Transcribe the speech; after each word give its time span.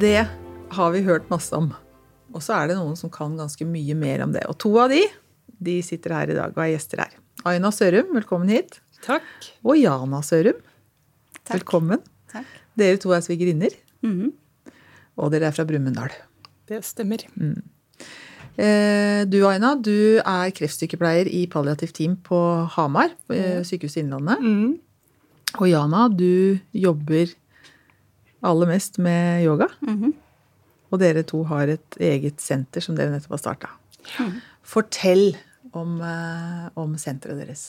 Det 0.00 0.26
har 0.72 0.90
vi 0.94 1.02
hørt 1.06 1.28
masse 1.30 1.54
om. 1.56 1.70
Og 2.32 2.42
så 2.44 2.54
er 2.56 2.70
det 2.70 2.78
noen 2.78 2.96
som 2.98 3.10
kan 3.12 3.34
ganske 3.38 3.66
mye 3.68 3.94
mer 3.98 4.22
om 4.24 4.32
det. 4.34 4.44
Og 4.50 4.56
to 4.62 4.72
av 4.80 4.92
de 4.92 5.02
de 5.62 5.76
sitter 5.86 6.10
her 6.16 6.30
i 6.32 6.34
dag 6.34 6.54
og 6.56 6.62
er 6.64 6.72
gjester 6.72 7.02
her. 7.04 7.12
Aina 7.46 7.70
Sørum, 7.74 8.08
velkommen 8.16 8.50
hit. 8.50 8.80
Takk. 9.04 9.26
Og 9.62 9.76
Jana 9.78 10.18
Sørum, 10.26 10.58
Takk. 11.44 11.60
velkommen. 11.60 12.02
Takk. 12.32 12.48
Dere 12.78 12.98
to 12.98 13.12
er 13.12 13.20
svigerinner, 13.22 13.70
Mhm. 14.02 14.32
og 15.18 15.30
dere 15.30 15.46
er 15.48 15.52
fra 15.52 15.64
Brumunddal. 15.64 16.10
Det 16.66 16.82
stemmer. 16.84 17.22
Mm. 17.38 17.62
Du 19.30 19.46
Aina, 19.46 19.74
du 19.76 20.18
er 20.18 20.50
kreftsykepleier 20.50 21.26
i 21.30 21.46
palliativt 21.46 21.94
team 21.94 22.16
på 22.16 22.68
Hamar, 22.70 23.10
eh, 23.30 23.62
Sykehuset 23.62 24.02
Innlandet. 24.04 24.40
Mm. 24.40 24.78
Og 25.60 25.68
Jana, 25.68 26.08
du 26.08 26.58
jobber 26.74 27.32
aller 28.42 28.66
mest 28.70 28.98
med 29.02 29.44
yoga. 29.46 29.68
Mhm. 29.86 30.12
Og 30.92 31.00
dere 31.00 31.22
to 31.24 31.42
har 31.48 31.70
et 31.72 31.96
eget 32.04 32.40
senter 32.44 32.84
som 32.84 32.96
dere 32.98 33.14
nettopp 33.14 33.38
har 33.38 33.40
starta. 33.40 33.68
Fortell 34.62 35.36
om, 35.72 36.00
eh, 36.04 36.66
om 36.76 36.96
senteret 37.00 37.38
deres. 37.40 37.62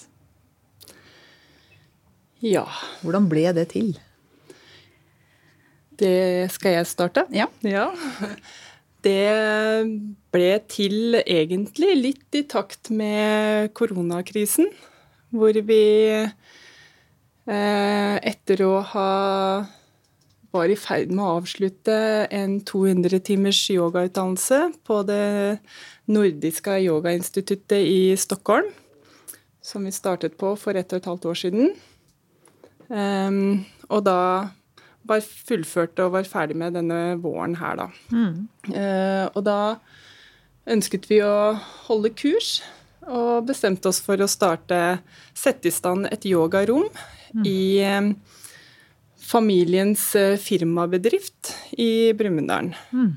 Ja, 2.44 2.66
Hvordan 3.02 3.30
ble 3.32 3.54
det 3.56 3.70
til? 3.72 3.94
det 6.04 6.52
skal 6.52 6.74
jeg 6.80 6.88
starte. 6.90 7.24
Ja. 7.32 7.46
Ja. 7.64 7.92
Det 9.04 9.86
ble 10.34 10.50
til 10.72 11.16
egentlig 11.22 11.92
litt 12.00 12.38
i 12.40 12.44
takt 12.50 12.90
med 12.90 13.74
koronakrisen, 13.76 14.70
hvor 15.34 15.54
vi 15.68 15.80
eh, 16.16 16.32
etter 18.24 18.64
å 18.64 18.82
ha 18.94 19.10
var 20.54 20.70
i 20.70 20.78
ferd 20.78 21.12
med 21.12 21.24
å 21.24 21.40
avslutte 21.40 21.96
en 22.34 22.60
200 22.62 23.20
timers 23.26 23.62
yogautdannelse 23.74 24.60
på 24.86 25.00
det 25.08 25.60
nordiske 26.12 26.78
yogainstituttet 26.86 27.80
i 27.82 28.14
Stockholm, 28.20 28.70
som 29.64 29.88
vi 29.88 29.94
startet 29.96 30.38
på 30.38 30.54
for 30.60 30.78
ett 30.78 30.94
og 30.94 31.02
et 31.02 31.10
halvt 31.10 31.30
år 31.32 31.40
siden. 31.42 31.74
Um, 32.94 33.64
og 33.90 34.04
da 34.06 34.20
var 35.08 35.24
fullførte 35.24 36.06
og 36.06 36.16
var 36.16 36.28
ferdig 36.30 36.56
med 36.60 36.78
denne 36.78 37.00
våren 37.24 37.58
her, 37.60 37.80
da. 37.80 37.88
Eh, 38.72 39.26
og 39.34 39.42
da 39.44 39.58
ønsket 40.70 41.10
vi 41.10 41.20
å 41.26 41.56
holde 41.90 42.14
kurs, 42.16 42.62
og 43.04 43.50
bestemte 43.50 43.90
oss 43.92 44.00
for 44.00 44.22
å 44.24 44.30
starte 44.32 45.02
Sette 45.36 45.68
i 45.68 45.76
stand 45.76 46.08
et 46.08 46.24
yogarom 46.30 46.86
i 47.44 47.82
eh, 47.84 48.14
familiens 49.24 50.04
eh, 50.20 50.36
firmabedrift 50.42 51.54
i 51.80 52.14
Brumunddal. 52.18 52.74
Mm, 52.94 53.14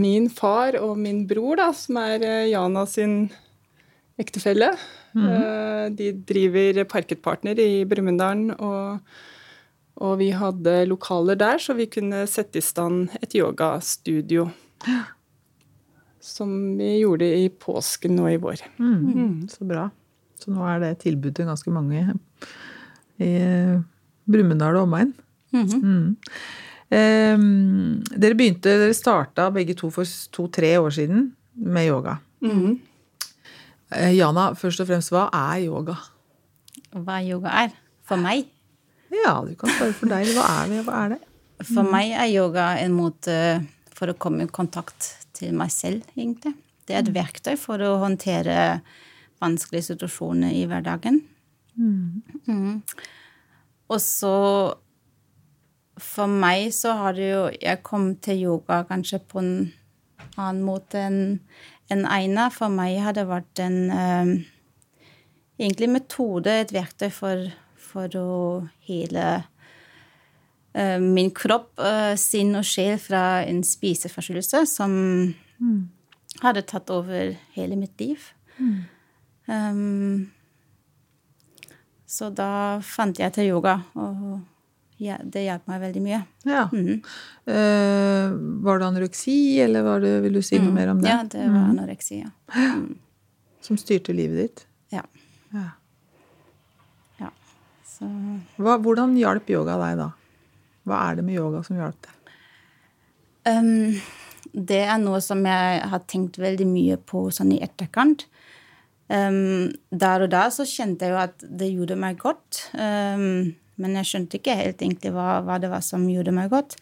Min 0.00 0.26
far 0.34 0.74
og 0.82 0.96
min 0.98 1.22
bror, 1.30 1.60
da, 1.60 1.70
som 1.76 2.00
er 2.02 2.24
eh, 2.26 2.48
Jana 2.50 2.82
sin 2.90 3.30
ektefelle, 4.20 4.72
mm. 5.16 5.94
de 5.96 6.10
driver 6.28 6.82
Parketpartner 6.90 7.56
i 7.62 7.86
Brumunddal. 7.88 8.50
Og, 8.58 9.14
og 10.04 10.18
vi 10.20 10.28
hadde 10.36 10.74
lokaler 10.90 11.38
der, 11.40 11.62
så 11.62 11.72
vi 11.78 11.86
kunne 11.88 12.26
sette 12.28 12.60
i 12.60 12.64
stand 12.64 13.14
et 13.22 13.38
yogastudio. 13.38 14.50
Som 16.20 16.76
vi 16.76 16.98
gjorde 16.98 17.24
i 17.24 17.46
påsken 17.48 18.18
nå 18.18 18.26
i 18.28 18.36
vår. 18.42 18.60
Mm, 18.76 19.48
Så 19.48 19.64
bra. 19.64 19.86
Så 20.36 20.52
nå 20.52 20.66
er 20.68 20.82
det 20.82 20.98
tilbud 21.06 21.32
til 21.36 21.48
ganske 21.48 21.72
mange 21.72 22.02
i 23.20 23.24
eh, 23.24 23.80
Brumunddal 24.30 24.78
og 24.80 24.88
omegn. 24.88 25.12
Mhm. 25.52 25.80
Mm. 25.82 26.16
Eh, 26.90 27.42
dere 28.18 28.34
begynte, 28.38 28.78
dere 28.82 28.94
starta 28.96 29.50
begge 29.54 29.76
to 29.78 29.90
for 29.94 30.04
to-tre 30.34 30.74
år 30.80 30.90
siden 30.94 31.28
med 31.54 31.88
yoga. 31.90 32.18
Mm. 32.42 32.78
Eh, 33.92 34.14
Jana, 34.16 34.50
først 34.54 34.82
og 34.82 34.88
fremst, 34.90 35.10
hva 35.14 35.28
er 35.34 35.66
yoga? 35.66 35.96
Hva 36.94 37.20
yoga 37.26 37.52
er 37.64 37.74
for 38.06 38.18
meg? 38.18 38.46
Ja, 39.10 39.40
du 39.42 39.54
kan 39.58 39.70
svare 39.74 39.94
for 39.98 40.10
deg. 40.10 40.30
Hva 40.36 40.46
er 40.62 40.70
det? 40.70 40.80
Hva 40.86 41.04
er 41.04 41.14
det? 41.14 41.20
For 41.68 41.84
meg 41.84 42.14
er 42.16 42.30
yoga 42.30 42.70
en 42.80 42.94
måte 42.96 43.36
for 43.94 44.10
å 44.10 44.16
komme 44.16 44.46
i 44.46 44.50
kontakt 44.50 45.10
til 45.36 45.52
meg 45.58 45.72
selv, 45.74 46.06
egentlig. 46.16 46.54
Det 46.86 46.96
er 46.96 47.02
et 47.04 47.12
verktøy 47.14 47.56
for 47.60 47.82
å 47.84 47.98
håndtere 48.02 48.80
vanskelige 49.42 49.90
situasjoner 49.92 50.54
i 50.56 50.64
hverdagen. 50.70 51.20
Mhm. 51.76 52.82
Og 53.90 54.00
så 54.02 54.36
For 56.00 56.30
meg 56.30 56.70
så 56.72 56.94
har 56.96 57.16
det 57.18 57.28
jo 57.30 57.42
Jeg 57.60 57.82
kom 57.84 58.14
til 58.22 58.46
yoga 58.46 58.84
kanskje 58.88 59.20
på 59.20 59.42
en 59.42 59.52
annen 60.38 60.62
måte 60.64 61.02
enn 61.02 61.20
en 61.90 62.06
Aina. 62.06 62.46
For 62.54 62.70
meg 62.72 63.00
har 63.02 63.16
det 63.16 63.26
vært 63.28 63.60
en 63.64 63.78
eh, 63.90 64.28
egentlig 65.60 65.90
metode, 65.90 66.52
et 66.62 66.72
verktøy 66.72 67.10
for, 67.12 67.48
for 67.74 68.14
å 68.16 68.30
hele 68.86 69.24
uh, 69.42 70.98
min 71.02 71.32
kropp, 71.36 71.72
uh, 71.82 72.14
sinn 72.14 72.54
og 72.56 72.64
sjel 72.68 72.96
fra 73.02 73.42
en 73.42 73.60
spiseforstyrrelse 73.66 74.64
som 74.70 74.94
hadde 76.40 76.64
tatt 76.70 76.94
over 76.94 77.34
hele 77.56 77.76
mitt 77.76 78.00
liv. 78.00 78.30
Um, 79.50 80.30
så 82.10 82.30
da 82.34 82.80
fant 82.82 83.20
jeg 83.22 83.30
til 83.36 83.52
yoga, 83.52 83.76
og 83.94 84.40
ja, 85.00 85.16
det 85.22 85.46
hjalp 85.46 85.68
meg 85.70 85.80
veldig 85.80 86.00
mye. 86.04 86.18
Ja. 86.44 86.66
Eh, 86.68 88.32
var 88.66 88.80
det 88.82 88.88
anoreksi, 88.90 89.36
eller 89.64 89.86
var 89.86 90.02
det, 90.02 90.10
vil 90.26 90.36
du 90.36 90.42
si 90.44 90.58
noe 90.60 90.74
mer 90.74 90.90
om 90.92 91.00
det? 91.00 91.08
Ja, 91.08 91.22
det 91.24 91.46
var 91.46 91.70
anoreksi. 91.70 92.20
Ja. 92.20 92.74
Som 93.64 93.78
styrte 93.80 94.12
livet 94.16 94.42
ditt? 94.42 94.64
ja. 94.92 95.04
Ja. 95.54 95.66
ja. 97.18 97.30
Så 97.86 98.06
Hva, 98.60 98.76
hvordan 98.82 99.16
hjalp 99.18 99.48
yoga 99.50 99.78
deg 99.80 99.96
da? 100.02 100.10
Hva 100.86 101.00
er 101.08 101.18
det 101.18 101.26
med 101.26 101.38
yoga 101.38 101.62
som 101.66 101.78
hjalp 101.80 101.98
deg? 102.06 102.34
Um, 103.50 103.96
det 104.52 104.82
er 104.84 105.00
noe 105.00 105.20
som 105.24 105.42
jeg 105.46 105.80
har 105.92 106.04
tenkt 106.10 106.38
veldig 106.42 106.68
mye 106.68 107.00
på 107.00 107.28
sånn 107.34 107.54
i 107.56 107.62
etterkant. 107.64 108.26
Um, 109.10 109.72
der 109.90 110.22
og 110.22 110.30
da 110.30 110.44
så 110.54 110.62
kjente 110.68 111.08
jeg 111.08 111.16
jo 111.16 111.18
at 111.18 111.42
det 111.42 111.72
gjorde 111.72 111.98
meg 111.98 112.20
godt. 112.20 112.60
Um, 112.78 113.56
men 113.80 113.96
jeg 113.98 114.06
skjønte 114.06 114.38
ikke 114.38 114.54
helt 114.54 114.84
egentlig 114.84 115.10
hva, 115.14 115.40
hva 115.42 115.56
det 115.58 115.70
var 115.72 115.82
som 115.82 116.04
gjorde 116.06 116.34
meg 116.36 116.52
godt. 116.52 116.76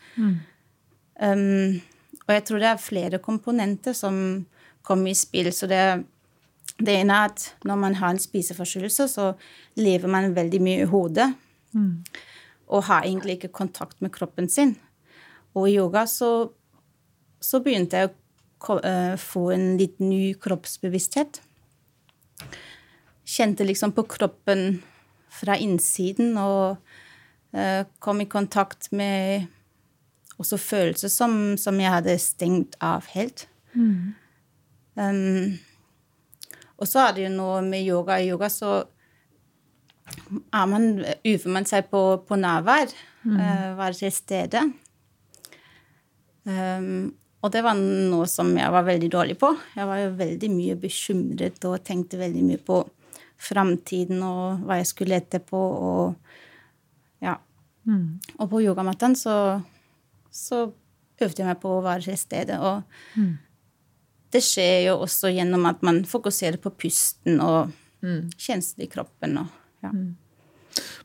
Um, 1.16 1.78
og 2.26 2.34
jeg 2.34 2.44
tror 2.44 2.60
det 2.60 2.68
er 2.68 2.82
flere 2.82 3.22
komponenter 3.24 3.96
som 3.96 4.18
kommer 4.84 5.14
i 5.14 5.16
spill. 5.16 5.48
Så 5.54 5.70
det, 5.70 5.80
det 6.76 6.98
ene 7.00 7.16
er 7.16 7.32
at 7.32 7.46
når 7.64 7.80
man 7.80 7.96
har 8.02 8.12
en 8.12 8.20
spiseforstyrrelse, 8.20 9.08
så 9.08 9.30
lever 9.80 10.12
man 10.12 10.36
veldig 10.36 10.60
mye 10.62 10.84
i 10.84 10.90
hodet. 10.90 11.30
Og 12.68 12.84
har 12.90 13.06
egentlig 13.08 13.38
ikke 13.38 13.54
kontakt 13.62 14.02
med 14.04 14.12
kroppen 14.12 14.50
sin. 14.52 14.76
Og 15.56 15.70
i 15.70 15.78
yoga 15.78 16.04
så, 16.10 16.50
så 17.40 17.62
begynte 17.64 18.02
jeg 18.02 18.12
å 18.12 18.76
eh, 18.84 19.14
få 19.16 19.48
en 19.54 19.70
litt 19.80 19.96
ny 20.02 20.34
kroppsbevissthet. 20.42 21.40
Kjente 23.28 23.66
liksom 23.66 23.92
på 23.96 24.06
kroppen 24.08 24.80
fra 25.38 25.56
innsiden 25.60 26.36
og 26.40 26.78
eh, 27.52 27.84
kom 28.00 28.22
i 28.24 28.28
kontakt 28.30 28.90
med 28.96 29.48
også 30.38 30.58
følelser 30.62 31.10
som, 31.12 31.32
som 31.58 31.78
jeg 31.80 31.92
hadde 31.92 32.14
stengt 32.22 32.78
av 32.84 33.08
helt. 33.14 33.48
Um, 34.98 35.58
og 36.78 36.86
så 36.86 37.08
er 37.08 37.16
det 37.16 37.26
jo 37.26 37.34
noe 37.34 37.60
med 37.66 37.86
yoga. 37.86 38.20
I 38.22 38.30
yoga 38.30 38.50
så 38.52 38.72
er 40.54 40.66
man, 40.70 40.90
øver 41.26 41.54
man 41.54 41.66
seg 41.66 41.90
på, 41.90 42.02
på 42.26 42.38
nærvær. 42.38 42.94
eh, 43.42 43.70
være 43.78 43.98
til 43.98 44.12
stede. 44.14 44.62
Um, 46.48 47.14
og 47.38 47.52
det 47.54 47.62
var 47.62 47.78
noe 47.78 48.26
som 48.30 48.50
jeg 48.58 48.74
var 48.74 48.86
veldig 48.86 49.08
dårlig 49.14 49.36
på. 49.38 49.52
Jeg 49.78 49.86
var 49.86 50.00
jo 50.02 50.14
veldig 50.18 50.50
mye 50.50 50.76
bekymret 50.82 51.64
og 51.68 51.82
tenkte 51.86 52.18
veldig 52.18 52.44
mye 52.44 52.62
på 52.66 52.80
framtiden 53.38 54.24
og 54.26 54.64
hva 54.66 54.80
jeg 54.80 54.88
skulle 54.90 55.20
etterpå. 55.20 55.60
Og 55.88 57.22
ja. 57.22 57.36
Og 58.38 58.50
på 58.50 58.62
yogamatten 58.66 59.14
så 59.16 59.36
så 60.34 60.66
øvde 61.18 61.42
jeg 61.42 61.48
meg 61.48 61.60
på 61.62 61.72
å 61.72 61.84
være 61.84 62.08
til 62.08 62.18
stede. 62.20 62.58
Og 62.62 63.18
mm. 63.18 63.34
det 64.34 64.42
skjer 64.44 64.88
jo 64.88 64.98
også 65.04 65.32
gjennom 65.34 65.66
at 65.70 65.82
man 65.86 66.04
fokuserer 66.08 66.60
på 66.62 66.72
pusten 66.78 67.40
og 67.44 67.72
mm. 68.04 68.34
kjensler 68.38 68.86
i 68.86 68.92
kroppen. 68.92 69.38
Og, 69.42 69.60
ja. 69.84 69.92
mm. 69.94 70.10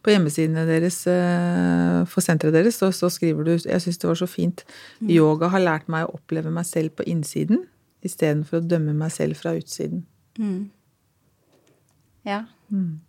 På 0.04 0.12
hjemmesidene 0.12 0.66
deres 0.68 0.98
eh, 1.08 2.02
for 2.12 2.26
senteret 2.26 2.58
deres 2.58 2.82
så, 2.82 2.90
så 2.92 3.08
skriver 3.12 3.48
du 3.48 3.54
Jeg 3.56 3.80
syns 3.84 4.02
det 4.02 4.10
var 4.10 4.20
så 4.20 4.28
fint. 4.28 4.66
Mm. 5.00 5.14
Yoga 5.16 5.48
har 5.54 5.64
lært 5.64 5.88
meg 5.92 6.08
å 6.08 6.18
oppleve 6.18 6.52
meg 6.52 6.68
selv 6.68 6.98
på 6.98 7.08
innsiden 7.08 7.64
istedenfor 8.04 8.60
å 8.60 8.68
dømme 8.68 8.92
meg 8.98 9.14
selv 9.16 9.40
fra 9.40 9.54
utsiden. 9.56 10.04
Mm. 10.36 10.68
Ja. 12.28 12.44
Mm. 12.68 13.00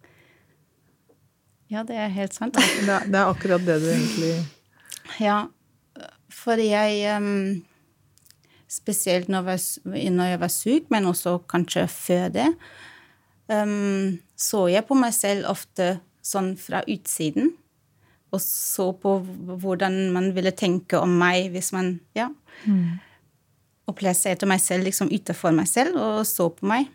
Ja, 1.72 1.82
det 1.82 1.98
er 1.98 2.12
helt 2.14 2.34
sant. 2.36 2.58
Det 2.86 2.90
er, 2.92 3.06
det 3.10 3.18
er 3.18 3.30
akkurat 3.30 3.62
det 3.64 3.78
du 3.82 3.86
egentlig 3.88 4.34
Ja, 5.18 5.46
for 6.30 6.60
jeg 6.60 7.16
um, 7.16 7.62
Spesielt 8.70 9.30
når 9.30 9.54
jeg, 9.54 10.10
når 10.12 10.32
jeg, 10.32 10.40
var, 10.42 10.50
syk, 10.50 10.90
men 10.90 11.06
også 11.06 11.38
kanskje 11.50 11.84
før 11.88 12.28
det, 12.34 12.46
um, 13.46 14.16
så 14.34 14.64
jeg 14.66 14.82
på 14.88 14.96
meg 14.98 15.14
selv 15.14 15.46
ofte 15.52 15.92
sånn 16.24 16.54
fra 16.60 16.82
utsiden. 16.90 17.52
Og 18.34 18.42
så 18.42 18.88
på 18.98 19.18
hvordan 19.62 20.08
man 20.14 20.32
ville 20.34 20.54
tenke 20.56 20.98
om 20.98 21.12
meg 21.20 21.52
hvis 21.54 21.70
man 21.76 21.98
ja, 22.18 22.30
mm. 22.66 23.10
Og 23.84 23.92
plasserte 23.98 24.46
meg 24.48 24.62
selv 24.64 24.86
liksom 24.86 25.10
utenfor 25.12 25.52
meg 25.52 25.66
selv 25.68 25.98
og 26.00 26.22
så 26.24 26.46
på 26.48 26.64
meg. 26.64 26.86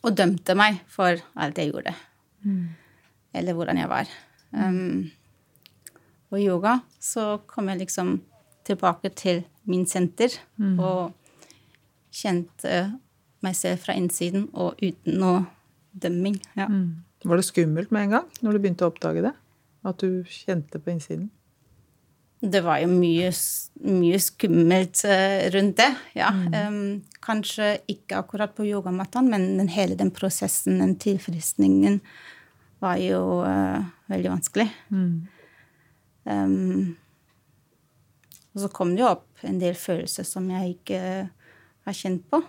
Og 0.00 0.14
dømte 0.16 0.54
meg 0.56 0.78
for 0.88 1.20
alt 1.36 1.58
jeg 1.60 1.68
gjorde. 1.68 1.92
Mm. 2.48 2.70
Eller 3.36 3.58
hvordan 3.58 3.76
jeg 3.76 3.90
var. 3.90 4.08
Um, 4.56 5.10
og 6.32 6.40
yoga, 6.40 6.78
så 6.96 7.42
kom 7.44 7.68
jeg 7.68 7.82
liksom 7.82 8.14
tilbake 8.64 9.12
til 9.12 9.42
min 9.68 9.84
senter 9.84 10.32
mm. 10.56 10.80
og 10.80 11.12
kjente 12.08 12.80
meg 13.44 13.56
selv 13.58 13.84
fra 13.84 13.96
innsiden 13.98 14.48
og 14.52 14.80
uten 14.80 15.20
noe 15.20 15.44
dømming. 15.92 16.40
Ja. 16.56 16.70
Mm. 16.72 17.02
Var 17.22 17.38
det 17.38 17.46
skummelt 17.46 17.92
med 17.94 18.08
en 18.08 18.16
gang 18.18 18.26
når 18.42 18.56
du 18.56 18.62
begynte 18.62 18.86
å 18.86 18.90
oppdage 18.92 19.22
det? 19.24 19.32
At 19.86 20.02
du 20.02 20.22
kjente 20.30 20.80
på 20.82 20.92
innsiden? 20.94 21.30
Det 22.42 22.58
var 22.64 22.80
jo 22.82 22.88
mye, 22.90 23.28
mye 23.86 24.18
skummelt 24.18 25.04
uh, 25.06 25.44
rundt 25.54 25.76
det, 25.78 25.90
ja. 26.18 26.32
Mm. 26.34 26.56
Um, 26.56 27.20
kanskje 27.22 27.76
ikke 27.90 28.18
akkurat 28.18 28.56
på 28.56 28.66
yogamattene, 28.66 29.30
men 29.30 29.60
den, 29.60 29.70
hele 29.70 29.94
den 29.98 30.10
prosessen, 30.14 30.80
den 30.82 30.96
tilfriskningen, 30.98 32.00
var 32.82 32.98
jo 32.98 33.44
uh, 33.46 33.78
veldig 34.10 34.32
vanskelig. 34.32 34.66
Mm. 34.90 35.14
Um, 36.26 36.96
og 38.52 38.64
så 38.64 38.72
kom 38.74 38.96
det 38.96 39.04
jo 39.04 39.12
opp 39.12 39.46
en 39.46 39.62
del 39.62 39.78
følelser 39.78 40.26
som 40.26 40.50
jeg 40.50 40.74
ikke 40.74 41.00
har 41.86 41.96
kjent 41.96 42.26
på 42.30 42.42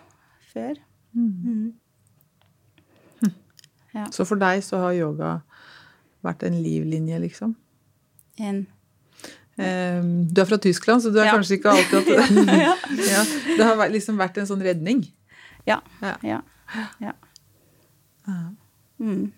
før. 0.56 0.82
Mm. 1.14 1.70
Ja. 3.94 4.08
Så 4.14 4.26
for 4.26 4.42
deg 4.42 4.64
så 4.66 4.80
har 4.82 4.96
yoga 4.98 5.34
vært 6.26 6.46
en 6.48 6.56
livlinje, 6.64 7.20
liksom? 7.22 7.54
En 8.42 8.64
ehm, 9.62 10.14
du 10.34 10.42
er 10.42 10.50
fra 10.50 10.58
Tyskland, 10.58 11.04
så 11.04 11.12
du 11.14 11.20
er 11.22 11.30
ja. 11.30 11.36
kanskje 11.36 11.60
ikke 11.60 11.76
alltid 11.76 12.00
at 12.00 12.32
ja. 12.66 12.74
ja. 12.98 13.26
Det 13.58 13.68
har 13.68 13.84
liksom 13.94 14.18
vært 14.22 14.40
en 14.42 14.50
sånn 14.50 14.64
redning? 14.66 15.04
Ja. 15.70 15.82
Ja. 16.02 16.40
ja. 17.04 17.14
Mm. 18.98 19.30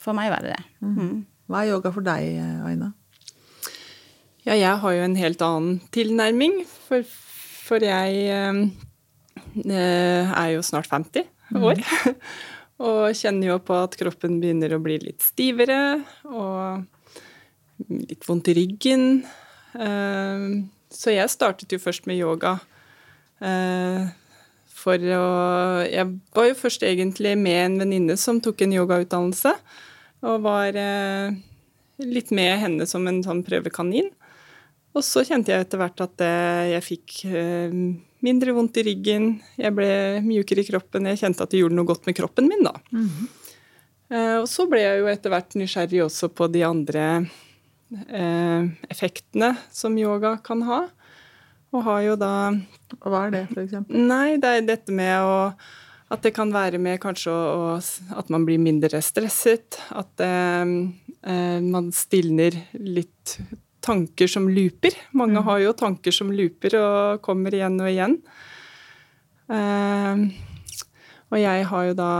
For 0.00 0.16
meg 0.16 0.30
var 0.32 0.46
det 0.46 0.56
det. 0.56 0.64
Mm. 0.80 0.96
mm. 0.96 1.18
Hva 1.50 1.64
er 1.64 1.72
yoga 1.72 1.90
for 1.90 2.06
deg, 2.06 2.38
Aina? 2.62 2.92
Ja, 4.46 4.54
jeg 4.54 4.70
har 4.82 4.92
jo 4.94 5.02
en 5.04 5.16
helt 5.18 5.42
annen 5.44 5.80
tilnærming. 5.92 6.62
For, 6.86 7.04
for 7.66 7.82
jeg 7.84 8.22
eh, 8.30 8.60
eh 9.66 10.30
er 10.30 10.48
jo 10.54 10.62
snart 10.64 10.88
50 10.88 11.26
mm. 11.50 11.58
år. 11.58 11.82
Mm. 11.82 12.14
og 12.80 13.16
kjenner 13.16 13.52
jo 13.52 13.58
på 13.62 13.76
at 13.76 13.96
kroppen 14.00 14.38
begynner 14.40 14.72
å 14.72 14.80
bli 14.82 14.96
litt 15.02 15.24
stivere 15.24 16.00
og 16.30 16.86
litt 17.88 18.24
vondt 18.28 18.48
i 18.52 18.56
ryggen. 18.56 19.04
Eh, 19.76 20.46
så 20.90 21.12
jeg 21.12 21.32
startet 21.32 21.72
jo 21.74 21.80
først 21.82 22.08
med 22.08 22.20
yoga. 22.20 22.56
Eh, 23.40 24.08
for 24.80 24.96
å 24.96 25.24
Jeg 25.84 26.06
var 26.32 26.48
jo 26.48 26.56
først 26.56 26.82
egentlig 26.88 27.36
med 27.36 27.64
en 27.66 27.78
venninne 27.84 28.16
som 28.16 28.40
tok 28.40 28.62
en 28.64 28.72
yogautdannelse. 28.72 29.52
Og 30.24 30.42
var 30.44 30.76
eh, 30.76 31.36
litt 32.00 32.32
med 32.32 32.58
henne 32.64 32.88
som 32.88 33.06
en 33.08 33.20
sånn 33.24 33.44
prøvekanin. 33.44 34.08
Og 34.96 35.04
så 35.04 35.20
kjente 35.22 35.52
jeg 35.52 35.66
etter 35.66 35.78
hvert 35.78 36.00
at 36.02 36.22
jeg 36.66 36.82
fikk 36.82 37.20
mindre 38.24 38.54
vondt 38.56 38.80
i 38.80 38.86
ryggen, 38.90 39.30
jeg 39.60 39.74
ble 39.76 39.90
mjukere 40.24 40.64
i 40.64 40.68
kroppen, 40.68 41.08
jeg 41.10 41.20
kjente 41.22 41.44
at 41.44 41.52
det 41.52 41.62
gjorde 41.62 41.78
noe 41.78 41.88
godt 41.88 42.08
med 42.08 42.16
kroppen 42.18 42.48
min, 42.50 42.64
da. 42.66 42.74
Mm 42.92 43.06
-hmm. 43.08 43.28
Og 44.40 44.48
så 44.48 44.66
ble 44.66 44.80
jeg 44.80 44.98
jo 44.98 45.06
etter 45.06 45.30
hvert 45.30 45.54
nysgjerrig 45.54 46.02
også 46.02 46.28
på 46.28 46.48
de 46.50 46.64
andre 46.66 47.26
effektene 48.90 49.56
som 49.70 49.98
yoga 49.98 50.36
kan 50.42 50.62
ha. 50.62 50.88
Og 51.70 51.84
har 51.86 52.00
jo 52.00 52.16
da 52.16 52.50
hva 52.98 53.26
er 53.26 53.30
det, 53.30 53.46
f.eks.? 53.54 53.86
Nei, 53.88 54.36
det 54.42 54.48
er 54.48 54.66
dette 54.66 54.92
med 54.92 55.22
å 55.22 55.52
at 56.10 56.24
det 56.26 56.32
kan 56.34 56.50
være 56.50 56.80
med 56.82 56.98
kanskje 57.02 57.30
å, 57.30 57.78
at 58.18 58.30
man 58.34 58.42
blir 58.46 58.58
mindre 58.58 58.98
stresset. 59.04 59.78
At 59.94 60.22
eh, 60.24 61.60
man 61.62 61.90
stilner 61.94 62.56
litt 62.74 63.36
tanker 63.80 64.28
som 64.30 64.48
looper. 64.48 64.94
Mange 65.16 65.40
mm. 65.40 65.46
har 65.48 65.58
jo 65.64 65.72
tanker 65.76 66.14
som 66.14 66.30
looper 66.32 66.76
og 66.78 67.22
kommer 67.24 67.54
igjen 67.56 67.80
og 67.80 67.90
igjen. 67.90 68.16
Uh, 69.50 70.28
og 71.30 71.38
jeg 71.40 71.64
har 71.66 71.86
jo 71.88 71.94
da 71.98 72.10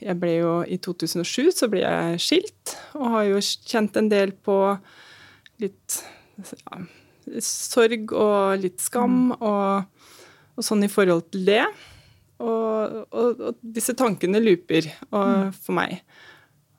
Jeg 0.00 0.16
ble 0.16 0.30
jo 0.38 0.52
I 0.64 0.78
2007 0.80 1.50
så 1.52 1.66
ble 1.68 1.82
jeg 1.82 2.22
skilt, 2.24 2.76
og 2.96 3.12
har 3.16 3.26
jo 3.28 3.42
kjent 3.42 3.98
en 4.00 4.08
del 4.08 4.32
på 4.32 4.56
litt 5.60 5.98
ja, 6.38 6.80
sorg 7.44 8.12
og 8.14 8.62
litt 8.62 8.80
skam 8.80 9.32
mm. 9.32 9.38
og, 9.42 10.10
og, 10.54 10.64
sånn 10.64 10.86
i 10.86 10.90
forhold 10.92 11.26
til 11.32 11.48
det. 11.48 11.64
Og, 12.38 13.00
og, 13.10 13.40
og 13.50 13.58
disse 13.58 13.96
tankene 13.98 14.40
looper 14.40 14.86
og, 15.10 15.24
mm. 15.26 15.56
for 15.58 15.74
meg. 15.80 15.98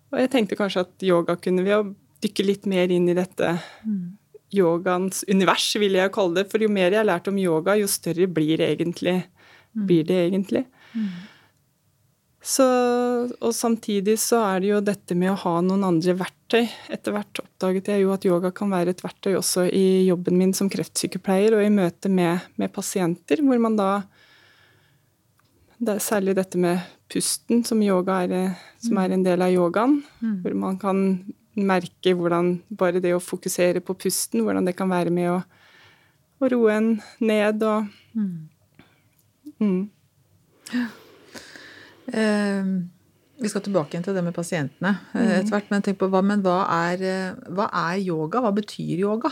Og 0.10 0.24
jeg 0.24 0.32
tenkte 0.32 0.58
kanskje 0.58 0.86
at 0.88 1.06
yoga 1.06 1.36
kunne 1.42 1.66
vi 1.66 1.74
jo 1.74 1.84
dykke 2.24 2.46
litt 2.48 2.66
mer 2.72 2.92
inn 2.92 3.12
i 3.12 3.18
dette. 3.18 3.52
Mm 3.84 4.19
yogaens 4.56 5.24
univers, 5.30 5.68
vil 5.80 5.98
jeg 6.00 6.14
kalle 6.16 6.42
det. 6.42 6.48
For 6.52 6.64
jo 6.64 6.70
mer 6.72 6.90
jeg 6.92 7.02
har 7.02 7.10
lært 7.10 7.30
om 7.32 7.40
yoga, 7.40 7.78
jo 7.80 7.90
større 7.90 8.30
blir, 8.32 8.62
egentlig, 8.66 9.18
mm. 9.76 9.86
blir 9.90 10.08
det 10.08 10.22
egentlig. 10.28 10.66
Mm. 10.94 11.10
Så, 12.50 12.66
og 13.44 13.52
samtidig 13.54 14.16
så 14.22 14.40
er 14.48 14.62
det 14.64 14.70
jo 14.70 14.80
dette 14.84 15.16
med 15.20 15.34
å 15.34 15.40
ha 15.42 15.58
noen 15.62 15.84
andre 15.84 16.16
verktøy. 16.22 16.64
Etter 16.90 17.14
hvert 17.14 17.42
oppdaget 17.44 17.92
jeg 17.92 18.06
jo 18.06 18.14
at 18.16 18.26
yoga 18.26 18.54
kan 18.56 18.72
være 18.72 18.96
et 18.96 19.04
verktøy 19.04 19.34
også 19.36 19.68
i 19.68 20.08
jobben 20.08 20.40
min 20.40 20.56
som 20.56 20.72
kreftsykepleier 20.72 21.58
og 21.58 21.66
i 21.66 21.74
møte 21.74 22.12
med, 22.12 22.48
med 22.56 22.72
pasienter, 22.74 23.44
hvor 23.44 23.60
man 23.62 23.78
da 23.80 23.92
det 25.80 25.94
er 25.94 26.02
Særlig 26.04 26.34
dette 26.36 26.60
med 26.60 26.82
pusten, 27.08 27.62
som, 27.64 27.80
er, 27.80 28.34
som 28.84 28.98
er 29.00 29.14
en 29.16 29.22
del 29.24 29.44
av 29.46 29.54
yogaen. 29.54 30.02
Mm. 30.20 30.34
Hvor 30.44 30.56
man 30.60 30.80
kan 30.82 30.98
merke 31.68 32.14
hvordan 32.16 32.54
bare 32.70 33.02
det 33.04 33.16
å 33.16 33.24
fokusere 33.24 33.84
på 33.86 33.96
pusten, 34.00 34.44
hvordan 34.46 34.68
det 34.68 34.76
kan 34.78 34.90
være 34.92 35.14
med 35.14 35.32
å, 35.34 35.40
å 36.40 36.52
roe 36.54 36.76
en 36.76 36.94
ned 37.20 37.66
og 37.68 37.90
mm. 38.16 38.38
Mm. 39.60 39.82
Uh, 42.10 42.70
vi 43.40 43.50
skal 43.52 43.64
tilbake 43.64 43.96
igjen 43.96 44.04
til 44.04 44.16
det 44.18 44.24
med 44.26 44.36
pasientene 44.36 44.92
eh, 45.14 45.20
mm. 45.20 45.34
etter 45.38 45.54
hvert. 45.54 45.70
Men 45.72 45.84
tenk 45.86 46.00
på 46.02 46.10
hva, 46.12 46.22
men 46.26 46.42
hva 46.44 46.58
er, 46.90 47.04
eh, 47.08 47.52
hva 47.56 47.70
er 47.86 48.02
yoga? 48.04 48.42
Hva 48.44 48.52
betyr 48.56 49.00
yoga? 49.00 49.32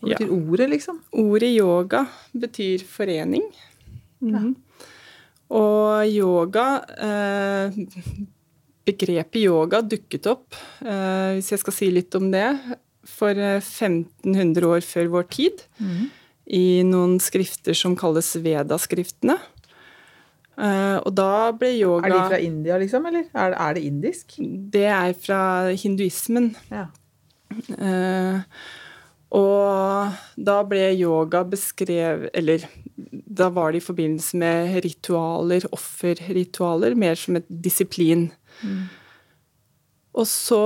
Hva 0.00 0.12
betyr 0.12 0.30
ja. 0.30 0.38
ordet, 0.38 0.68
liksom? 0.72 1.02
Ordet 1.20 1.50
yoga 1.52 2.06
betyr 2.32 2.84
forening. 2.88 3.44
Ja. 4.24 4.40
Mm. 4.40 4.54
Og 5.56 6.08
yoga 6.10 6.64
eh, 6.98 7.76
begrepet 8.86 9.42
yoga 9.42 9.82
dukket 9.82 10.28
opp, 10.30 10.54
eh, 10.84 11.36
hvis 11.36 11.52
jeg 11.52 11.62
skal 11.62 11.74
si 11.74 11.90
litt 11.92 12.14
om 12.18 12.30
det, 12.32 12.46
for 13.06 13.34
1500 13.34 14.62
eh, 14.62 14.70
år 14.70 14.86
før 14.86 15.12
vår 15.16 15.28
tid. 15.34 15.66
Mm. 15.78 16.06
I 16.56 16.64
noen 16.86 17.18
skrifter 17.22 17.74
som 17.74 17.96
kalles 17.98 18.30
Veda-skriftene. 18.38 19.38
Uh, 20.56 20.96
og 21.02 21.10
da 21.12 21.50
ble 21.52 21.68
yoga 21.76 22.08
Er 22.08 22.12
de 22.14 22.20
fra 22.30 22.36
India, 22.40 22.78
liksom? 22.80 23.04
Eller 23.10 23.26
er 23.28 23.50
det, 23.52 23.58
det 23.76 23.82
indisk? 23.90 24.36
Det 24.72 24.86
er 24.88 25.12
fra 25.20 25.40
hinduismen. 25.76 26.54
Ja. 26.72 26.86
Og 29.36 30.16
da 30.48 30.56
ble 30.66 30.88
yoga 30.96 31.42
beskrevet 31.46 32.32
Eller 32.36 32.64
da 33.36 33.50
var 33.52 33.72
det 33.72 33.82
i 33.82 33.84
forbindelse 33.84 34.38
med 34.40 34.78
ritualer, 34.84 35.66
offerritualer, 35.76 36.96
mer 36.96 37.18
som 37.20 37.36
et 37.36 37.48
disiplin. 37.48 38.30
Mm. 38.62 38.86
Og 40.16 40.24
så 40.24 40.62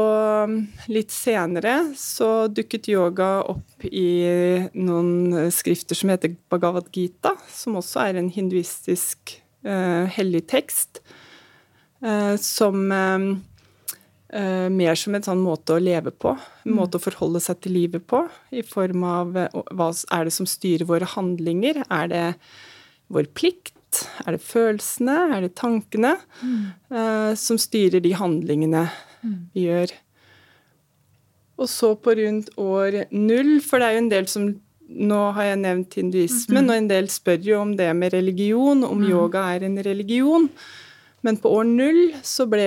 litt 0.90 1.10
senere 1.10 1.90
så 1.98 2.46
dukket 2.46 2.86
yoga 2.92 3.40
opp 3.50 3.86
i 3.86 4.30
noen 4.78 5.50
skrifter 5.50 5.98
som 5.98 6.12
heter 6.12 6.36
Bhagavad 6.52 6.86
Gita, 6.94 7.34
som 7.50 7.80
også 7.80 8.04
er 8.04 8.20
en 8.20 8.30
hinduistisk 8.30 9.34
uh, 9.66 10.06
hellig 10.14 10.44
tekst, 10.52 11.02
uh, 12.06 12.36
som 12.38 12.94
uh, 12.94 13.34
mer 14.70 14.94
som 14.94 15.18
en 15.18 15.26
sånn 15.26 15.42
måte 15.42 15.74
å 15.74 15.82
leve 15.82 16.14
på, 16.14 16.36
en 16.62 16.76
måte 16.76 17.00
å 17.00 17.02
forholde 17.02 17.42
seg 17.42 17.58
til 17.64 17.74
livet 17.74 18.06
på, 18.06 18.22
i 18.54 18.62
form 18.62 19.02
av 19.02 19.34
hva 19.34 19.90
er 20.14 20.28
det 20.28 20.36
som 20.36 20.46
styrer 20.46 20.86
våre 20.86 21.10
handlinger? 21.16 21.82
Er 21.90 22.12
det 22.12 22.26
vår 23.10 23.26
plikt? 23.34 23.74
Er 24.24 24.36
det 24.36 24.42
følelsene? 24.44 25.16
Er 25.36 25.46
det 25.46 25.56
tankene? 25.58 26.16
Mm. 26.40 27.36
som 27.36 27.58
styrer 27.60 28.00
de 28.02 28.14
handlingene 28.16 28.86
vi 29.54 29.66
gjør. 29.66 29.92
Og 31.60 31.68
så 31.68 31.92
på 32.00 32.14
rundt 32.16 32.50
år 32.60 33.02
null, 33.12 33.58
for 33.64 33.80
det 33.80 33.88
er 33.88 33.96
jo 33.96 34.04
en 34.06 34.12
del 34.12 34.28
som 34.30 34.50
Nå 34.90 35.18
har 35.36 35.52
jeg 35.52 35.58
nevnt 35.60 35.94
hinduismen, 35.94 36.66
og 36.66 36.74
en 36.74 36.88
del 36.90 37.06
spør 37.14 37.44
jo 37.46 37.60
om 37.60 37.76
det 37.78 37.92
med 37.94 38.10
religion, 38.10 38.80
om 38.82 39.04
yoga 39.06 39.44
er 39.54 39.62
en 39.68 39.76
religion. 39.86 40.48
Men 41.22 41.36
på 41.38 41.52
år 41.52 41.68
null 41.68 42.00
så 42.26 42.46
ble 42.50 42.64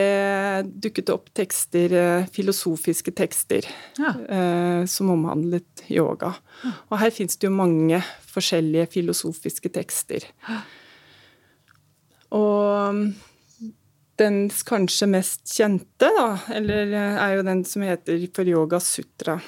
dukket 0.86 1.10
opp 1.12 1.32
tekster, 1.36 1.96
eh, 1.98 2.28
filosofiske 2.32 3.12
tekster, 3.18 3.68
ja. 3.98 4.14
eh, 4.24 4.86
som 4.88 5.12
omhandlet 5.12 5.84
yoga. 5.90 6.32
Og 6.88 6.96
her 7.02 7.12
fins 7.12 7.36
det 7.36 7.50
jo 7.50 7.58
mange 7.58 8.00
forskjellige 8.32 8.92
filosofiske 8.94 9.74
tekster. 9.74 10.30
Og 12.34 13.04
den 14.22 14.38
kanskje 14.68 15.10
mest 15.10 15.50
kjente, 15.50 16.08
da, 16.08 16.30
eller 16.54 16.94
eh, 16.94 17.20
er 17.26 17.36
jo 17.38 17.46
den 17.48 17.64
som 17.68 17.86
heter 17.86 18.26
for 18.36 18.50
yoga 18.50 18.80
sutra. 18.84 19.40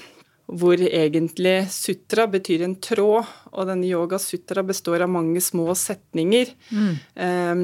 Hvor 0.46 0.78
egentlig 0.78 1.56
sutra 1.74 2.28
betyr 2.30 2.66
en 2.66 2.76
tråd, 2.82 3.30
og 3.54 3.70
denne 3.70 3.88
yoga 3.90 4.20
sutra 4.22 4.66
består 4.66 5.06
av 5.06 5.14
mange 5.14 5.42
små 5.42 5.72
setninger. 5.78 6.54
Mm. 6.70 6.94
Eh, 7.26 7.64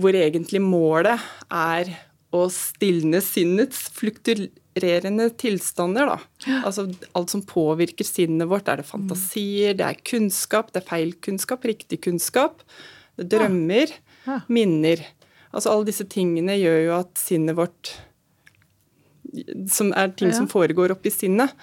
hvor 0.00 0.16
egentlig 0.16 0.62
målet 0.62 1.20
er 1.50 1.92
å 2.30 2.44
stilne 2.54 3.18
sinnets 3.24 3.88
flukturerende 3.96 5.26
tilstander, 5.40 6.12
da. 6.12 6.60
Altså 6.62 6.86
alt 7.16 7.32
som 7.32 7.42
påvirker 7.42 8.06
sinnet 8.06 8.48
vårt. 8.48 8.70
Er 8.70 8.80
det 8.80 8.88
fantasier, 8.88 9.74
det 9.76 9.88
er 9.88 10.04
kunnskap, 10.06 10.70
det 10.70 10.84
er 10.84 10.88
feil 10.92 11.16
kunnskap, 11.26 11.66
riktig 11.66 12.04
kunnskap. 12.06 12.62
Det 13.18 13.26
er 13.26 13.32
drømmer, 13.34 13.90
ja. 13.90 14.09
Ja. 14.26 14.40
minner. 14.48 15.02
Altså 15.50 15.72
alle 15.72 15.88
disse 15.88 16.06
tingene 16.10 16.58
gjør 16.60 16.78
jo 16.84 16.92
at 17.00 17.18
sinnet 17.18 17.56
vårt 17.58 17.94
Som 19.70 19.92
er 19.94 20.12
ting 20.18 20.30
ja. 20.32 20.36
som 20.36 20.48
foregår 20.50 20.92
oppi 20.94 21.12
sinnet. 21.14 21.54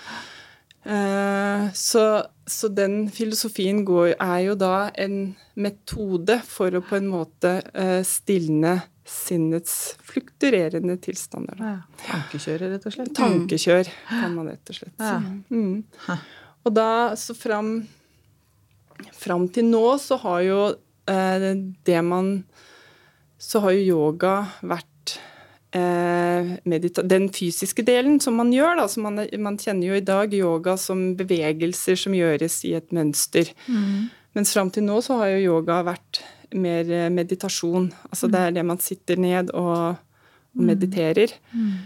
Uh, 0.88 1.68
så, 1.76 2.24
så, 2.48 2.70
den 2.72 3.10
filosofien 3.12 3.82
går, 3.84 4.14
er 4.24 4.40
jo 4.46 4.54
da 4.56 4.88
en 4.96 5.34
metode 5.60 6.38
for 6.48 6.72
å 6.72 6.84
på 6.86 6.96
en 6.96 7.10
måte 7.12 7.58
uh, 7.76 8.00
stilne 8.08 8.78
sinnets 9.08 9.98
flukturerende 10.08 10.96
tilstander. 11.04 11.60
Ja. 11.60 11.76
Tankekjør, 12.06 12.64
rett 12.76 12.88
og 12.88 12.96
slett? 12.96 13.14
Tankekjør, 13.20 13.92
kan 14.08 14.36
man 14.36 14.48
rett 14.54 14.72
og 14.72 14.80
slett 14.80 14.96
si. 14.96 15.12
Ja. 15.12 15.20
Mm. 15.52 16.24
Og 16.68 16.76
da, 16.76 16.90
så 17.20 17.36
fram, 17.36 17.82
fram 19.16 19.48
til 19.52 19.68
nå, 19.68 19.86
så 20.04 20.20
har 20.24 20.44
jo 20.48 20.62
det 21.08 22.02
man 22.04 22.32
så 23.38 23.62
har 23.64 23.76
jo 23.76 23.96
yoga 23.96 24.34
vært 24.66 25.18
eh, 25.78 26.56
den 27.04 27.28
fysiske 27.34 27.86
delen 27.86 28.20
som 28.24 28.38
man 28.40 28.52
gjør. 28.54 28.80
Da, 28.82 28.88
man, 29.02 29.22
man, 29.44 29.60
kjenner 29.62 29.92
jo 29.92 29.98
i 29.98 30.06
dag 30.06 30.34
yoga 30.34 30.78
som 30.82 31.12
bevegelser 31.20 32.00
som 32.00 32.16
gjøres 32.18 32.64
i 32.68 32.74
et 32.80 32.90
mønster. 32.96 33.54
Mm. 33.68 34.10
Mens 34.38 34.54
fram 34.54 34.72
til 34.74 34.88
nå 34.88 35.00
så 35.06 35.20
har 35.22 35.36
jo 35.36 35.58
yoga 35.58 35.84
vært 35.88 36.24
mer 36.58 36.90
eh, 36.90 37.12
meditasjon. 37.14 37.92
Altså 38.10 38.30
det 38.32 38.42
er 38.42 38.58
det 38.58 38.66
man 38.66 38.82
sitter 38.82 39.22
ned 39.22 39.54
og, 39.54 40.02
og 40.58 40.64
mm. 40.64 40.68
mediterer. 40.74 41.38
Mm. 41.54 41.78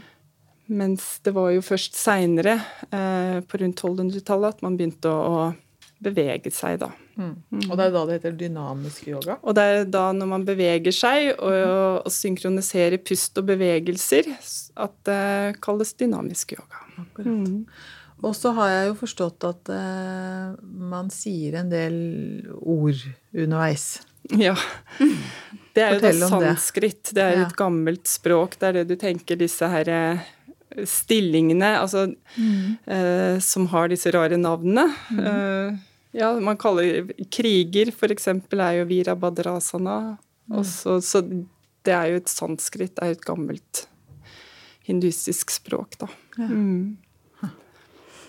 Mens 0.72 1.18
det 1.25 1.34
var 1.36 1.51
jo 1.51 1.63
først 1.66 1.98
seinere, 2.00 2.62
eh, 2.96 3.42
på 3.44 3.60
rundt 3.60 3.82
1200-tallet, 3.84 4.56
at 4.56 4.63
man 4.63 4.78
begynte 4.80 5.12
å, 5.12 5.48
å 5.51 6.01
bevege 6.01 6.54
seg, 6.56 6.80
da. 6.80 6.94
Mm. 7.22 7.63
Og 7.70 7.78
det 7.78 7.86
er 7.86 7.96
da 7.96 8.04
det 8.08 8.18
heter 8.18 8.36
dynamisk 8.40 9.08
yoga? 9.12 9.38
Og 9.42 9.56
det 9.58 9.66
er 9.70 9.88
da 9.94 10.04
når 10.16 10.30
man 10.34 10.46
beveger 10.48 10.96
seg 10.96 11.32
og, 11.38 11.56
og 12.01 12.12
synkroniserer 12.12 13.01
pust 13.06 13.38
og 13.42 13.50
bevegelser, 13.51 14.30
at 14.82 14.96
det 15.08 15.62
kalles 15.63 15.96
dynamisk 16.00 16.56
yoga. 16.58 16.86
Mm. 17.24 17.66
Og 18.22 18.36
så 18.38 18.51
har 18.58 18.70
jeg 18.70 18.90
jo 18.92 18.98
forstått 19.00 19.48
at 19.50 19.72
uh, 19.74 20.54
man 20.62 21.10
sier 21.13 21.58
en 21.62 21.72
del 21.72 21.96
ord 22.60 23.00
underveis. 23.34 23.96
Ja. 24.38 24.54
Det 25.74 25.82
er 25.82 25.96
Fortell 25.96 26.20
jo 26.20 26.28
da 26.28 26.30
sanskrit. 26.30 27.01
Det, 27.10 27.16
det 27.18 27.24
er 27.24 27.40
ja. 27.40 27.48
et 27.48 27.58
gammelt 27.58 28.06
språk. 28.10 28.60
Det 28.60 28.70
er 28.70 28.80
det 28.82 28.86
du 28.92 28.98
tenker 29.00 29.40
disse 29.40 29.66
her 29.72 29.90
eh, 29.90 30.28
stillingene 30.88 31.72
altså, 31.80 32.06
mm. 32.36 32.66
uh, 32.86 33.38
som 33.42 33.66
har 33.72 33.90
disse 33.92 34.12
rare 34.13 34.38
navnene. 34.40 34.86
Mm. 35.10 35.24
Uh, 35.25 35.90
ja, 36.12 36.32
man 36.44 36.60
kaller 36.60 37.12
kriger, 37.32 37.91
f.eks., 37.94 38.27
er 38.27 38.74
jo 38.82 38.88
virabhadrasana. 38.89 40.00
Mm. 40.51 40.58
Også, 40.60 40.98
så 41.06 41.22
det 41.86 41.94
er 41.96 42.12
jo 42.12 42.20
et 42.22 42.32
sanskrit, 42.32 42.94
det 42.96 43.06
er 43.06 43.13
jo 43.13 43.20
et 43.20 43.25
gammelt 43.25 43.86
hinduistisk 44.88 45.53
språk, 45.53 45.98
da. 46.01 46.12
Ja. 46.38 46.50
Mm. 46.50 46.98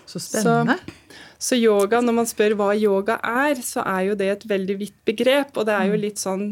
Så 0.05 0.19
spennende. 0.19 0.75
Så, 0.83 1.15
så, 1.37 1.55
yoga, 1.55 2.01
når 2.03 2.15
man 2.17 2.27
spør 2.27 2.57
hva 2.59 2.73
yoga 2.75 3.17
er, 3.23 3.59
så 3.63 3.85
er 3.87 4.09
jo 4.09 4.17
det 4.19 4.29
et 4.29 4.43
veldig 4.49 4.75
vidt 4.81 4.97
begrep. 5.07 5.55
Og 5.55 5.67
det 5.67 5.77
er 5.77 5.87
jo 5.89 5.95
mm. 5.95 6.03
litt 6.03 6.21
sånn 6.21 6.47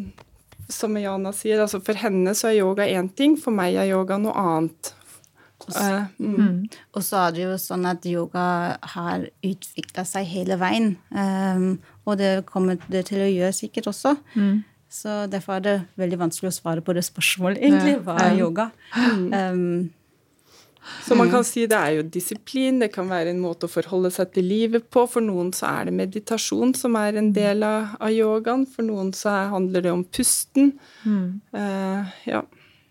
som 0.72 0.96
Jana 0.96 1.34
sier, 1.36 1.60
altså 1.60 1.82
for 1.84 2.00
henne 2.00 2.32
så 2.38 2.48
er 2.48 2.62
yoga 2.62 2.88
én 2.88 3.10
ting, 3.12 3.36
for 3.40 3.52
meg 3.56 3.76
er 3.76 3.90
yoga 3.92 4.18
noe 4.22 4.32
annet. 4.40 4.94
Uh, 5.70 6.08
mm. 6.18 6.58
Og 6.96 7.06
så 7.06 7.26
er 7.26 7.36
det 7.36 7.46
jo 7.46 7.54
sånn 7.62 7.86
at 7.90 8.06
yoga 8.10 8.46
har 8.96 9.28
utvikla 9.46 10.06
seg 10.08 10.28
hele 10.32 10.58
veien. 10.62 10.96
Um, 11.14 11.80
og 12.08 12.20
det 12.22 12.34
kommer 12.50 12.82
det 12.92 13.06
til 13.12 13.24
å 13.24 13.30
gjøre 13.30 13.56
sikkert 13.56 13.92
også. 13.94 14.16
Mm. 14.34 14.62
Så 14.92 15.22
derfor 15.32 15.60
er 15.60 15.66
det 15.66 15.78
veldig 16.02 16.20
vanskelig 16.26 16.52
å 16.52 16.58
svare 16.58 16.84
på 16.84 16.96
det 16.98 17.06
spørsmålet, 17.08 17.62
egentlig. 17.66 18.00
Hva 18.06 18.18
er 18.26 18.38
yoga? 18.40 18.70
Um, 18.98 19.92
så 21.06 21.16
man 21.16 21.30
kan 21.30 21.44
si 21.46 21.68
det 21.70 21.78
er 21.78 22.00
jo 22.00 22.06
disiplin, 22.10 22.80
det 22.82 22.90
kan 22.94 23.10
være 23.10 23.32
en 23.32 23.42
måte 23.42 23.68
å 23.68 23.72
forholde 23.72 24.10
seg 24.14 24.32
til 24.36 24.48
livet 24.50 24.88
på. 24.94 25.06
For 25.10 25.24
noen 25.24 25.52
så 25.56 25.70
er 25.70 25.88
det 25.88 25.98
meditasjon 26.00 26.74
som 26.78 26.98
er 27.00 27.20
en 27.22 27.30
del 27.36 27.62
av, 27.66 27.94
av 28.02 28.14
yogaen. 28.14 28.66
For 28.70 28.86
noen 28.88 29.12
så 29.18 29.36
handler 29.54 29.86
det 29.86 29.94
om 29.94 30.04
pusten. 30.04 30.74
Mm. 31.06 31.28
Uh, 31.54 32.10
ja. 32.26 32.42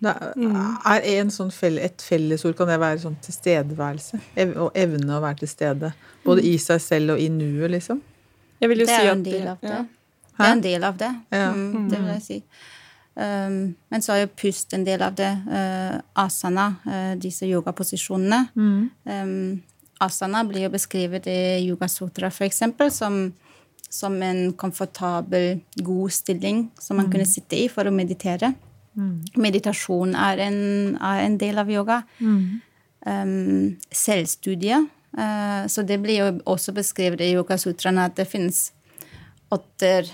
Det 0.00 0.14
er 0.16 1.06
en 1.20 1.30
sånn 1.32 1.50
felle, 1.52 1.84
et 1.84 2.02
fellesord 2.02 2.56
kan 2.56 2.70
det 2.70 2.78
være 2.80 3.02
sånn 3.02 3.18
tilstedeværelse? 3.24 4.20
Og 4.54 4.70
evne 4.78 5.18
å 5.18 5.22
være 5.22 5.42
til 5.42 5.50
stede. 5.52 5.92
Både 6.24 6.44
i 6.48 6.54
seg 6.60 6.80
selv 6.84 7.16
og 7.16 7.20
i 7.20 7.28
nuet, 7.32 7.68
liksom? 7.74 8.00
Jeg 8.60 8.72
vil 8.72 8.84
jo 8.84 8.88
det 8.88 8.94
si 8.96 9.00
at 9.00 9.08
er 9.08 9.12
en 9.12 9.24
del 9.24 9.48
av 9.48 9.64
det. 9.64 9.72
Ja. 9.72 9.80
Det 10.40 10.46
er 10.46 10.52
en 10.52 10.62
del 10.64 10.84
av 10.88 11.00
det. 11.00 11.10
Ja. 11.36 11.48
Mm, 11.52 11.88
det 11.90 12.00
vil 12.00 12.12
jeg 12.14 12.22
si. 12.24 12.38
Um, 13.20 13.58
men 13.92 14.04
så 14.04 14.14
er 14.14 14.22
jo 14.22 14.30
pust 14.40 14.72
en 14.76 14.86
del 14.86 15.02
av 15.04 15.16
det. 15.18 15.30
Uh, 15.48 15.98
asana, 16.22 16.70
uh, 16.86 17.12
disse 17.20 17.48
yogaposisjonene. 17.48 18.40
Mm. 18.56 18.88
Um, 19.04 19.90
asana 20.00 20.44
blir 20.48 20.68
jo 20.68 20.72
beskrevet 20.72 21.28
i 21.28 21.40
yogasutra, 21.66 22.30
for 22.32 22.48
eksempel, 22.48 22.92
som, 22.94 23.26
som 23.90 24.16
en 24.24 24.46
komfortabel, 24.56 25.60
god 25.76 26.16
stilling 26.16 26.68
som 26.80 27.00
man 27.00 27.10
mm. 27.10 27.14
kunne 27.16 27.28
sitte 27.28 27.60
i 27.60 27.68
for 27.72 27.88
å 27.88 27.94
meditere. 27.94 28.54
Mm. 29.00 29.20
Meditasjon 29.40 30.16
er 30.18 30.42
en, 30.46 30.58
er 30.96 31.24
en, 31.24 31.36
del 31.40 31.60
av 31.60 31.70
yoga. 31.72 32.00
Mm. 32.20 32.60
Um, 33.06 33.76
selvstudie. 33.94 34.82
Uh, 35.16 35.64
så 35.72 35.84
det 35.86 36.00
blir 36.02 36.20
jo 36.20 36.32
også 36.52 36.74
beskrevet 36.76 37.22
i 37.24 37.32
yogasutraene 37.32 38.10
at 38.10 38.18
det 38.18 38.28
finnes 38.30 38.68
åtte, 39.50 40.04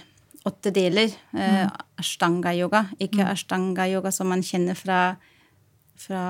åtte 0.46 0.72
deler. 0.74 1.10
Uh, 1.34 1.66
Ashtanga-yoga, 2.00 2.86
ikke 3.00 3.24
mm. 3.24 3.32
ashtanga-yoga 3.32 4.12
som 4.14 4.30
man 4.30 4.44
kjenner 4.46 4.78
fra, 4.78 5.16
fra 5.98 6.22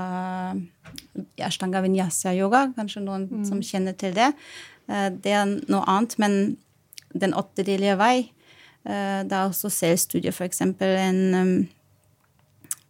ashtanga 1.43 1.83
vinyasa-yoga. 1.85 2.71
Kanskje 2.79 3.05
noen 3.05 3.29
mm. 3.31 3.45
som 3.51 3.61
kjenner 3.65 3.99
til 3.99 4.17
det. 4.17 4.33
Uh, 4.89 5.11
det 5.13 5.37
er 5.37 5.59
noe 5.67 5.85
annet, 5.85 6.17
men 6.23 6.41
den 7.17 7.37
åttedelige 7.37 7.95
vei, 7.97 8.17
det 8.87 9.35
er 9.35 9.49
også 9.49 9.67
selvstudie, 9.73 10.31
eksempel 10.45 10.93
en 11.01 11.17
um, 11.35 11.55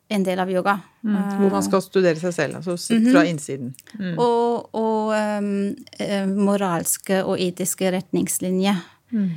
en 0.08 0.24
del 0.26 0.38
av 0.38 0.50
yoga. 0.50 0.76
Mm, 1.02 1.16
hvor 1.40 1.50
man 1.56 1.64
skal 1.66 1.82
studere 1.82 2.20
seg 2.20 2.34
selv, 2.34 2.60
altså 2.60 2.76
mhm. 2.94 3.08
fra 3.12 3.24
innsiden. 3.26 3.72
Mm. 3.98 4.14
Og, 4.22 4.68
og 4.76 5.14
um, 5.14 6.36
moralske 6.46 7.22
og 7.24 7.40
etiske 7.42 7.90
retningslinjer. 7.94 8.84
Mm. 9.10 9.30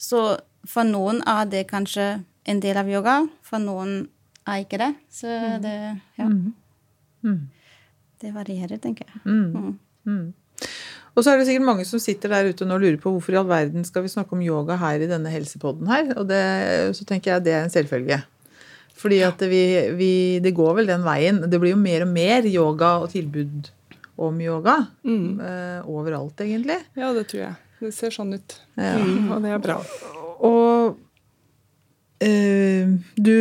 Så 0.00 0.24
for 0.68 0.88
noen 0.88 1.22
er 1.28 1.48
det 1.50 1.66
kanskje 1.70 2.10
en 2.48 2.60
del 2.62 2.78
av 2.80 2.90
yoga, 2.90 3.22
for 3.46 3.62
noen 3.62 4.02
er 4.48 4.64
ikke 4.64 4.80
det. 4.82 4.92
Så 5.12 5.30
mm. 5.30 5.58
det 5.64 5.76
Ja. 6.20 6.30
Mm. 7.22 7.42
Det 8.22 8.30
varierer, 8.34 8.78
tenker 8.78 9.06
jeg. 9.06 9.18
Og 11.12 11.24
så 11.24 11.32
er 11.32 11.40
det 11.40 11.48
sikkert 11.48 11.66
mange 11.66 11.84
som 11.84 12.00
sitter 12.00 12.30
der 12.32 12.48
ute 12.48 12.64
og 12.64 12.80
lurer 12.80 12.98
på 13.00 13.10
hvorfor 13.12 13.34
i 13.34 13.38
all 13.40 13.48
verden 13.50 13.84
skal 13.84 14.04
vi 14.04 14.12
snakke 14.12 14.32
om 14.36 14.44
yoga 14.44 14.78
her 14.80 15.02
i 15.02 15.08
denne 15.10 15.32
helsepodden 15.32 15.90
her. 15.90 16.12
Og 16.16 16.28
det, 16.30 16.40
så 16.96 17.04
tenker 17.08 17.34
jeg 17.34 17.44
det 17.48 17.56
er 17.56 17.66
en 17.66 17.74
selvfølge. 17.74 18.22
Fordi 19.02 19.18
at 19.26 19.40
vi, 19.50 19.62
vi, 19.98 20.12
det 20.42 20.54
går 20.54 20.76
vel 20.78 20.90
den 20.90 21.02
veien. 21.02 21.40
Det 21.50 21.58
blir 21.58 21.74
jo 21.74 21.80
mer 21.80 22.04
og 22.04 22.12
mer 22.12 22.46
yoga 22.46 22.94
og 23.02 23.10
tilbud 23.10 23.72
om 24.22 24.40
yoga 24.40 24.76
mm. 25.02 25.40
Uh, 25.40 25.90
overalt, 25.90 26.40
egentlig. 26.44 26.78
Ja, 26.98 27.12
det 27.16 27.26
tror 27.32 27.42
jeg. 27.46 27.54
Det 27.82 27.92
ser 27.96 28.14
sånn 28.14 28.36
ut. 28.36 28.58
Ja. 28.78 28.94
Mm, 29.00 29.30
og 29.34 29.42
det 29.42 29.54
er 29.56 29.62
bra. 29.62 29.78
Og 30.46 30.98
uh, 32.22 32.92
du 33.16 33.36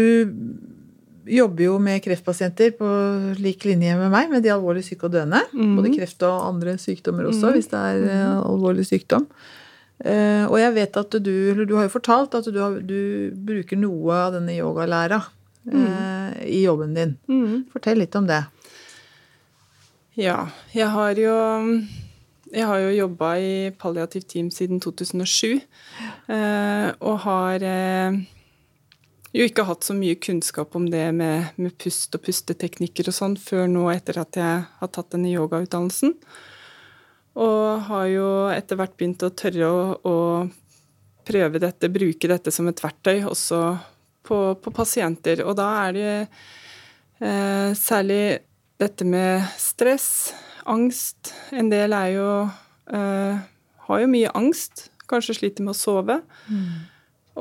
jobber 1.32 1.63
jo 1.68 1.75
med 1.80 2.01
kreftpasienter 2.03 2.74
på 2.80 2.88
lik 3.39 3.68
linje 3.70 3.94
med 4.00 4.10
meg, 4.12 4.32
med 4.32 4.41
de 4.44 4.51
alvorlig 4.56 4.84
syke 4.88 5.06
og 5.08 5.13
døende. 5.13 5.44
Mm. 5.53 5.75
Både 5.77 5.94
kreft 5.94 6.25
og 6.27 6.48
andre 6.48 6.77
sykdommer 6.82 7.30
også, 7.30 7.51
mm. 7.51 7.58
hvis 7.60 7.70
det 7.72 7.84
er 7.91 8.08
uh, 8.08 8.39
alvorlig 8.48 8.88
sykdom. 8.89 9.27
Og 10.01 10.56
jeg 10.58 10.74
vet 10.74 10.96
at 10.98 11.15
du 11.22 11.36
eller 11.51 11.68
du 11.70 11.75
har 11.77 11.84
jo 11.86 11.91
fortalt 11.94 12.34
at 12.34 12.48
du, 12.50 12.56
har, 12.58 12.80
du 12.82 13.30
bruker 13.46 13.77
noe 13.77 14.15
av 14.18 14.32
denne 14.34 14.56
yogalæra 14.56 15.20
uh, 15.70 16.32
i 16.46 16.63
jobben 16.63 16.96
din. 16.98 17.15
Mm. 17.30 17.65
Fortell 17.74 18.01
litt 18.01 18.15
om 18.18 18.30
det. 18.30 18.44
Ja, 20.20 20.50
jeg 20.75 20.89
har 20.91 21.20
jo 21.20 21.36
jeg 22.51 22.68
har 22.68 22.82
jo 22.84 22.91
jobba 22.91 23.36
i 23.39 23.53
palliativt 23.80 24.27
team 24.34 24.50
siden 24.51 24.82
2007, 24.84 25.62
og 27.00 27.20
har 27.24 27.63
jo 29.32 29.46
ikke 29.48 29.65
hatt 29.68 29.88
så 29.88 29.96
mye 29.96 30.18
kunnskap 30.20 30.75
om 30.75 30.89
det 30.91 31.06
med, 31.15 31.53
med 31.56 31.75
pust 31.80 32.15
og 32.18 32.24
pusteteknikker 32.25 33.08
og 33.08 33.15
sånn 33.15 33.38
før 33.39 33.70
nå 33.72 33.86
etter 33.94 34.20
at 34.20 34.39
jeg 34.39 34.65
har 34.82 34.91
tatt 34.91 35.13
denne 35.15 35.32
yogautdannelsen. 35.32 36.18
Og 37.39 37.86
har 37.88 38.08
jo 38.12 38.27
etter 38.51 38.80
hvert 38.80 38.98
begynt 39.00 39.24
å 39.24 39.32
tørre 39.32 39.70
å, 39.72 39.84
å 40.03 40.15
prøve 41.27 41.62
dette, 41.63 41.91
bruke 41.94 42.27
dette 42.27 42.51
som 42.51 42.68
et 42.68 42.84
verktøy 42.84 43.24
også 43.30 43.62
på, 44.28 44.40
på 44.62 44.74
pasienter. 44.75 45.44
Og 45.46 45.58
da 45.60 45.68
er 45.86 45.98
det 45.98 46.13
eh, 47.22 47.72
særlig 47.78 48.24
dette 48.82 49.06
med 49.06 49.46
stress, 49.62 50.34
angst. 50.70 51.34
En 51.54 51.70
del 51.72 51.94
er 51.98 52.13
jo 52.16 52.30
eh, 52.94 53.42
har 53.92 54.01
jo 54.04 54.10
mye 54.12 54.32
angst, 54.38 54.88
kanskje 55.12 55.38
sliter 55.42 55.66
med 55.66 55.75
å 55.75 55.80
sove. 55.80 56.22
Mm. 56.48 56.72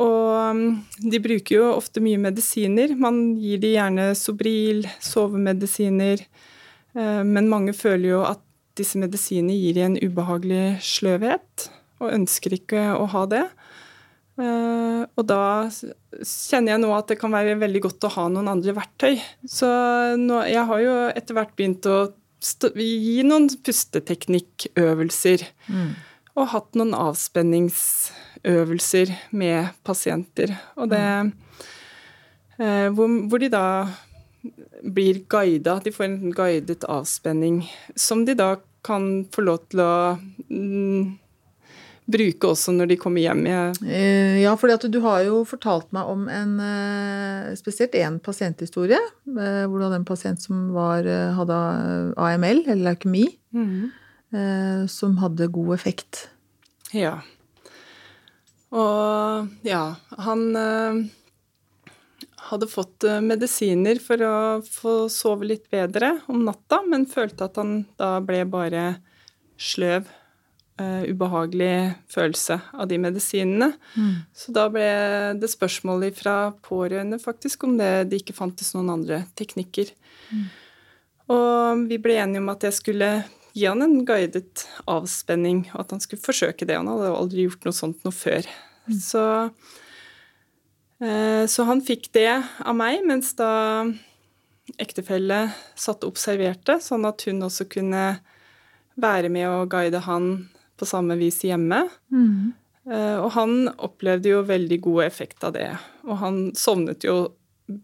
Og 0.00 0.54
um, 0.54 0.62
de 1.02 1.18
bruker 1.22 1.56
jo 1.56 1.72
ofte 1.74 2.02
mye 2.02 2.18
medisiner. 2.20 2.94
Man 2.98 3.34
gir 3.40 3.60
de 3.62 3.74
gjerne 3.74 4.12
Sobril, 4.18 4.86
sovemedisiner. 5.02 6.22
Eh, 6.94 7.22
men 7.26 7.50
mange 7.50 7.74
føler 7.76 8.08
jo 8.12 8.22
at 8.26 8.42
disse 8.78 8.98
medisinene 9.00 9.56
gir 9.58 9.76
de 9.76 9.84
en 9.84 9.98
ubehagelig 10.00 10.80
sløvhet, 10.86 11.68
og 12.00 12.14
ønsker 12.14 12.54
ikke 12.56 12.84
å 12.96 13.08
ha 13.12 13.26
det. 13.28 13.44
Eh, 14.40 15.02
og 15.18 15.24
da 15.28 15.68
kjenner 15.68 16.72
jeg 16.74 16.80
nå 16.82 16.90
at 16.96 17.08
det 17.12 17.18
kan 17.20 17.32
være 17.34 17.58
veldig 17.60 17.82
godt 17.84 18.06
å 18.08 18.14
ha 18.16 18.24
noen 18.32 18.48
andre 18.52 18.72
verktøy. 18.78 19.14
Så 19.48 19.68
nå, 20.20 20.36
jeg 20.48 20.64
har 20.70 20.78
jo 20.84 20.94
etter 21.12 21.34
hvert 21.36 21.54
begynt 21.58 21.84
å 21.90 21.96
gi 22.40 23.22
noen 23.26 23.46
pusteteknikkøvelser. 23.66 25.40
Mm. 25.68 25.90
Og 26.38 26.52
hatt 26.54 26.70
noen 26.78 26.94
avspenningsøvelser 26.96 29.06
med 29.36 29.60
pasienter. 29.84 30.48
Og 30.80 30.86
det 30.92 31.04
eh, 32.60 32.88
hvor, 32.94 33.08
hvor, 33.28 33.38
de 33.42 33.48
da 33.52 33.66
blir 34.80 35.16
guida. 35.28 35.80
De 35.84 35.90
får 35.92 36.04
en 36.06 36.32
guidet 36.32 36.84
avspenning 36.88 37.70
som 37.98 38.24
de 38.24 38.34
da 38.38 38.56
kan 38.86 39.26
få 39.34 39.40
lov 39.44 39.58
til 39.68 39.80
å 39.84 40.16
mm, 40.48 41.18
bruke 42.12 42.50
også 42.50 42.74
når 42.76 42.92
de 42.92 42.98
kommer 43.00 43.24
hjem. 43.24 43.44
Jeg 43.48 44.42
ja, 44.42 44.54
for 44.58 44.86
du 44.90 45.00
har 45.04 45.24
jo 45.26 45.42
fortalt 45.48 45.88
meg 45.96 46.10
om 46.10 46.26
en 46.32 46.56
eh, 46.64 47.50
spesielt 47.58 47.96
én 47.98 48.18
pasienthistorie. 48.22 49.00
Hvor 49.24 49.76
du 49.76 49.86
hadde 49.86 50.02
en 50.02 50.08
pasient 50.08 50.42
som 50.42 50.70
var, 50.76 51.06
hadde 51.36 51.58
AML, 52.18 52.64
eller 52.66 52.84
leukemi, 52.90 53.26
mm. 53.54 54.86
som 54.90 55.18
hadde 55.22 55.50
god 55.54 55.74
effekt. 55.78 56.26
Ja. 56.96 57.20
Og 58.70 59.50
ja, 59.66 59.82
han 60.22 60.44
eh, 60.56 61.00
hadde 62.50 62.70
fått 62.70 63.06
eh, 63.06 63.18
medisiner 63.24 63.98
for 64.02 64.22
å 64.22 64.36
få 64.66 64.94
sove 65.10 65.48
litt 65.50 65.66
bedre 65.72 66.16
om 66.30 66.44
natta, 66.46 66.82
men 66.86 67.08
følte 67.10 67.48
at 67.48 67.58
han 67.58 67.80
da 67.98 68.16
ble 68.22 68.44
bare 68.50 68.84
sløv. 69.60 70.06
Uh, 70.80 71.02
ubehagelig 71.12 71.92
følelse 72.08 72.56
av 72.72 72.86
de 72.88 72.96
medisinene. 73.02 73.66
Mm. 73.98 74.12
Så 74.32 74.52
da 74.54 74.62
ble 74.72 74.86
det 75.36 75.50
spørsmål 75.52 76.06
fra 76.16 76.54
pårørende 76.64 77.18
faktisk 77.20 77.66
om 77.66 77.74
det, 77.76 78.06
det 78.08 78.22
ikke 78.22 78.36
fantes 78.38 78.70
noen 78.72 78.88
andre 78.94 79.18
teknikker. 79.36 79.90
Mm. 80.30 80.46
Og 81.34 81.82
vi 81.90 81.98
ble 82.00 82.16
enige 82.22 82.40
om 82.40 82.48
at 82.54 82.64
jeg 82.64 82.76
skulle 82.78 83.10
gi 83.52 83.66
han 83.66 83.84
en 83.84 83.98
guidet 84.08 84.64
avspenning, 84.88 85.66
og 85.74 85.82
at 85.82 85.92
han 85.92 86.00
skulle 86.00 86.24
forsøke 86.24 86.64
det. 86.64 86.78
Han 86.78 86.88
hadde 86.88 87.10
aldri 87.18 87.44
gjort 87.44 87.68
noe 87.68 87.76
sånt 87.76 88.06
noe 88.06 88.16
før. 88.16 88.48
Mm. 88.86 88.94
Så, 89.04 89.24
uh, 91.04 91.42
så, 91.44 91.66
han 91.68 91.82
fikk 91.84 92.08
det 92.16 92.30
av 92.38 92.78
meg, 92.78 93.02
mens 93.10 93.34
da 93.36 93.50
ektefelle 94.80 95.42
satt 95.74 96.06
og 96.06 96.14
observerte, 96.14 96.78
sånn 96.80 97.04
at 97.10 97.26
hun 97.28 97.44
også 97.50 97.68
kunne 97.68 98.06
være 98.96 99.28
med 99.28 99.50
og 99.50 99.68
guide 99.74 100.00
han 100.06 100.32
på 100.80 100.88
samme 100.88 101.16
vis 101.20 101.42
hjemme. 101.44 101.84
Mm. 102.12 102.52
Eh, 102.90 103.18
og 103.20 103.30
han 103.36 103.68
opplevde 103.76 104.32
jo 104.32 104.40
veldig 104.48 104.80
god 104.86 105.04
effekt 105.04 105.44
av 105.46 105.54
det. 105.56 105.68
Og 106.08 106.16
han 106.22 106.40
sovnet 106.58 107.04
jo 107.06 107.18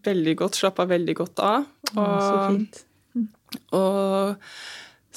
veldig 0.07 0.35
godt, 0.41 0.57
slappa 0.59 0.87
veldig 0.89 1.15
godt 1.21 1.43
av. 1.45 1.69
Og, 1.93 2.03
ja, 2.03 2.19
så 2.25 2.43
fint. 2.49 2.83
Mm. 3.17 3.29
og 3.73 4.35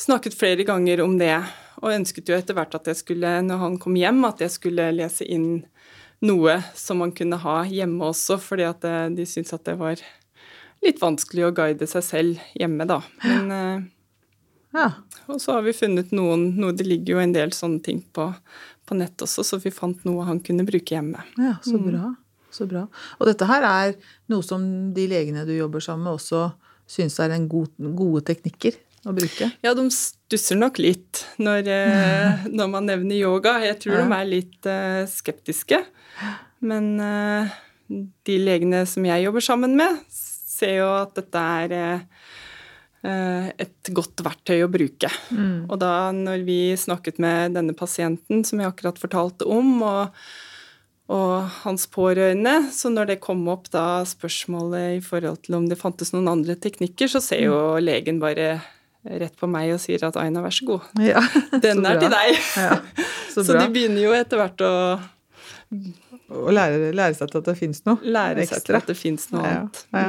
snakket 0.01 0.37
flere 0.39 0.65
ganger 0.65 1.03
om 1.05 1.19
det, 1.21 1.35
og 1.81 1.93
ønsket 1.93 2.31
jo 2.31 2.37
etter 2.37 2.57
hvert 2.57 2.77
at 2.79 2.89
jeg 2.89 3.01
skulle, 3.01 3.33
når 3.45 3.61
han 3.61 3.77
kom 3.83 3.97
hjem, 3.99 4.23
at 4.29 4.41
jeg 4.41 4.55
skulle 4.55 4.87
lese 4.95 5.27
inn 5.29 5.67
noe 6.25 6.59
som 6.77 7.01
man 7.01 7.13
kunne 7.17 7.41
ha 7.41 7.61
hjemme 7.69 8.11
også, 8.13 8.39
fordi 8.41 8.67
at 8.69 8.85
eh, 8.89 9.07
de 9.17 9.27
syntes 9.29 9.57
at 9.57 9.65
det 9.69 9.77
var 9.81 10.01
litt 10.85 11.01
vanskelig 11.01 11.49
å 11.49 11.55
guide 11.57 11.89
seg 11.89 12.05
selv 12.05 12.45
hjemme, 12.57 12.87
da. 12.89 13.01
Men 13.25 13.55
eh, 13.57 13.89
ja. 14.77 14.89
Og 15.31 15.41
så 15.43 15.57
har 15.57 15.65
vi 15.67 15.77
funnet 15.77 16.13
noen 16.17 16.51
noe, 16.61 16.75
Det 16.77 16.87
ligger 16.87 17.17
jo 17.17 17.23
en 17.23 17.35
del 17.35 17.55
sånne 17.57 17.83
ting 17.85 18.03
på, 18.15 18.29
på 18.87 18.99
nett 18.99 19.23
også, 19.23 19.45
så 19.47 19.61
vi 19.63 19.73
fant 19.75 20.05
noe 20.09 20.27
han 20.29 20.43
kunne 20.45 20.67
bruke 20.69 20.97
hjemme. 20.97 21.25
Ja, 21.41 21.57
så 21.65 21.79
mm. 21.79 21.87
bra. 21.89 22.13
Så 22.51 22.67
bra. 22.67 22.85
Og 23.19 23.31
dette 23.31 23.47
her 23.47 23.67
er 23.67 23.97
noe 24.31 24.43
som 24.47 24.63
de 24.95 25.07
legene 25.11 25.47
du 25.47 25.55
jobber 25.55 25.83
sammen 25.85 26.09
med, 26.09 26.19
også 26.19 26.51
syns 26.91 27.21
er 27.23 27.35
en 27.35 27.47
god, 27.51 27.71
gode 27.99 28.25
teknikker? 28.33 28.79
å 29.09 29.15
bruke? 29.17 29.49
Ja, 29.65 29.73
de 29.77 29.87
stusser 29.95 30.59
nok 30.61 30.81
litt 30.81 31.25
når, 31.41 31.69
eh, 31.73 32.47
når 32.59 32.73
man 32.73 32.89
nevner 32.91 33.17
yoga. 33.17 33.59
Jeg 33.65 33.79
tror 33.85 33.97
ja. 33.97 34.05
de 34.05 34.17
er 34.19 34.29
litt 34.29 34.69
uh, 34.69 35.05
skeptiske. 35.11 35.81
Men 36.61 36.93
uh, 37.01 37.51
de 37.89 38.37
legene 38.41 38.85
som 38.89 39.07
jeg 39.09 39.25
jobber 39.27 39.45
sammen 39.45 39.77
med, 39.79 40.03
ser 40.11 40.81
jo 40.83 40.91
at 40.99 41.15
dette 41.17 41.47
er 41.65 42.05
et 43.03 43.91
godt 43.97 44.21
verktøy 44.21 44.65
å 44.65 44.71
bruke. 44.73 45.09
Mm. 45.33 45.71
Og 45.71 45.79
da 45.81 46.11
når 46.13 46.45
vi 46.45 46.61
snakket 46.77 47.21
med 47.23 47.57
denne 47.57 47.73
pasienten 47.77 48.45
som 48.45 48.61
jeg 48.61 48.69
akkurat 48.69 49.01
fortalte 49.01 49.47
om, 49.49 49.71
og, 49.87 50.19
og 51.09 51.33
hans 51.63 51.87
pårørende, 51.91 52.59
så 52.77 52.93
når 52.93 53.15
det 53.15 53.23
kom 53.25 53.47
opp 53.49 53.71
da 53.73 54.03
spørsmålet 54.09 54.99
i 54.99 55.01
forhold 55.05 55.41
til 55.47 55.57
om 55.63 55.71
det 55.71 55.81
fantes 55.81 56.13
noen 56.13 56.29
andre 56.29 56.59
teknikker, 56.61 57.09
så 57.09 57.25
ser 57.25 57.47
jo 57.47 57.57
mm. 57.57 57.81
legen 57.87 58.21
bare 58.21 58.53
rett 59.01 59.37
på 59.41 59.49
meg 59.49 59.73
og 59.75 59.81
sier 59.81 60.03
at 60.05 60.19
Aina, 60.21 60.43
vær 60.45 60.55
så 60.55 60.67
god. 60.69 60.91
Ja, 61.01 61.23
Den 61.65 61.85
er 61.89 62.01
til 62.01 62.13
deg. 62.13 62.37
Ja, 62.61 62.77
så, 63.33 63.43
så, 63.47 63.57
de 63.57 63.67
begynner 63.73 64.05
jo 64.05 64.13
etter 64.17 64.43
hvert 64.43 64.65
å 64.67 64.75
å 66.31 66.53
lære, 66.55 66.93
lære, 66.97 67.17
seg 67.19 67.33
til 67.33 67.41
at 67.41 67.49
det 67.51 67.57
fins 67.59 67.83
noe 67.89 67.99
lære 68.05 68.45
ekstra. 68.45 68.61
Seg 68.61 68.69
til 68.69 68.79
at 68.79 68.91
det 68.91 68.97
fins 68.99 69.27
noe 69.33 69.49
annet. 69.49 69.83
Ja. 69.95 70.05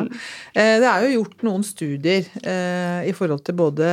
Eh, 0.53 0.75
det 0.83 0.91
er 0.91 1.07
jo 1.07 1.15
gjort 1.17 1.47
noen 1.47 1.65
studier 1.65 2.29
eh, 2.43 3.01
i 3.09 3.15
forhold 3.17 3.43
til 3.47 3.57
både 3.61 3.89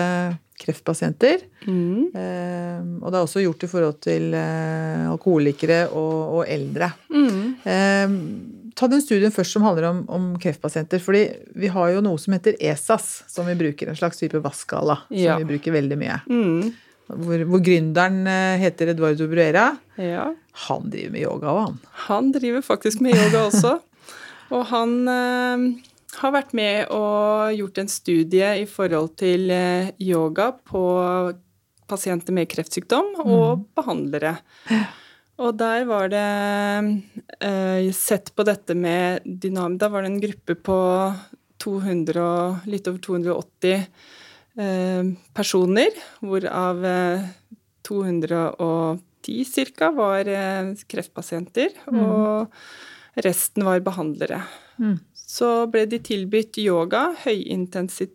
kreftpasienter 0.58 1.44
mm. 1.68 2.10
eh, 2.18 2.78
Og 2.98 3.12
det 3.12 3.18
er 3.18 3.22
også 3.22 3.42
gjort 3.44 3.64
i 3.64 3.70
forhold 3.70 4.00
til 4.04 4.32
eh, 4.36 5.04
alkoholikere 5.08 5.84
og, 5.88 6.38
og 6.38 6.42
eldre. 6.50 6.90
Mm. 7.14 7.42
Eh, 7.62 8.16
ta 8.78 8.88
den 8.90 9.02
studien 9.02 9.34
først 9.34 9.56
som 9.56 9.64
handler 9.66 9.88
om, 9.90 10.02
om, 10.14 10.26
kreftpasienter. 10.40 11.02
fordi 11.02 11.24
vi 11.58 11.70
har 11.74 11.94
jo 11.94 12.02
noe 12.04 12.18
som 12.22 12.36
heter 12.36 12.58
ESAS, 12.60 13.08
som 13.30 13.48
vi 13.48 13.56
bruker. 13.58 13.90
En 13.90 13.98
slags 13.98 14.20
type 14.20 14.42
vasskala 14.42 15.00
ja. 15.10 15.34
som 15.34 15.42
vi 15.42 15.54
bruker 15.54 15.74
veldig 15.74 15.98
mye. 15.98 16.20
Mm. 16.30 16.68
Hvor, 17.08 17.44
hvor 17.48 17.64
gründeren 17.64 18.22
eh, 18.28 18.60
heter 18.60 18.92
Eduardo 18.92 19.28
Bruera. 19.30 19.70
Ja. 19.96 20.30
Han 20.68 20.88
driver 20.92 21.14
med 21.14 21.24
yoga 21.24 21.52
òg, 21.52 21.60
han. 21.66 21.78
Han 22.08 22.32
driver 22.34 22.64
faktisk 22.64 23.00
med 23.04 23.16
yoga 23.16 23.46
også. 23.48 23.78
Og 24.54 24.66
han, 24.70 24.92
eh, 25.12 25.88
har 26.16 26.32
vært 26.34 26.54
med 26.56 26.88
og 26.94 27.52
gjort 27.56 27.82
en 27.82 27.90
studie 27.92 28.54
i 28.62 28.64
forhold 28.68 29.12
til 29.20 29.50
eh, 29.54 29.90
yoga 30.02 30.50
på 30.56 30.82
pasienter 31.88 32.34
med 32.36 32.48
kreftsykdom 32.52 33.14
og 33.24 33.64
behandlere. 33.76 34.36
Og 35.38 35.54
der 35.56 35.84
var 35.88 36.10
det 36.10 36.28
eh, 37.46 37.88
sett 37.94 38.32
på 38.34 38.44
dette 38.44 38.74
med 38.76 39.24
dynam... 39.24 39.78
Da 39.78 39.88
var 39.92 40.02
det 40.02 40.10
en 40.12 40.22
gruppe 40.22 40.56
på 40.58 40.78
200 41.62 42.68
litt 42.70 42.90
over 42.90 42.98
280 43.04 43.76
eh, 43.76 43.86
personer, 45.34 45.94
hvorav 46.20 46.84
eh, 46.84 47.26
210 47.86 49.72
ca. 49.76 49.90
var 49.90 50.28
eh, 50.28 50.74
kreftpasienter. 50.86 51.74
Mm. 51.92 52.00
Og 52.02 53.22
resten 53.24 53.66
var 53.66 53.80
behandlere. 53.86 54.42
Mm. 54.78 54.98
Så 55.14 55.66
ble 55.70 55.86
de 55.90 56.00
tilbudt 56.02 56.58
yoga, 56.62 57.12
høyintensiv, 57.24 58.14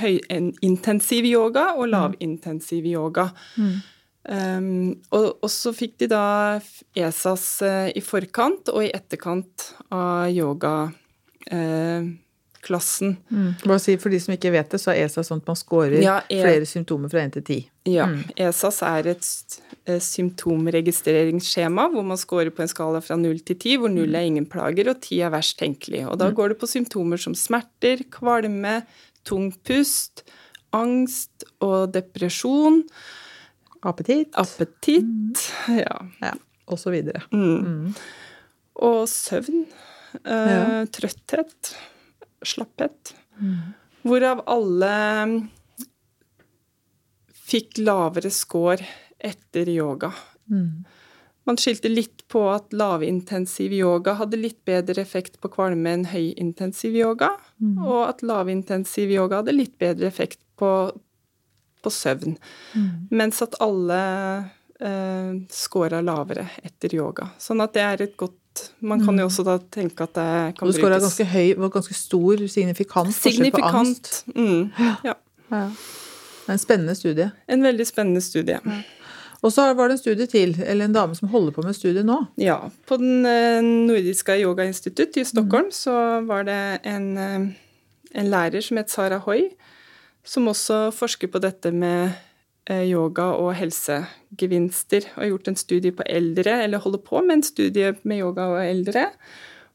høyintensiv 0.00 1.26
yoga 1.28 1.72
og 1.74 1.86
mm. 1.88 1.92
lavintensiv 1.92 2.86
yoga. 2.88 3.28
Mm. 3.60 3.74
Um, 4.24 4.68
og, 5.12 5.26
og, 5.42 5.50
så 5.52 5.74
fikk 5.76 5.98
de 6.00 6.06
da 6.08 6.24
ESAS 6.96 7.48
i 7.92 8.00
forkant 8.00 8.70
og 8.72 8.86
i 8.86 8.92
etterkant 8.96 9.66
av 9.92 10.30
yoga. 10.32 10.76
Uh, 11.52 12.14
mm. 12.70 13.50
Bare 13.64 13.78
si 13.82 13.96
For 14.00 14.12
de 14.12 14.20
som 14.22 14.34
ikke 14.34 14.52
vet 14.54 14.70
det, 14.72 14.80
så 14.82 14.92
er 14.92 15.04
ESA 15.04 15.24
sånn 15.26 15.42
at 15.42 15.50
man 15.50 15.58
scorer 15.58 16.00
ja, 16.02 16.18
e 16.28 16.40
flere 16.42 16.68
symptomer 16.68 17.12
fra 17.12 17.22
1 17.24 17.36
til 17.36 17.44
10. 17.44 17.70
Ja. 17.92 18.06
Mm. 18.08 18.22
ESAS 18.46 18.80
er 18.88 19.10
et 19.12 19.28
uh, 19.88 19.98
symptomregistreringsskjema 20.00 21.88
hvor 21.92 22.06
man 22.06 22.20
scorer 22.20 22.52
på 22.54 22.64
en 22.64 22.70
skala 22.72 23.02
fra 23.04 23.18
0 23.20 23.42
til 23.44 23.58
10, 23.58 23.76
hvor 23.82 23.92
0 23.92 24.14
er 24.14 24.28
ingen 24.30 24.48
plager 24.48 24.88
og 24.92 25.02
10 25.02 25.20
er 25.26 25.34
verst 25.34 25.58
tenkelig. 25.60 26.06
Og 26.08 26.16
da 26.20 26.30
mm. 26.30 26.38
går 26.38 26.54
det 26.54 26.60
på 26.62 26.70
symptomer 26.70 27.20
som 27.20 27.36
smerter, 27.36 28.06
kvalme, 28.14 28.80
tung 29.28 29.50
pust, 29.66 30.24
angst 30.74 31.46
og 31.64 31.92
depresjon. 31.94 32.82
Appetitt. 33.84 34.32
Appetitt, 34.40 35.04
mm. 35.04 35.80
ja. 35.82 35.96
ja. 36.24 36.32
Og 36.72 36.80
så 36.80 36.92
videre. 36.94 37.26
Mm. 37.32 37.58
Mm. 37.60 37.96
Og 38.88 39.02
søvn. 39.10 39.66
Eh, 40.24 40.54
ja. 40.54 40.84
Trøtthet. 40.94 41.74
Slapphet. 42.48 43.14
Mm. 43.40 43.72
Hvorav 44.04 44.42
alle 44.50 44.96
fikk 47.44 47.78
lavere 47.84 48.30
score 48.32 48.84
etter 49.18 49.68
yoga. 49.72 50.12
Mm. 50.50 50.84
Man 51.44 51.58
skilte 51.60 51.90
litt 51.92 52.24
på 52.32 52.42
at 52.48 52.72
lavintensiv 52.72 53.72
yoga 53.76 54.14
hadde 54.20 54.40
litt 54.40 54.62
bedre 54.64 55.02
effekt 55.02 55.36
på 55.40 55.50
kvalme 55.52 55.92
enn 55.92 56.06
høyintensiv 56.08 56.96
yoga, 56.96 57.34
mm. 57.60 57.80
og 57.84 57.98
at 58.06 58.24
lavintensiv 58.24 59.12
yoga 59.12 59.42
hadde 59.42 59.56
litt 59.56 59.76
bedre 59.80 60.08
effekt 60.08 60.40
på 60.60 60.70
på 61.84 61.90
søvn. 61.90 62.38
Mm. 62.74 63.08
Mens 63.10 63.42
at 63.44 63.58
alle 63.60 64.00
eh, 64.80 65.32
scora 65.52 66.00
lavere 66.00 66.46
etter 66.64 66.94
yoga. 66.96 67.28
Sånn 67.38 67.60
at 67.60 67.74
det 67.76 67.84
er 67.84 68.04
et 68.06 68.16
godt 68.16 68.38
Man 68.80 69.00
kan 69.02 69.18
jo 69.18 69.24
mm. 69.24 69.30
også 69.30 69.44
da 69.46 69.58
tenke 69.72 70.06
at 70.06 70.14
det 70.16 70.30
kan 70.58 70.66
brukes. 70.66 70.76
Du 70.76 70.82
skåra 70.82 71.00
ganske 71.02 71.26
høy, 71.30 71.54
var 71.58 71.72
ganske 71.74 71.96
stor 71.98 72.44
signifikant 72.48 73.14
forskjell 73.16 73.52
på 73.54 73.62
angst. 73.70 74.24
Mm. 74.34 74.70
Ja. 74.78 75.14
ja. 75.50 75.68
En 76.48 76.60
spennende 76.60 76.94
studie. 76.98 77.30
En 77.48 77.64
veldig 77.64 77.86
spennende 77.88 78.20
studie. 78.24 78.58
Ja. 78.60 78.82
Og 79.44 79.52
så 79.52 79.66
var 79.76 79.88
det 79.88 79.98
en 79.98 80.00
studie 80.00 80.26
til, 80.30 80.54
eller 80.64 80.88
en 80.88 80.94
dame 80.96 81.16
som 81.16 81.28
holder 81.28 81.52
på 81.52 81.62
med 81.66 81.76
studiet 81.76 82.06
nå. 82.08 82.16
Ja. 82.40 82.56
På 82.88 82.96
den 83.00 83.26
eh, 83.28 83.60
nordiske 83.60 84.38
yogainstitutt 84.40 85.18
i 85.20 85.24
Stockholm 85.28 85.68
mm. 85.68 85.76
så 85.76 85.96
var 86.24 86.46
det 86.48 86.60
en, 86.88 87.10
eh, 87.20 87.48
en 88.14 88.30
lærer 88.32 88.64
som 88.64 88.80
het 88.80 88.92
Sara 88.92 89.18
Hoy, 89.26 89.50
som 90.24 90.48
også 90.48 90.88
forsker 90.96 91.28
på 91.28 91.42
dette 91.44 91.72
med 91.72 92.16
yoga 92.70 93.26
og 93.36 93.50
helsegevinster, 93.58 95.10
og 95.14 95.20
har 95.20 95.30
gjort 95.34 95.50
en 95.50 95.58
studie 95.60 95.92
på 95.92 96.06
eldre, 96.08 96.62
eller 96.64 96.80
holder 96.80 97.02
på 97.04 97.20
med 97.20 97.38
en 97.38 97.44
studie 97.44 97.92
med 98.02 98.22
yoga 98.22 98.46
og 98.54 98.60
eldre, 98.64 99.08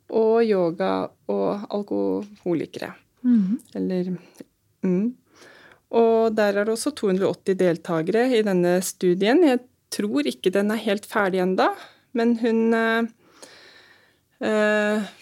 og 0.09 0.41
yoga 0.47 0.93
og 1.29 1.67
alkoholikere. 1.69 2.93
Mm. 3.21 3.59
Eller 3.75 4.13
mm. 4.81 5.05
Og 5.89 6.35
der 6.37 6.57
er 6.57 6.65
det 6.65 6.73
også 6.73 6.93
280 6.97 7.57
deltakere 7.59 8.27
i 8.37 8.41
denne 8.45 8.79
studien. 8.85 9.41
Jeg 9.45 9.61
tror 9.93 10.27
ikke 10.29 10.53
den 10.53 10.71
er 10.73 10.81
helt 10.81 11.05
ferdig 11.09 11.41
enda, 11.41 11.71
men 12.13 12.37
hun 12.41 12.73
øh, 12.73 13.07
eh 14.41 15.18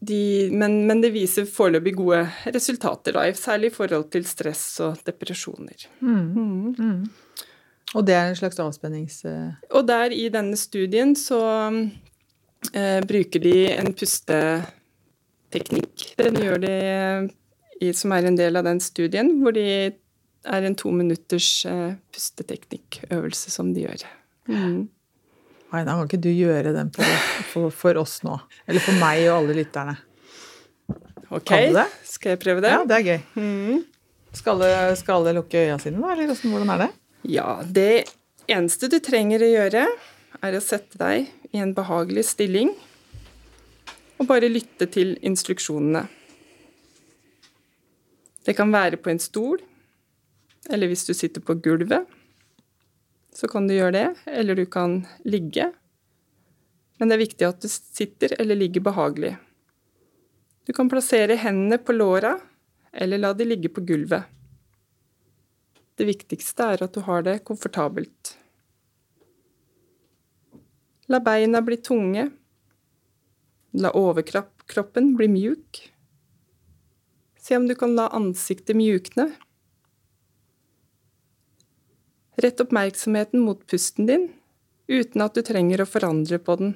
de, 0.00 0.48
men, 0.52 0.86
men, 0.88 1.00
det 1.04 1.10
viser 1.12 1.44
foreløpig 1.48 1.94
gode 1.98 2.28
resultater, 2.54 3.12
da, 3.16 3.32
særlig 3.36 3.66
i 3.68 3.74
forhold 3.74 4.10
til 4.14 4.24
stress 4.28 4.80
og 4.84 4.92
depresjoner. 5.04 5.78
Mm. 6.00 6.32
Mm. 6.32 6.74
Mm. 6.78 7.10
Og 7.94 8.06
det 8.06 8.14
er 8.16 8.26
en 8.30 8.36
slags 8.38 8.58
avspennings... 8.62 9.24
Uh... 9.26 9.50
Og 9.76 9.82
der 9.88 10.10
i 10.14 10.28
denne 10.32 10.56
studien 10.56 11.16
så 11.18 11.70
eh, 12.72 13.00
bruker 13.04 13.40
de 13.44 13.72
en 13.74 13.92
pusteteknikk. 13.92 16.14
Den 16.20 16.34
gjør 16.46 16.58
de 16.62 16.74
i, 17.80 17.92
som 17.96 18.12
er 18.14 18.24
en 18.28 18.38
del 18.38 18.56
av 18.60 18.64
den 18.68 18.80
studien, 18.84 19.28
hvor 19.42 19.52
de 19.56 19.64
er 20.48 20.62
en 20.64 20.76
to 20.78 20.90
minutters 20.94 21.66
eh, 21.68 21.92
pusteteknikkøvelse 22.14 23.50
som 23.52 23.74
de 23.74 23.80
gjør. 23.88 24.00
Mm. 24.48 24.88
Nei, 25.70 25.84
da 25.86 25.94
kan 25.94 26.08
ikke 26.08 26.22
du 26.22 26.30
gjøre 26.34 26.72
den 26.74 26.90
for, 26.94 27.26
for, 27.52 27.74
for, 27.82 28.00
oss 28.02 28.20
nå. 28.26 28.36
Eller 28.66 28.82
for 28.82 28.98
meg 28.98 29.22
og 29.28 29.36
alle 29.36 29.58
lytterne. 29.60 29.94
Ok, 31.30 31.46
kan 31.46 31.68
du 31.70 31.78
det? 31.78 31.86
skal 32.10 32.34
jeg 32.34 32.40
prøve 32.42 32.64
det? 32.64 32.72
Ja, 32.74 32.82
det 32.88 32.96
er 32.96 33.06
gøy. 33.06 33.20
Mm. 33.38 33.84
Skal, 34.34 34.56
alle, 34.56 34.96
skal 34.98 35.20
alle 35.20 35.36
lukke 35.38 35.62
øya 35.62 35.78
sine, 35.82 36.02
da? 36.02 36.16
Eller 36.16 36.34
hvordan 36.34 36.74
er 36.74 36.82
det? 36.82 36.90
Ja, 37.30 37.48
det 37.62 37.92
eneste 38.50 38.90
du 38.90 38.98
trenger 39.04 39.44
å 39.46 39.50
gjøre, 39.50 39.86
er 40.40 40.56
å 40.56 40.62
sette 40.64 40.98
deg 40.98 41.30
i 41.54 41.62
en 41.62 41.74
behagelig 41.76 42.26
stilling 42.32 42.72
og 44.20 44.28
bare 44.28 44.50
lytte 44.50 44.88
til 44.92 45.14
instruksjonene. 45.26 46.04
Det 48.46 48.56
kan 48.56 48.72
være 48.72 48.98
på 49.00 49.12
en 49.12 49.20
stol, 49.22 49.60
eller 50.70 50.90
hvis 50.90 51.06
du 51.06 51.14
sitter 51.14 51.44
på 51.44 51.58
gulvet 51.62 52.08
så 53.34 53.48
kan 53.48 53.68
du 53.68 53.74
gjøre 53.76 53.94
det, 53.94 54.08
eller 54.26 54.58
du 54.58 54.64
kan 54.66 55.04
ligge. 55.24 55.70
Men 56.98 57.08
det 57.08 57.16
er 57.16 57.24
viktig 57.24 57.46
at 57.46 57.62
du 57.62 57.68
sitter 57.70 58.34
eller 58.40 58.58
ligger 58.58 58.84
behagelig. 58.84 59.36
Du 60.66 60.74
kan 60.76 60.90
plassere 60.90 61.38
hendene 61.40 61.78
på 61.78 61.94
låra, 61.96 62.34
eller 62.92 63.18
la 63.18 63.32
de 63.34 63.46
ligge 63.46 63.70
på 63.72 63.84
gulvet. 63.86 64.26
Det 65.96 66.08
viktigste 66.08 66.66
er 66.74 66.84
at 66.84 66.94
du 66.96 67.02
har 67.06 67.24
det 67.26 67.40
komfortabelt. 67.46 68.34
La 71.10 71.18
beina 71.20 71.62
bli 71.66 71.76
tunge. 71.82 72.28
La 73.82 73.90
overkroppen 73.98 75.14
bli 75.18 75.28
mjuk. 75.28 75.80
Se 77.40 77.56
om 77.56 77.66
du 77.68 77.74
kan 77.74 77.96
la 77.96 78.08
ansiktet 78.14 78.78
mjukne. 78.78 79.30
Rett 82.40 82.60
oppmerksomheten 82.60 83.40
mot 83.40 83.66
pusten 83.68 84.06
din, 84.06 84.30
uten 84.88 85.20
at 85.20 85.34
du 85.36 85.42
trenger 85.44 85.82
å 85.82 85.88
forandre 85.88 86.38
på 86.40 86.54
den. 86.56 86.70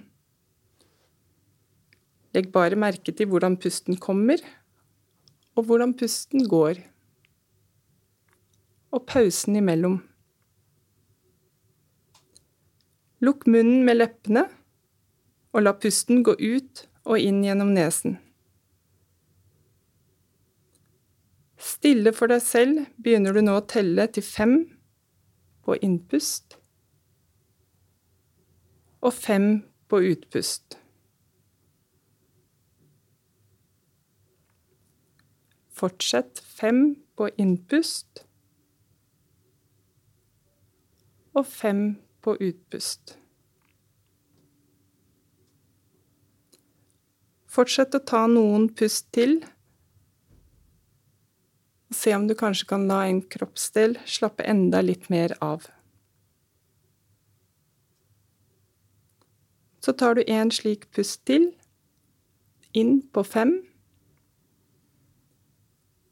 Legg 2.36 2.50
bare 2.52 2.76
merke 2.76 3.14
til 3.16 3.30
hvordan 3.30 3.56
pusten 3.62 3.96
kommer, 3.96 4.42
og 5.56 5.70
hvordan 5.70 5.94
pusten 5.96 6.44
går. 6.50 6.82
Og 8.92 9.06
pausen 9.08 9.56
imellom. 9.56 10.02
Lukk 13.24 13.46
munnen 13.48 13.86
med 13.86 14.02
leppene, 14.02 14.44
og 15.54 15.64
la 15.64 15.72
pusten 15.78 16.20
gå 16.26 16.34
ut 16.36 16.84
og 17.06 17.16
inn 17.22 17.40
gjennom 17.46 17.72
nesen. 17.72 18.18
Stille 21.56 22.12
for 22.12 22.28
deg 22.28 22.42
selv 22.44 22.84
begynner 23.00 23.32
du 23.32 23.40
nå 23.46 23.56
å 23.56 23.68
telle 23.70 24.10
til 24.12 24.26
fem 24.26 24.58
på 25.64 25.76
innpust 25.80 26.58
og 29.04 29.12
fem 29.12 29.48
på 29.88 30.00
utpust. 30.00 30.78
Fortsett 35.74 36.38
fem 36.38 36.94
på 37.16 37.28
innpust 37.36 38.24
og 41.34 41.46
fem 41.46 41.82
på 42.24 42.36
utpust. 42.40 43.18
Fortsett 47.54 47.94
å 47.94 48.02
ta 48.02 48.24
noen 48.30 48.70
pust 48.74 49.10
til 49.14 49.42
Se 51.94 52.14
om 52.14 52.26
du 52.26 52.34
kanskje 52.34 52.66
kan 52.72 52.88
la 52.90 53.04
en 53.06 53.20
kroppsdel 53.22 53.94
slappe 54.04 54.42
enda 54.50 54.80
litt 54.82 55.06
mer 55.12 55.36
av. 55.44 55.68
Så 59.84 59.92
tar 59.92 60.18
du 60.18 60.24
en 60.26 60.50
slik 60.50 60.88
pust 60.96 61.22
til, 61.28 61.52
inn 62.74 62.98
på 63.14 63.22
fem, 63.24 63.60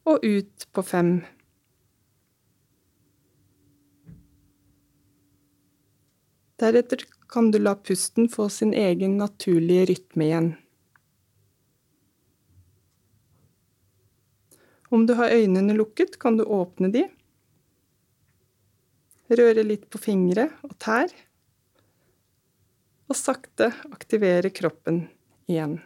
Og 0.05 0.25
ut 0.27 0.66
på 0.75 0.83
fem. 0.83 1.11
Deretter 6.59 7.05
kan 7.31 7.53
du 7.55 7.61
la 7.62 7.77
pusten 7.79 8.27
få 8.29 8.49
sin 8.51 8.75
egen 8.75 9.14
naturlige 9.21 9.87
rytme 9.92 10.27
igjen. 10.27 10.51
Om 14.93 15.07
du 15.09 15.15
har 15.17 15.33
øynene 15.33 15.73
lukket, 15.73 16.19
kan 16.21 16.37
du 16.37 16.45
åpne 16.45 16.91
de. 16.93 17.07
Røre 19.33 19.63
litt 19.65 19.87
på 19.89 19.97
fingre 20.03 20.51
og 20.67 20.75
tær. 20.83 21.13
Og 23.09 23.17
sakte 23.17 23.71
aktivere 23.89 24.51
kroppen 24.53 25.07
igjen. 25.49 25.79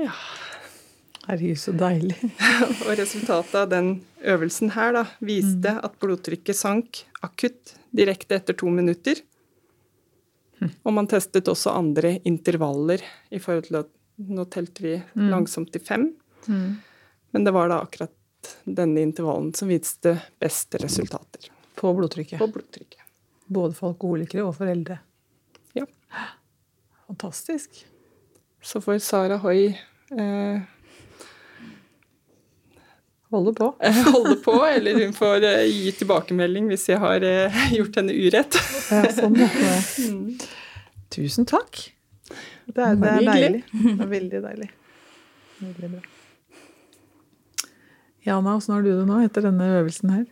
Ja. 0.00 0.12
Herregud, 1.24 1.58
så 1.62 1.72
deilig. 1.76 2.18
Og 2.86 2.92
resultatet 2.98 3.56
av 3.56 3.70
den 3.72 3.90
øvelsen 4.20 4.74
her 4.74 4.92
da, 4.96 5.06
viste 5.24 5.78
at 5.80 5.96
blodtrykket 6.00 6.56
sank 6.58 7.02
akutt 7.24 7.74
direkte 7.96 8.36
etter 8.36 8.56
to 8.56 8.68
minutter. 8.72 9.20
Og 10.84 10.92
man 10.92 11.08
testet 11.08 11.48
også 11.48 11.72
andre 11.72 12.18
intervaller 12.28 13.04
i 13.32 13.40
forhold 13.40 13.68
til 13.70 13.80
at 13.80 13.90
nå 14.28 14.44
telte 14.52 14.84
vi 14.84 14.94
langsomt 15.14 15.72
til 15.72 15.84
fem. 15.84 16.08
Men 17.30 17.44
det 17.46 17.52
var 17.54 17.70
da 17.70 17.80
akkurat 17.84 18.16
denne 18.64 19.00
intervallen 19.00 19.54
som 19.54 19.68
viste 19.68 20.16
beste 20.38 20.78
resultater. 20.78 21.50
På 21.74 21.94
blodtrykket. 21.94 22.38
På 22.38 22.46
blodtrykket. 22.46 23.00
Både 23.46 23.74
for 23.74 23.94
alkoholikere 23.94 24.44
og 24.46 24.54
for 24.56 24.70
eldre. 24.70 24.98
Ja. 25.72 25.86
Fantastisk. 27.06 27.84
Så 28.62 28.80
får 28.80 28.98
Sara 28.98 29.38
Hoi 29.40 29.70
eh, 29.70 30.60
Holder 33.30 33.52
på. 33.52 33.74
holde 34.12 34.36
på, 34.42 34.56
eller 34.66 35.04
hun 35.04 35.12
får 35.14 35.44
eh, 35.46 35.66
gi 35.70 35.92
tilbakemelding 36.00 36.66
hvis 36.70 36.88
jeg 36.90 36.98
har 36.98 37.22
eh, 37.26 37.60
gjort 37.78 38.00
henne 38.00 38.16
urett. 38.16 38.58
Ja, 38.90 39.04
sånn, 39.14 39.38
ja. 39.38 39.76
Tusen 41.14 41.46
takk. 41.46 41.84
Det 42.74 42.86
er, 42.86 42.96
det 42.96 43.12
er 43.12 43.26
deilig. 43.26 43.62
Det 43.98 44.04
er 44.04 44.10
veldig 44.10 44.42
deilig. 44.46 44.70
Veldig 45.60 45.90
bra. 45.94 46.02
Jana, 48.26 48.56
åssen 48.56 48.74
har 48.74 48.84
du 48.84 48.90
det 48.92 49.06
nå 49.08 49.20
etter 49.24 49.46
denne 49.48 49.66
øvelsen 49.80 50.12
her? 50.12 50.26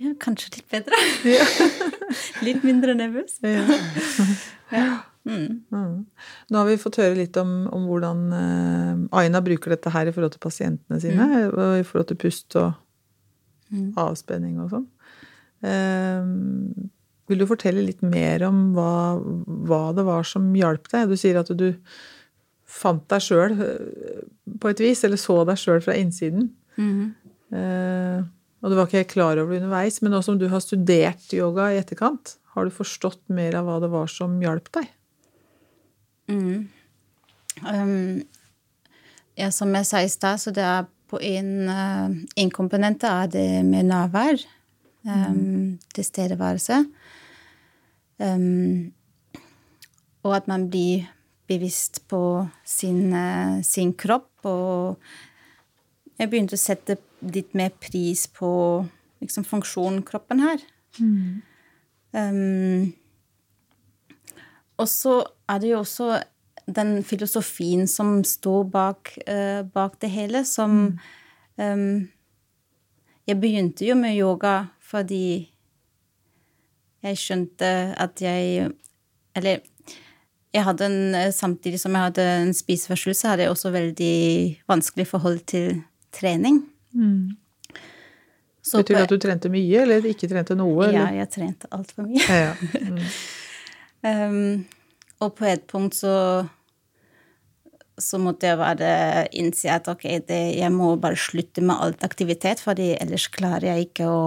Ja, 0.00 0.12
kanskje 0.20 0.56
litt 0.56 0.70
bedre. 0.72 1.00
litt 2.46 2.64
mindre 2.66 2.96
nervøs. 2.98 3.38
Ja. 3.44 4.86
Mm. 5.24 5.62
Nå 5.72 6.58
har 6.58 6.66
vi 6.68 6.80
fått 6.80 6.98
høre 7.00 7.16
litt 7.16 7.36
om, 7.40 7.52
om 7.72 7.86
hvordan 7.88 8.24
eh, 8.36 9.04
Aina 9.20 9.40
bruker 9.44 9.72
dette 9.72 9.92
her 9.94 10.08
i 10.08 10.12
forhold 10.12 10.34
til 10.34 10.42
pasientene 10.44 11.00
sine. 11.00 11.28
Og 11.48 11.78
i 11.80 11.86
forhold 11.86 12.10
til 12.10 12.20
pust 12.20 12.58
og 12.60 12.74
avspenning 14.00 14.58
og 14.62 14.74
sånn. 14.74 14.88
Eh, 15.64 16.90
vil 17.30 17.40
du 17.40 17.46
fortelle 17.48 17.84
litt 17.86 18.02
mer 18.04 18.44
om 18.48 18.74
hva, 18.76 19.16
hva 19.68 19.84
det 19.96 20.04
var 20.06 20.26
som 20.28 20.50
hjalp 20.56 20.90
deg? 20.92 21.08
Du 21.08 21.16
sier 21.20 21.40
at 21.40 21.50
du 21.56 21.70
fant 22.74 23.04
deg 23.10 23.22
sjøl 23.22 23.54
på 24.60 24.70
et 24.70 24.82
vis, 24.82 25.04
eller 25.06 25.20
så 25.20 25.40
deg 25.48 25.60
sjøl 25.60 25.82
fra 25.84 25.96
innsiden. 25.96 26.50
Eh, 27.54 28.24
og 28.64 28.72
du 28.72 28.76
var 28.78 28.88
ikke 28.88 29.02
helt 29.02 29.12
klar 29.12 29.40
over 29.40 29.54
det 29.54 29.62
underveis, 29.62 30.00
men 30.02 30.14
nå 30.14 30.22
som 30.24 30.38
du 30.40 30.46
har 30.52 30.62
studert 30.64 31.32
yoga 31.36 31.70
i 31.72 31.80
etterkant, 31.82 32.36
har 32.54 32.66
du 32.66 32.74
forstått 32.74 33.22
mer 33.34 33.58
av 33.58 33.68
hva 33.68 33.80
det 33.82 33.90
var 33.92 34.10
som 34.10 34.38
hjalp 34.42 34.70
deg? 34.76 34.88
Mm. 36.32 36.64
Um, 37.60 38.22
ja, 39.36 39.50
som 39.52 39.74
jeg 39.76 39.88
sa 39.88 40.00
i 40.02 40.10
stad, 40.10 40.40
så 40.40 40.54
det 40.54 40.64
er 40.64 40.88
på 41.12 41.20
en, 41.20 41.50
uh, 41.68 42.08
en 42.40 42.52
komponent 42.54 43.04
er 43.04 43.28
det 43.30 43.48
med 43.68 43.90
nærvær. 43.90 44.40
Um, 45.04 45.78
Tilstedeværelse. 45.94 46.84
Um, 48.18 48.92
og 50.22 50.36
at 50.36 50.48
man 50.48 50.70
blir 50.70 51.04
bevisst 51.46 52.08
på 52.08 52.46
sin, 52.64 53.12
uh, 53.12 53.62
sin 53.62 53.92
kropp. 53.92 54.30
Og 54.44 54.96
jeg 56.18 56.30
begynte 56.30 56.56
å 56.56 56.62
sette 56.62 56.96
litt 57.20 57.52
mer 57.54 57.74
pris 57.80 58.26
på 58.32 58.50
liksom, 59.20 59.44
funksjonen 59.44 60.02
kroppen 60.08 60.40
har. 60.44 60.64
Um, 62.14 62.94
og 64.78 64.88
så 64.88 65.18
er 65.50 65.60
det 65.60 65.72
jo 65.74 65.82
også 65.82 66.14
den 66.64 67.02
filosofien 67.04 67.84
som 67.90 68.22
står 68.24 68.64
bak, 68.72 69.12
uh, 69.28 69.60
bak 69.68 70.00
det 70.00 70.10
hele, 70.14 70.44
som 70.48 70.98
em, 71.60 72.08
Jeg 73.26 73.40
begynte 73.40 73.86
jo 73.86 73.94
med 73.96 74.18
yoga 74.18 74.73
fordi 74.94 75.50
jeg 77.04 77.20
skjønte 77.20 77.70
at 78.00 78.20
jeg 78.22 78.70
Eller 79.34 79.64
jeg 80.54 80.62
hadde 80.62 80.86
en, 80.86 81.32
samtidig 81.34 81.80
som 81.82 81.96
jeg 81.96 82.06
hadde 82.06 82.24
en 82.44 82.52
spiseforstyrrelse, 82.54 83.26
hadde 83.26 83.42
jeg 83.42 83.50
også 83.50 83.72
veldig 83.74 84.18
vanskelig 84.70 85.06
forhold 85.10 85.40
til 85.50 85.80
trening. 86.14 86.60
Så 88.62 88.78
Betyr 88.78 88.94
det 88.94 89.02
at 89.02 89.10
du 89.10 89.18
trente 89.18 89.50
mye, 89.50 89.80
eller 89.82 90.06
ikke 90.06 90.30
trente 90.30 90.54
noe? 90.54 90.86
Ja, 90.94 91.08
jeg 91.10 91.26
trente 91.34 91.66
altfor 91.74 92.06
mye. 92.06 92.22
Ja, 92.22 92.54
ja. 92.54 92.84
Mm. 92.86 93.02
Um, 94.06 94.64
og 95.26 95.34
på 95.40 95.50
et 95.50 95.66
punkt 95.66 95.98
så 95.98 96.14
så 97.98 98.18
måtte 98.18 98.48
jeg 98.48 98.58
bare 98.58 99.26
innse 99.38 99.70
at 99.70 99.86
ok, 99.90 100.06
det, 100.26 100.40
jeg 100.58 100.70
må 100.74 100.94
bare 100.98 101.18
slutte 101.18 101.62
med 101.62 101.78
alt 101.78 102.02
aktivitet, 102.06 102.62
fordi 102.62 102.92
ellers 102.98 103.28
klarer 103.30 103.68
jeg 103.68 103.88
ikke 103.88 104.08
å 104.10 104.22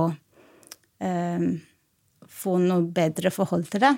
få 0.98 2.58
noe 2.60 2.84
bedre 2.94 3.30
forhold 3.34 3.68
til 3.72 3.84
det. 3.84 3.94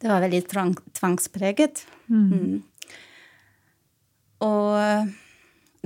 Det 0.00 0.08
var 0.08 0.20
veldig 0.24 0.40
tvang, 0.48 0.74
tvangspreget. 0.96 1.84
Mm. 2.08 2.62
Og 4.46 4.78
eh, 4.80 5.04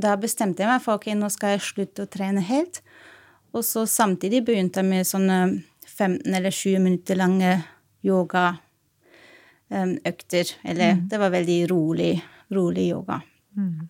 da 0.01 0.17
bestemte 0.21 0.63
jeg 0.63 0.71
meg 0.71 0.83
for 0.85 0.93
ok, 0.99 1.07
nå 1.19 1.29
skal 1.33 1.49
jeg 1.55 1.67
slutte 1.69 2.03
å 2.05 2.11
trene 2.11 2.43
helt. 2.45 2.77
Og 3.55 3.63
så 3.67 3.87
samtidig 3.91 4.45
begynte 4.47 4.81
jeg 4.83 4.91
med 4.91 5.07
sånne 5.07 5.39
15 5.87 6.35
eller 6.35 6.51
20 6.51 6.79
minutter 6.83 7.15
lange 7.19 7.53
yogaøkter. 8.07 8.59
Eller 10.67 10.89
det 11.11 11.19
var 11.23 11.31
veldig 11.35 11.61
rolig, 11.71 12.15
rolig 12.55 12.89
yoga. 12.91 13.17
Mm. 13.55 13.89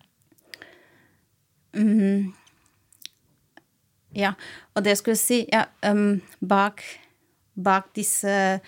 Ja, 4.15 4.33
og 4.75 4.85
det 4.85 4.95
skulle 4.97 5.17
jeg 5.17 5.23
si 5.23 5.39
ja, 5.51 5.65
um, 5.89 6.21
bak, 6.39 6.83
bak 7.59 7.89
disse, 7.97 8.59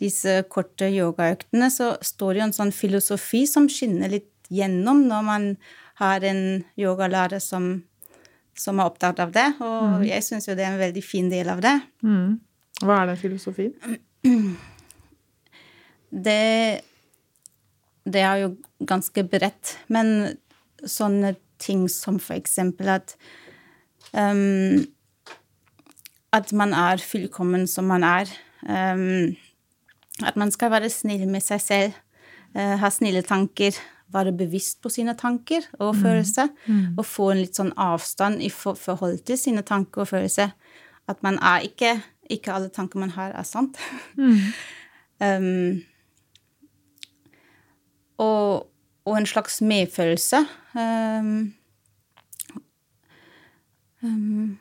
disse 0.00 0.38
korte 0.52 0.88
yogaøktene 0.88 1.68
så 1.72 1.94
står 2.04 2.32
det 2.32 2.40
jo 2.40 2.46
en 2.48 2.56
sånn 2.56 2.72
filosofi 2.74 3.44
som 3.50 3.68
skinner 3.68 4.12
litt 4.12 4.30
gjennom 4.52 5.04
når 5.08 5.26
man 5.26 5.50
har 6.00 6.24
en 6.26 6.64
yogalærer 6.80 7.42
som, 7.42 7.84
som 8.58 8.80
er 8.80 8.88
opptatt 8.90 9.20
av 9.22 9.34
det. 9.34 9.46
Og 9.62 10.04
jeg 10.08 10.24
syns 10.26 10.48
jo 10.48 10.56
det 10.56 10.66
er 10.66 10.74
en 10.74 10.82
veldig 10.82 11.04
fin 11.04 11.30
del 11.32 11.52
av 11.52 11.62
det. 11.64 11.74
Mm. 12.04 12.40
Hva 12.82 13.02
er 13.02 13.12
den 13.12 13.20
filosofien? 13.20 14.00
Det, 16.14 16.78
det 18.06 18.20
er 18.22 18.36
jo 18.38 18.50
ganske 18.86 19.24
bredt, 19.26 19.72
men 19.90 20.36
sånne 20.86 21.32
ting 21.58 21.88
som 21.90 22.20
for 22.22 22.36
eksempel 22.36 22.92
at 22.92 23.16
um, 24.12 24.84
At 26.34 26.50
man 26.52 26.74
er 26.74 27.02
fullkommen 27.02 27.68
som 27.70 27.86
man 27.90 28.02
er. 28.06 28.30
Um, 28.66 29.36
at 30.24 30.36
man 30.40 30.50
skal 30.54 30.72
være 30.72 30.90
snill 30.90 31.26
med 31.30 31.42
seg 31.44 31.60
selv, 31.62 31.92
uh, 32.56 32.74
ha 32.80 32.90
snille 32.90 33.22
tanker, 33.26 33.76
være 34.14 34.32
bevisst 34.36 34.80
på 34.82 34.90
sine 34.92 35.14
tanker 35.18 35.64
og 35.82 35.96
følelser, 35.96 36.50
og 36.98 37.06
få 37.06 37.30
en 37.32 37.40
litt 37.42 37.56
sånn 37.58 37.72
avstand 37.80 38.42
i 38.44 38.50
for 38.52 38.78
forhold 38.78 39.24
til 39.26 39.38
sine 39.40 39.62
tanker 39.66 40.04
og 40.04 40.10
følelser. 40.12 40.52
At 41.08 41.22
man 41.22 41.38
er 41.42 41.66
ikke 41.70 42.00
Ikke 42.30 42.54
alle 42.56 42.70
tanker 42.72 42.98
man 42.98 43.10
har, 43.10 43.34
er 43.36 43.42
sant. 43.44 43.76
um, 44.16 45.82
og, 48.24 48.70
og 49.04 49.18
en 49.18 49.26
slags 49.26 49.60
medfølelse. 49.60 50.40
Um, 50.72 51.52
um, 54.02 54.58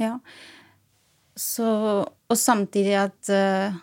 ja. 0.00 0.18
Så 1.36 1.66
Og 2.30 2.38
samtidig 2.38 2.94
at 2.94 3.30
uh, 3.30 3.74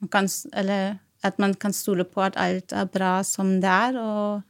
man 0.00 0.08
kan 0.12 0.28
Eller 0.52 0.98
at 1.24 1.38
man 1.42 1.54
kan 1.54 1.72
stole 1.72 2.04
på 2.04 2.20
at 2.22 2.36
alt 2.38 2.72
er 2.72 2.84
bra 2.86 3.22
som 3.26 3.56
det 3.60 3.70
er, 3.70 3.96
og 3.98 4.42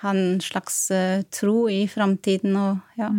ha 0.00 0.10
en 0.14 0.40
slags 0.40 0.90
uh, 0.94 1.20
tro 1.30 1.66
i 1.68 1.82
framtiden 1.90 2.56
og 2.56 2.78
ja. 2.96 3.10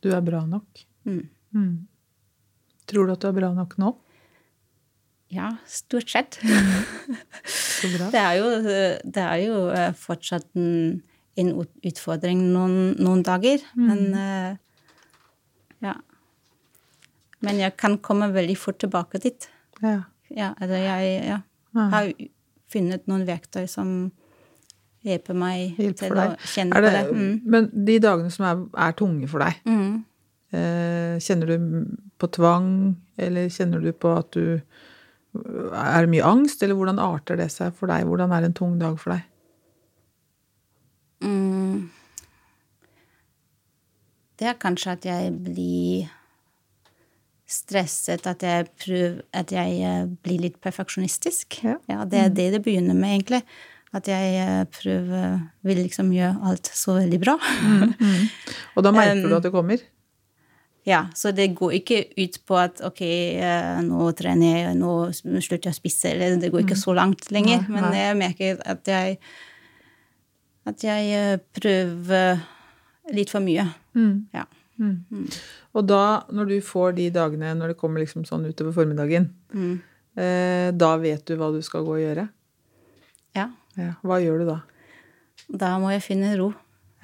Du 0.00 0.12
er 0.14 0.22
bra 0.24 0.44
nok. 0.46 0.84
Mm. 1.04 1.24
Mm. 1.50 1.74
Tror 2.86 3.08
du 3.08 3.12
at 3.16 3.22
du 3.24 3.28
er 3.28 3.36
bra 3.36 3.50
nok 3.56 3.76
nå? 3.80 3.90
Ja, 5.30 5.52
stort 5.66 6.10
sett. 6.10 6.40
Så 7.46 7.90
bra. 7.92 8.08
Det 8.14 8.20
er 8.20 8.34
jo, 8.40 8.48
det 9.06 9.22
er 9.22 9.36
jo 9.44 9.60
eh, 9.70 9.92
fortsatt 9.94 10.48
en, 10.58 10.98
en 11.38 11.52
utfordring 11.86 12.42
noen, 12.50 12.96
noen 12.98 13.22
dager, 13.24 13.62
men 13.78 14.02
eh, 14.10 14.50
ja. 14.50 14.56
Men 17.40 17.58
jeg 17.60 17.76
kan 17.80 17.96
komme 18.04 18.28
veldig 18.34 18.56
fort 18.58 18.78
tilbake 18.82 19.20
dit. 19.22 19.48
Ja. 19.82 20.02
Ja, 20.30 20.52
eller 20.62 20.78
jeg 20.84 21.14
ja, 21.26 21.38
har 21.74 22.10
funnet 22.70 23.06
noen 23.10 23.24
verktøy 23.26 23.64
som 23.68 24.10
hjelper 25.02 25.34
meg 25.34 25.78
Hjelper 25.80 26.12
til 26.12 26.20
å 26.20 26.26
kjenne 26.52 26.82
det, 26.84 26.90
på 26.90 26.92
det. 26.94 27.16
Mm. 27.16 27.40
Men 27.50 27.66
de 27.88 27.96
dagene 28.04 28.30
som 28.30 28.44
er, 28.46 28.60
er 28.86 28.92
tunge 28.98 29.26
for 29.32 29.42
deg, 29.42 29.56
Mm. 29.66 30.04
eh, 30.52 31.16
kjenner 31.24 31.46
du 31.50 31.96
på 32.20 32.28
tvang, 32.36 32.68
eller 33.18 33.48
kjenner 33.48 33.80
du 33.82 33.90
på 33.92 34.12
at 34.18 34.30
du 34.36 34.60
Er 35.32 36.02
det 36.02 36.10
mye 36.10 36.26
angst, 36.26 36.62
eller 36.62 36.74
hvordan 36.74 36.98
arter 36.98 37.36
det 37.38 37.52
seg 37.54 37.72
for 37.78 37.86
deg? 37.86 38.02
Hvordan 38.04 38.32
er 38.34 38.42
en 38.48 38.52
tung 38.54 38.78
dag 38.80 38.96
for 38.98 39.12
deg? 39.14 39.22
Mm. 41.22 41.88
Det 44.40 44.48
er 44.50 44.56
kanskje 44.58 44.90
at 44.96 45.04
jeg 45.06 45.30
blir 45.44 46.08
stresset, 47.50 48.26
at 48.30 48.42
jeg 48.46 48.68
prøver 48.78 49.20
At 49.34 49.52
jeg 49.52 49.82
eh, 49.82 50.08
blir 50.22 50.40
litt 50.46 50.60
perfeksjonistisk. 50.62 51.60
Ja. 51.66 52.04
det 52.06 52.18
er 52.24 52.34
det 52.34 52.48
det 52.54 52.62
begynner 52.64 52.94
med, 52.94 53.16
egentlig. 53.16 53.42
At 53.92 54.08
jeg 54.08 54.36
eh, 54.38 54.64
prøver 54.70 55.40
Vil 55.66 55.82
liksom 55.82 56.12
gjøre 56.14 56.36
alt 56.46 56.70
så 56.74 56.94
veldig 57.00 57.20
bra. 57.22 57.38
Og 58.76 58.84
da 58.86 58.92
merker 58.94 59.24
Um, 59.24 59.30
du 59.30 59.36
at 59.36 59.48
det 59.48 59.54
kommer? 59.54 59.82
Ja, 60.86 61.04
så 61.14 61.32
det 61.36 61.50
går 61.58 61.74
ikke 61.76 62.04
ut 62.16 62.38
på 62.48 62.56
at 62.56 62.80
ok, 62.86 63.02
eh, 63.02 63.80
nå 63.84 64.06
trener 64.16 64.56
jeg, 64.56 64.78
nå 64.80 64.94
slutter 65.12 65.68
jeg 65.68 65.74
å 65.74 65.76
spise, 65.76 66.14
eller 66.14 66.38
det 66.40 66.48
går 66.54 66.64
ikke 66.64 66.78
så 66.78 66.94
langt 66.96 67.28
lenger. 67.34 67.66
Nei, 67.66 67.74
Men 67.74 67.98
jeg 67.98 68.16
merker 68.16 68.62
at 68.64 68.88
jeg 68.88 69.18
at 70.70 70.84
jeg 70.84 71.40
prøver 71.56 72.40
litt 73.16 73.32
for 73.32 73.44
mye. 73.44 73.66
Ja. 74.36 74.46
Og 74.80 75.86
da, 75.86 76.02
når 76.32 76.48
du 76.48 76.56
får 76.64 76.94
de 76.96 77.10
dagene 77.14 77.52
når 77.58 77.74
det 77.74 77.78
kommer 77.80 78.00
liksom 78.02 78.24
sånn 78.28 78.46
utover 78.48 78.72
formiddagen, 78.72 79.30
Mm. 79.52 79.80
eh, 80.16 80.70
da 80.72 80.96
vet 80.96 81.24
du 81.26 81.36
hva 81.36 81.50
du 81.52 81.60
skal 81.62 81.84
gå 81.84 81.96
og 81.98 82.02
gjøre? 82.04 82.28
ja. 83.36 83.50
Ja. 83.76 83.92
Hva 84.02 84.16
gjør 84.20 84.38
du 84.40 84.46
da? 84.48 84.56
Da 85.48 85.78
må 85.78 85.90
jeg 85.92 86.02
finne 86.02 86.32
ro. 86.36 86.48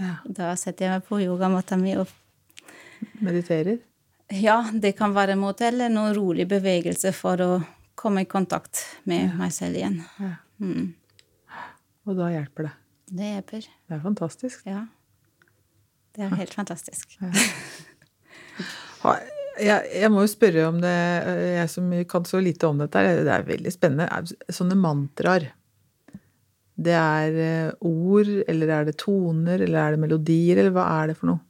Ja. 0.01 0.17
Da 0.27 0.55
setter 0.59 0.85
jeg 0.87 0.91
meg 0.97 1.05
på 1.09 1.21
yogamatta 1.23 1.77
mi 1.79 1.95
og 1.97 2.09
Mediterer? 3.23 3.79
Ja, 4.33 4.63
det 4.73 4.97
kan 4.99 5.13
være 5.15 5.33
en 5.37 5.39
måte, 5.45 5.69
eller 5.69 5.89
noen 5.93 6.15
rolig 6.17 6.47
bevegelse 6.49 7.13
for 7.15 7.37
å 7.45 7.51
komme 7.95 8.23
i 8.25 8.29
kontakt 8.29 8.83
med 9.05 9.37
meg 9.39 9.53
selv 9.55 9.77
igjen. 9.79 10.01
Ja. 10.19 10.33
Mm. 10.61 10.95
Og 12.07 12.17
da 12.19 12.29
hjelper 12.35 12.67
det. 12.69 12.73
Det 13.07 13.31
hjelper. 13.31 13.69
Det 13.89 13.95
er 13.97 14.03
fantastisk. 14.03 14.67
Ja. 14.67 14.83
Det 16.17 16.25
er 16.25 16.41
helt 16.41 16.57
fantastisk. 16.57 17.19
Jeg, 19.57 19.89
jeg 19.89 20.09
må 20.13 20.25
jo 20.25 20.29
spørre 20.29 20.67
om 20.69 20.81
det, 20.83 20.97
jeg 21.55 21.69
som 21.73 21.93
kan 22.11 22.27
så 22.29 22.41
lite 22.45 22.69
om 22.69 22.81
dette, 22.83 23.05
det 23.25 23.33
er 23.33 23.47
veldig 23.47 23.73
spennende. 23.73 24.37
Sånne 24.53 24.77
mantraer. 24.77 25.47
Det 26.77 26.93
er 26.93 27.39
eh, 27.41 27.71
ord, 27.89 28.29
eller 28.45 28.73
er 28.75 28.89
det 28.89 28.99
toner, 29.01 29.63
eller 29.65 29.79
er 29.81 29.95
det 29.95 30.03
melodier, 30.03 30.61
eller 30.61 30.75
hva 30.77 30.85
er 30.99 31.09
det 31.09 31.17
for 31.17 31.31
noe? 31.31 31.41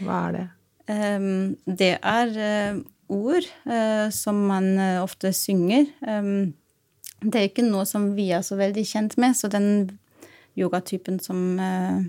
Hva 0.00 0.22
er 0.28 0.38
det? 0.38 0.46
Ehm, 0.90 1.56
det 1.66 1.92
er 2.00 2.32
eh, 2.40 2.80
ord 3.12 3.44
eh, 3.44 4.06
som 4.14 4.40
man 4.48 4.72
eh, 4.80 5.02
ofte 5.02 5.34
synger. 5.36 5.84
Ehm, 6.08 6.54
det 7.20 7.36
er 7.36 7.50
ikke 7.50 7.66
noe 7.66 7.84
som 7.88 8.14
vi 8.16 8.30
er 8.32 8.44
så 8.46 8.56
veldig 8.56 8.86
kjent 8.88 9.18
med, 9.20 9.36
så 9.36 9.52
den 9.52 9.98
yogatypen 10.58 11.20
som 11.20 11.60
eh, 11.60 12.00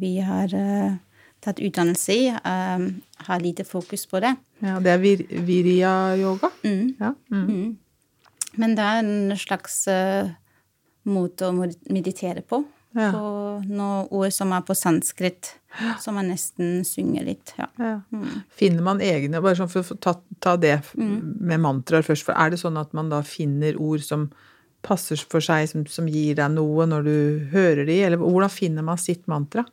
vi 0.00 0.16
har 0.24 0.54
eh, 0.56 0.96
tatt 1.44 1.60
utdannelse 1.62 2.14
i, 2.14 2.30
um, 2.32 2.88
har 3.28 3.40
lite 3.40 3.64
fokus 3.64 4.06
på 4.10 4.20
det. 4.24 4.34
Ja, 4.64 4.78
det 4.82 4.94
er 4.94 5.02
vir 5.02 5.22
virya-yoga. 5.46 6.50
Mm. 6.64 6.96
Ja. 6.98 7.12
Mm. 7.30 7.44
Mm. 7.46 7.76
Men 8.58 8.74
det 8.74 8.88
er 8.88 9.04
en 9.04 9.36
slags 9.38 9.84
uh, 9.92 10.30
måte 11.08 11.48
å 11.48 11.54
meditere 11.54 12.42
på. 12.42 12.64
Ja. 12.96 13.12
Noen 13.12 14.08
ord 14.10 14.32
som 14.34 14.52
er 14.56 14.64
på 14.66 14.74
sanskrit, 14.74 15.52
som 16.00 16.16
man 16.18 16.30
nesten 16.32 16.80
synger 16.88 17.26
litt. 17.28 17.52
Ja. 17.58 17.68
Ja. 17.78 17.94
Mm. 18.10 18.42
Finner 18.58 18.86
man 18.86 19.02
egne 19.04 19.42
Bare 19.44 19.58
sånn 19.58 19.70
for 19.70 19.84
å 19.84 19.98
ta, 20.00 20.16
ta 20.42 20.56
det 20.58 20.78
med 20.96 21.60
mantraer 21.62 22.06
først. 22.06 22.26
For 22.26 22.34
er 22.34 22.54
det 22.54 22.62
sånn 22.62 22.80
at 22.80 22.96
man 22.96 23.12
da 23.12 23.20
finner 23.26 23.78
ord 23.78 24.02
som 24.02 24.30
passer 24.82 25.20
for 25.20 25.44
seg, 25.44 25.68
som, 25.70 25.84
som 25.90 26.08
gir 26.10 26.38
deg 26.38 26.54
noe 26.54 26.86
når 26.88 27.06
du 27.06 27.16
hører 27.52 27.84
de, 27.86 27.98
eller 28.06 28.20
hvordan 28.22 28.52
finner 28.52 28.86
man 28.86 29.00
sitt 29.00 29.26
mantra? 29.30 29.66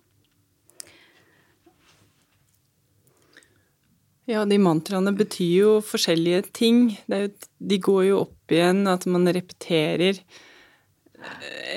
Ja, 4.27 4.41
de 4.49 4.57
mantraene 4.57 5.11
betyr 5.13 5.51
jo 5.59 5.71
forskjellige 5.85 6.43
ting. 6.55 6.97
Det 7.09 7.19
jo, 7.21 7.29
de 7.69 7.77
går 7.85 8.03
jo 8.07 8.19
opp 8.23 8.53
igjen 8.55 8.83
at 8.89 9.05
man 9.09 9.27
repeterer 9.29 10.17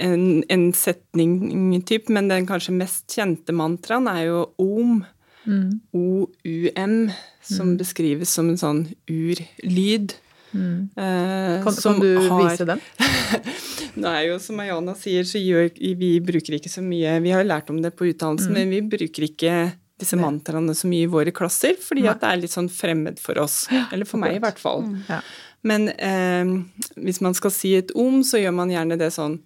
en, 0.00 0.42
en 0.52 0.64
setning-typ, 0.76 2.08
men 2.12 2.28
den 2.32 2.46
kanskje 2.48 2.74
mest 2.76 3.14
kjente 3.16 3.52
mantraen 3.56 4.08
er 4.10 4.24
jo 4.30 4.40
om. 4.60 5.02
O-U-M, 5.96 6.96
som 7.48 7.76
beskrives 7.80 8.32
som 8.36 8.50
en 8.52 8.58
sånn 8.60 8.82
urlyd. 9.08 10.12
Eh, 10.52 11.62
Kan, 11.64 11.74
kan 11.76 12.00
du 12.00 12.08
har- 12.28 12.42
vise 12.50 12.64
den? 12.68 12.80
Nå 14.00 14.08
er 14.12 14.26
jo, 14.28 14.36
som 14.40 14.60
Ayana 14.62 14.94
sier, 14.96 15.24
så 15.28 15.40
gjør 15.40 15.70
vi 15.98 16.10
bruker 16.24 16.54
ikke 16.58 16.70
så 16.70 16.80
mye 16.84 17.16
Vi 17.24 17.32
har 17.34 17.44
lært 17.48 17.68
om 17.72 17.80
det 17.82 17.94
på 17.98 18.06
utdannelsen, 18.12 18.52
men 18.54 18.70
vi 18.70 18.80
bruker 18.96 19.26
ikke 19.26 19.54
disse 19.98 20.16
mantraene 20.18 20.74
så 20.78 20.86
mye 20.90 21.02
i 21.06 21.10
våre 21.10 21.32
klasser, 21.34 21.74
fordi 21.82 22.02
at 22.10 22.20
det 22.22 22.28
er 22.30 22.36
litt 22.42 22.54
sånn 22.54 22.68
fremmed 22.70 23.18
for 23.22 23.38
oss. 23.42 23.64
Eller 23.92 24.06
for 24.06 24.18
meg, 24.22 24.36
i 24.36 24.42
hvert 24.42 24.58
fall. 24.62 24.84
Men 25.66 25.88
eh, 25.88 26.44
hvis 27.02 27.18
man 27.24 27.34
skal 27.34 27.50
si 27.50 27.72
et 27.80 27.90
om, 27.98 28.20
så 28.22 28.38
gjør 28.38 28.54
man 28.54 28.70
gjerne 28.70 28.96
det 29.00 29.10
sånn 29.14 29.40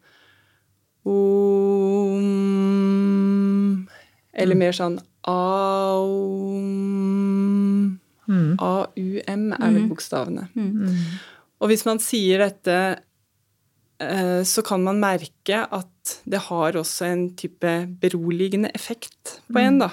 Om 1.09 2.27
Eller 4.33 4.57
mer 4.61 4.73
sånn 4.77 4.99
aum 5.27 6.69
A-u-m 8.63 9.49
er 9.57 9.73
vel 9.75 9.89
bokstavene. 9.91 10.45
Og 11.63 11.71
hvis 11.71 11.85
man 11.87 11.99
sier 12.03 12.43
dette, 12.45 12.77
så 14.45 14.63
kan 14.67 14.83
man 14.85 14.99
merke 15.03 15.63
at 15.71 15.89
det 16.27 16.41
har 16.49 16.73
også 16.81 17.07
en 17.07 17.25
type 17.39 17.73
beroligende 18.03 18.71
effekt 18.75 19.39
på 19.53 19.61
en, 19.63 19.79
da. 19.85 19.91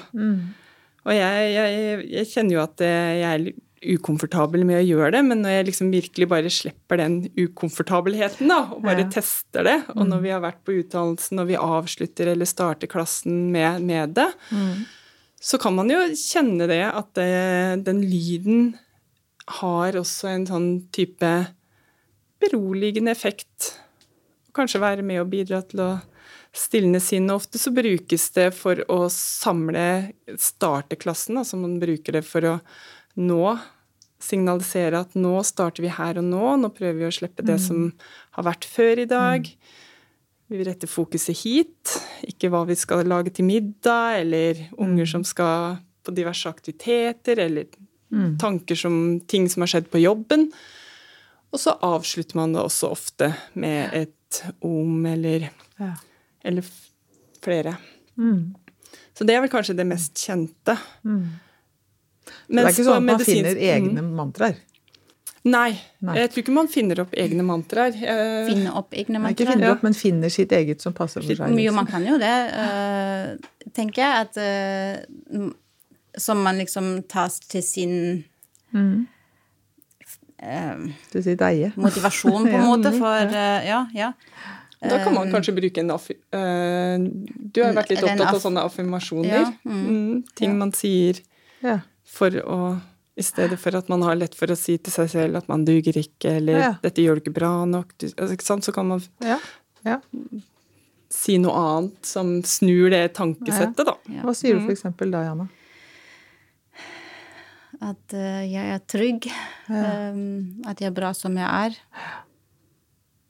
Og 1.06 1.13
jeg, 1.15 1.50
jeg, 1.54 2.06
jeg 2.12 2.30
kjenner 2.34 2.56
jo 2.58 2.62
at 2.63 2.82
eh, 2.82 3.12
jeg 3.22 3.30
er 3.30 3.93
ukomfortabel 3.95 4.65
med 4.67 4.82
å 4.82 4.84
gjøre 4.84 5.12
det, 5.15 5.22
men 5.24 5.39
når 5.45 5.54
jeg 5.54 5.67
liksom 5.69 5.91
virkelig 5.93 6.28
bare 6.28 6.50
slipper 6.52 7.00
den 7.00 7.13
ukomfortabelheten, 7.39 8.50
da, 8.52 8.58
og 8.76 8.82
bare 8.84 9.06
Ja. 9.06 9.10
tester 9.13 9.63
det, 9.63 9.78
og 9.95 10.04
når 10.10 10.19
vi 10.26 10.34
har 10.34 10.41
vært 10.43 10.60
på 10.67 10.76
utdannelsen, 10.82 11.39
og 11.39 11.48
vi 11.48 11.56
avslutter 11.56 12.34
eller 12.34 12.50
starter 12.50 12.91
klassen 12.91 13.52
med, 13.54 13.80
med 13.88 14.15
det, 14.19 14.28
så 15.39 15.58
kan 15.63 15.78
man 15.78 15.88
jo 15.93 16.02
kjenne 16.12 16.67
det 16.67 16.82
at 16.91 17.13
det, 17.15 17.86
den 17.88 18.02
lyden 18.04 18.74
har 19.62 19.95
også 19.95 20.28
en 20.34 20.45
sånn 20.50 20.69
type 20.91 21.32
beroligende 22.43 23.12
effekt. 23.15 23.80
Kanskje 24.55 24.81
være 24.81 25.05
med 25.05 25.21
å 25.21 25.27
bidra 25.29 25.62
til 25.67 25.83
å 25.85 25.89
stilne 26.55 27.01
sinnet. 27.03 27.35
Ofte 27.35 27.62
så 27.62 27.73
brukes 27.73 28.29
det 28.35 28.49
for 28.57 28.81
å 28.91 29.01
samle 29.13 30.13
starteklassen, 30.39 31.38
altså 31.41 31.59
man 31.59 31.77
bruker 31.81 32.19
det 32.19 32.23
for 32.27 32.47
å 32.49 32.55
nå 33.19 33.43
signalisere 34.19 34.99
at 34.99 35.13
nå 35.15 35.38
starter 35.47 35.85
vi 35.85 35.91
her 35.95 36.19
og 36.19 36.25
nå, 36.27 36.55
nå 36.59 36.71
prøver 36.76 36.97
vi 36.99 37.07
å 37.07 37.13
slippe 37.13 37.45
det 37.45 37.55
som 37.63 37.91
har 38.36 38.47
vært 38.49 38.67
før 38.67 39.05
i 39.05 39.07
dag. 39.09 39.45
Vi 40.49 40.57
vil 40.57 40.67
rette 40.67 40.89
fokuset 40.89 41.38
hit, 41.43 41.93
ikke 42.28 42.49
hva 42.51 42.65
vi 42.67 42.76
skal 42.80 43.05
lage 43.07 43.32
til 43.38 43.47
middag, 43.47 44.19
eller 44.24 44.65
unger 44.82 45.07
som 45.07 45.24
skal 45.28 45.78
på 46.03 46.15
diverse 46.17 46.49
aktiviteter, 46.49 47.39
eller 47.45 47.69
tanker 48.41 48.76
som 48.76 49.19
ting 49.30 49.47
som 49.51 49.63
har 49.63 49.71
skjedd 49.76 49.89
på 49.93 50.01
jobben. 50.01 50.49
Og 51.53 51.61
så 51.61 51.76
avslutter 51.86 52.38
man 52.38 52.55
det 52.55 52.63
også 52.63 52.91
ofte 52.91 53.32
med 53.53 53.93
et 53.93 54.15
om 54.61 55.05
eller, 55.05 55.49
Ja. 55.80 55.93
eller 56.43 56.63
flere. 57.43 57.75
Mm. 58.17 58.55
Så 59.17 59.25
det 59.27 59.36
er 59.36 59.41
vel 59.43 59.49
kanskje 59.51 59.75
det 59.75 59.86
mest 59.88 60.13
kjente. 60.15 60.77
det 62.49 62.59
er 62.63 62.69
ikke 62.71 62.86
sånn 62.86 62.97
at 62.97 63.03
man 63.03 63.17
medisinsk- 63.17 63.27
finner 63.27 63.55
egne 63.75 64.01
mantraer. 64.03 64.55
Nei, 65.45 65.71
Nei. 66.03 66.15
jeg 66.19 66.30
tror 66.32 66.43
ikke 66.43 66.53
man 66.53 66.67
finner 66.67 66.99
opp 66.99 67.13
egne 67.15 67.43
mantraer. 67.47 67.93
Finner 67.95 68.49
Finne 68.49 68.73
opp 68.75 68.91
egne 68.91 69.19
mantraer? 69.21 69.36
ikke 69.38 69.47
finner 69.53 69.71
opp, 69.71 69.84
men 69.84 69.93
finner 69.95 70.30
sitt 70.30 70.51
eget 70.51 70.82
som 70.84 70.93
passer 70.93 71.21
for 71.23 71.30
seg. 71.32 71.47
Jo, 71.47 71.55
liksom. 71.55 71.75
man 71.75 71.88
kan 71.88 72.05
jo 72.05 72.17
det, 72.19 72.36
eh, 72.59 73.71
tenker 73.71 74.03
jeg. 74.03 74.27
At, 74.27 74.38
eh, 74.38 75.49
som 76.17 76.43
man 76.43 76.57
liksom 76.59 77.07
tas 77.07 77.39
til 77.39 77.63
sin 77.63 78.25
eh, 80.41 80.75
Du 81.13 81.21
sier 81.21 81.35
deie. 81.39 81.71
motivasjon, 81.75 82.47
på 82.47 82.55
en 82.55 82.67
måte, 82.71 82.91
mm, 82.93 82.99
for 82.99 83.35
eh, 83.35 83.67
Ja, 83.67 83.85
ja. 83.93 84.13
Da 84.81 85.01
kan 85.03 85.13
man 85.13 85.27
kanskje 85.31 85.51
bruke 85.57 85.81
en 85.81 85.89
affi... 85.91 86.13
eh, 86.31 86.97
du 86.99 87.59
har 87.61 87.73
jo 87.73 87.75
vært 87.75 87.89
litt 87.91 88.03
opptatt 88.05 88.33
av 88.37 88.39
sånne 88.39 88.61
affirmasjoner. 88.63 89.33
Ja, 89.41 89.49
Mm, 89.67 90.23
ting 90.39 90.57
man 90.57 90.71
sier 90.71 91.19
for 92.05 92.29
å 92.31 92.59
I 93.19 93.21
stedet 93.27 93.59
for 93.59 93.75
at 93.75 93.89
man 93.91 94.01
har 94.07 94.15
lett 94.15 94.35
for 94.39 94.47
å 94.47 94.55
si 94.55 94.77
til 94.77 94.93
seg 94.93 95.09
selv 95.11 95.35
at 95.41 95.49
man 95.51 95.65
duger 95.67 95.97
ikke, 95.99 96.37
eller 96.39 96.59
Ja. 96.59 96.69
'dette 96.81 97.03
gjør 97.03 97.15
du 97.19 97.21
ikke 97.25 97.33
bra 97.35 97.65
nok', 97.67 97.91
altså, 98.15 98.31
ikke 98.31 98.45
sant? 98.47 98.63
så 98.63 98.71
kan 98.73 98.87
man 98.87 99.01
Ja. 99.19 99.37
ja. 99.83 99.99
si 101.09 101.37
noe 101.41 101.51
annet 101.51 102.05
som 102.05 102.41
snur 102.43 102.89
det 102.93 103.13
tankesettet, 103.17 103.83
da. 103.85 103.95
Ja. 104.07 104.21
Hva 104.23 104.33
sier 104.37 104.55
du 104.55 104.61
for 104.61 104.71
eksempel 104.71 105.11
da, 105.11 105.23
Jana? 105.25 105.49
At 107.82 108.13
eh, 108.13 108.51
jeg 108.51 108.69
er 108.75 108.80
trygg. 108.91 109.32
Um, 109.69 110.61
at 110.67 110.82
jeg 110.82 110.88
er 110.89 110.95
bra 110.95 111.13
som 111.15 111.38
jeg 111.39 111.47
er. 111.47 111.71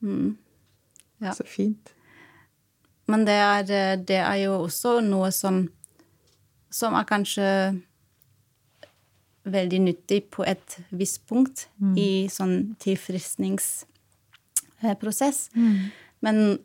Mm. 0.02 0.38
Ja. 1.22 1.34
Så 1.38 1.44
fint. 1.48 1.94
Men 3.10 3.26
det 3.28 3.36
er, 3.36 3.60
eh, 3.60 3.98
det 4.00 4.18
er 4.22 4.36
jo 4.46 4.64
også 4.64 5.02
noe 5.06 5.32
som 5.36 5.70
Som 6.70 6.94
er 6.94 7.04
kanskje 7.04 7.82
veldig 9.50 9.80
nyttig 9.82 10.30
på 10.30 10.44
et 10.46 10.80
visst 10.92 11.26
punkt 11.26 11.68
i 11.98 12.30
sånn 12.30 12.76
tilfriskningsprosess. 12.78 15.50
Men 16.22 16.60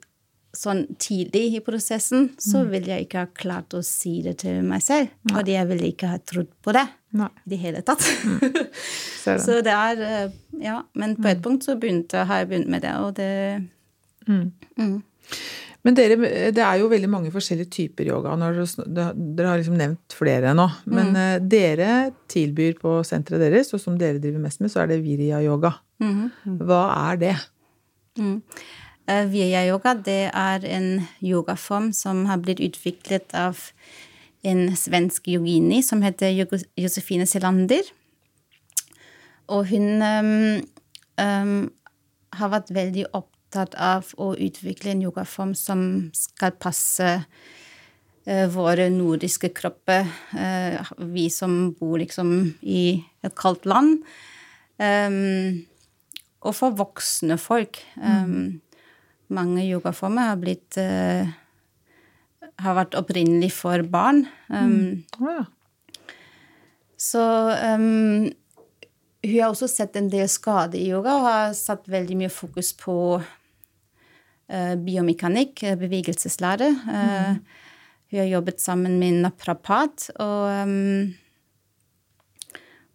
sånn 0.59 0.85
tidlig 1.01 1.59
i 1.59 1.63
prosessen 1.65 2.31
så 2.41 2.65
ville 2.69 2.93
jeg 2.93 3.07
ikke 3.07 3.25
ha 3.25 3.31
klart 3.35 3.75
å 3.77 3.83
si 3.85 4.21
det 4.25 4.39
til 4.45 4.63
meg 4.67 4.83
selv. 4.85 5.13
Fordi 5.31 5.57
jeg 5.57 5.71
ville 5.71 5.91
ikke 5.91 6.13
ha 6.15 6.21
trodd 6.23 6.51
på 6.65 6.75
det 6.77 6.87
Nei. 7.19 7.31
i 7.45 7.53
det 7.53 7.61
hele 7.63 7.83
tatt. 7.87 8.05
Mm. 8.25 8.41
så 9.47 9.61
det 9.65 9.75
er 9.75 10.05
eh, 10.09 10.41
Ja. 10.65 10.81
Men 10.95 11.17
på 11.19 11.31
et 11.31 11.43
punkt 11.45 11.67
så 11.67 11.79
begynte, 11.81 12.27
har 12.29 12.43
jeg 12.43 12.53
begynt 12.53 12.71
med 12.73 12.87
det, 12.87 12.95
og 13.03 13.17
det 13.19 13.33
Mm. 14.25 15.03
Men 15.85 15.97
dere, 15.99 16.17
det 16.57 16.63
er 16.65 16.79
jo 16.81 16.89
veldig 16.89 17.09
mange 17.13 17.33
forskjellige 17.33 17.73
typer 17.75 18.09
yoga. 18.09 18.33
Dere, 18.41 19.11
dere 19.13 19.51
har 19.51 19.61
liksom 19.61 19.77
nevnt 19.77 20.17
flere 20.17 20.55
nå. 20.57 20.65
Men 20.89 21.11
mm. 21.13 21.49
dere 21.53 21.91
tilbyr 22.33 22.79
på 22.81 22.97
senteret 23.05 23.45
deres, 23.45 23.75
og 23.77 23.83
som 23.83 23.99
dere 24.01 24.23
driver 24.23 24.41
mest 24.47 24.63
med, 24.65 24.73
så 24.73 24.81
er 24.81 24.95
det 24.95 25.03
virya-yoga. 25.05 25.75
Hva 26.65 26.81
er 27.11 27.21
det? 27.21 27.35
Mm. 28.17 28.39
Eh, 29.07 29.27
Via-yoga 29.29 29.93
det 30.01 30.31
er 30.33 30.65
en 30.65 31.03
yogaform 31.21 31.93
som 31.93 32.25
har 32.25 32.41
blitt 32.41 32.63
utviklet 32.65 33.35
av 33.37 33.61
en 34.45 34.71
svensk 34.77 35.29
yogini 35.29 35.83
som 35.85 36.01
heter 36.05 36.33
Josefine 36.77 37.27
Selander. 37.29 37.85
Og 39.53 39.69
hun 39.69 40.01
um, 40.01 40.63
um, 41.21 41.59
har 42.33 42.53
vært 42.53 42.73
veldig 42.73 43.05
opptatt 43.13 43.77
av 43.77 44.09
å 44.17 44.33
utvikle 44.41 44.95
en 44.95 45.05
yogaform 45.05 45.53
som 45.57 45.85
skal 46.17 46.57
passe 46.57 47.11
uh, 47.21 48.47
våre 48.53 48.89
nordiske 48.93 49.53
kropper, 49.57 50.09
uh, 50.33 50.81
vi 51.13 51.29
som 51.33 51.75
bor 51.77 51.99
liksom 52.01 52.55
i 52.63 53.05
et 53.25 53.37
kaldt 53.37 53.69
land. 53.69 54.01
Um, 54.81 55.65
og 56.45 56.57
for 56.57 56.77
voksne 56.77 57.37
folk. 57.41 57.81
Um, 57.97 58.61
mange 59.33 59.65
yogaformer 59.65 60.33
har 60.33 60.41
blitt 60.41 60.79
uh, 60.81 61.25
har 62.63 62.79
vært 62.79 62.97
opprinnelig 62.99 63.53
for 63.57 63.83
barn. 63.91 64.25
Um, 64.49 64.75
mm. 65.19 65.29
ja. 65.29 65.45
Så 67.01 67.23
um, 67.23 68.29
hun 69.25 69.39
har 69.41 69.51
også 69.51 69.69
sett 69.71 69.97
en 69.97 70.11
del 70.13 70.29
skade 70.31 70.79
i 70.79 70.89
yoga 70.93 71.17
og 71.19 71.27
har 71.29 71.57
satt 71.59 71.89
veldig 71.91 72.21
mye 72.23 72.33
fokus 72.33 72.73
på 72.79 72.97
uh, 73.19 74.75
biomekanikk, 74.85 75.67
bevegelseslære. 75.81 76.71
bevegelseslære. 76.85 77.35
Eh, 77.35 77.61
Hun 78.15 78.21
har 78.21 78.29
jobbet 78.31 78.61
sammen 78.61 78.99
med 79.01 79.17
naprapat, 79.25 80.11
og 80.23 80.69
um, 80.69 81.15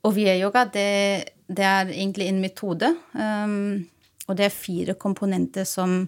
og 0.07 0.13
via-yoga, 0.15 0.63
det, 0.71 1.33
det 1.51 1.65
er 1.65 1.89
egentlig 1.91 2.29
en 2.29 2.39
metode. 2.39 2.93
Um, 3.11 3.89
og 4.29 4.37
det 4.37 4.47
er 4.47 4.55
fire 4.55 4.95
komponenter 4.99 5.65
som, 5.67 6.03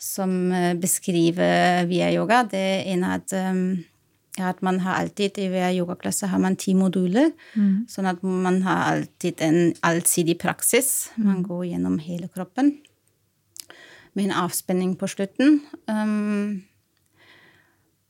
som 0.00 0.34
eh, 0.56 0.74
beskriver 0.80 1.86
via-yoga. 1.90 2.42
Det 2.50 2.66
ene 2.90 3.14
er 3.14 3.22
at, 3.22 3.34
um, 3.52 3.64
at 4.40 4.62
man 4.64 4.80
har 4.84 5.02
alltid 5.02 5.38
i 5.42 5.48
hver 5.52 5.74
yogaklasse 5.76 6.30
har 6.32 6.40
man 6.40 6.56
ti 6.56 6.74
moduler. 6.78 7.32
Sånn 7.90 8.08
at 8.08 8.22
man 8.24 8.62
har 8.64 8.86
alltid 8.94 9.42
en 9.44 9.74
allsidig 9.86 10.38
praksis. 10.40 11.10
Man 11.20 11.44
går 11.46 11.68
gjennom 11.74 12.00
hele 12.02 12.30
kroppen 12.32 12.78
med 14.16 14.26
en 14.26 14.38
avspenning 14.42 14.96
på 14.98 15.06
slutten. 15.10 15.60
Um, 15.86 16.62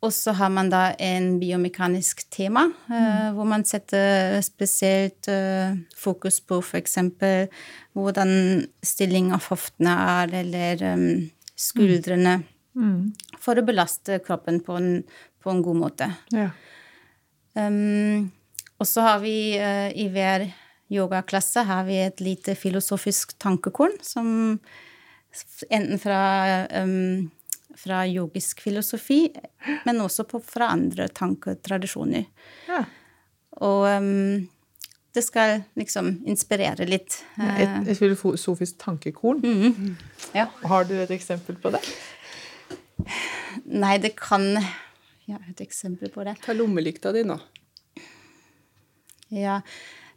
og 0.01 0.13
så 0.17 0.33
har 0.33 0.49
man 0.53 0.71
da 0.73 0.95
en 0.97 1.35
biomekanisk 1.41 2.23
tema, 2.33 2.67
mm. 2.89 3.35
hvor 3.37 3.49
man 3.49 3.67
setter 3.69 4.39
spesielt 4.45 5.29
eh, 5.29 5.77
fokus 5.97 6.41
på 6.41 6.63
f.eks. 6.65 6.97
hvordan 7.93 8.33
stilling 8.81 9.29
av 9.37 9.51
hoftene 9.51 9.97
er, 10.17 10.33
eller 10.41 10.87
um, 10.95 11.05
skuldrene, 11.53 12.39
for 13.43 13.61
å 13.61 13.67
belaste 13.67 14.23
kroppen 14.25 14.63
på 14.65 14.79
en, 14.81 14.91
på 15.43 15.53
en 15.53 15.65
god 15.69 15.81
måte. 15.85 16.13
ja. 16.33 16.51
Um, 17.59 18.31
og 18.79 18.87
så 18.87 19.03
har 19.03 19.19
vi 19.21 19.59
uh, 19.59 19.91
i 19.91 20.07
hver 20.09 20.47
yogaklasse 20.91 21.65
har 21.69 21.85
vi 21.89 21.99
et 22.03 22.23
lite 22.23 22.55
filosofisk 22.59 23.37
tankekorn 23.43 23.97
som 24.03 24.31
enten 25.71 26.01
fra 26.03 26.21
um, 26.81 27.29
fra 27.81 28.05
yogisk 28.07 28.61
filosofi, 28.65 29.25
men 29.87 30.01
også 30.05 30.27
på, 30.29 30.41
fra 30.45 30.73
andre 30.77 31.09
tanketradisjoner. 31.09 32.27
ja. 32.69 32.85
Og 33.61 33.83
um, 33.99 34.49
det 35.15 35.25
skal 35.27 35.65
liksom 35.75 36.13
inspirere 36.31 36.87
litt. 36.87 37.17
Et, 37.59 37.73
et 37.91 37.99
filosofisk 37.99 38.79
tankekorn. 38.79 39.43
Ja. 40.37 40.47
Har 40.71 40.87
du 40.87 40.95
et 41.03 41.11
eksempel 41.11 41.59
på 41.59 41.73
det? 41.75 41.81
Nei, 43.67 43.97
det 43.99 44.15
kan 44.19 44.45
Ja, 45.27 45.39
et 45.51 45.61
eksempel 45.63 46.11
på 46.15 46.25
det. 46.27 46.37
Ta 46.45 46.55
lommelykta 46.55 47.13
di 47.15 47.25
nå. 47.27 47.37
Ja. 49.35 49.61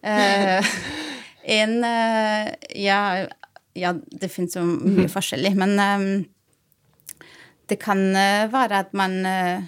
Eh, 0.02 0.72
en 1.58 1.76
eh, 1.86 2.54
ja, 2.82 3.02
ja, 3.78 3.92
det 3.94 4.30
fins 4.34 4.58
jo 4.58 4.64
mye 4.66 5.10
forskjellig, 5.12 5.54
men 5.58 5.76
eh, 5.80 6.06
det 7.70 7.80
kan 7.82 8.02
eh, 8.16 8.48
være 8.52 8.84
at 8.86 8.94
man 8.94 9.26
eh, 9.26 9.64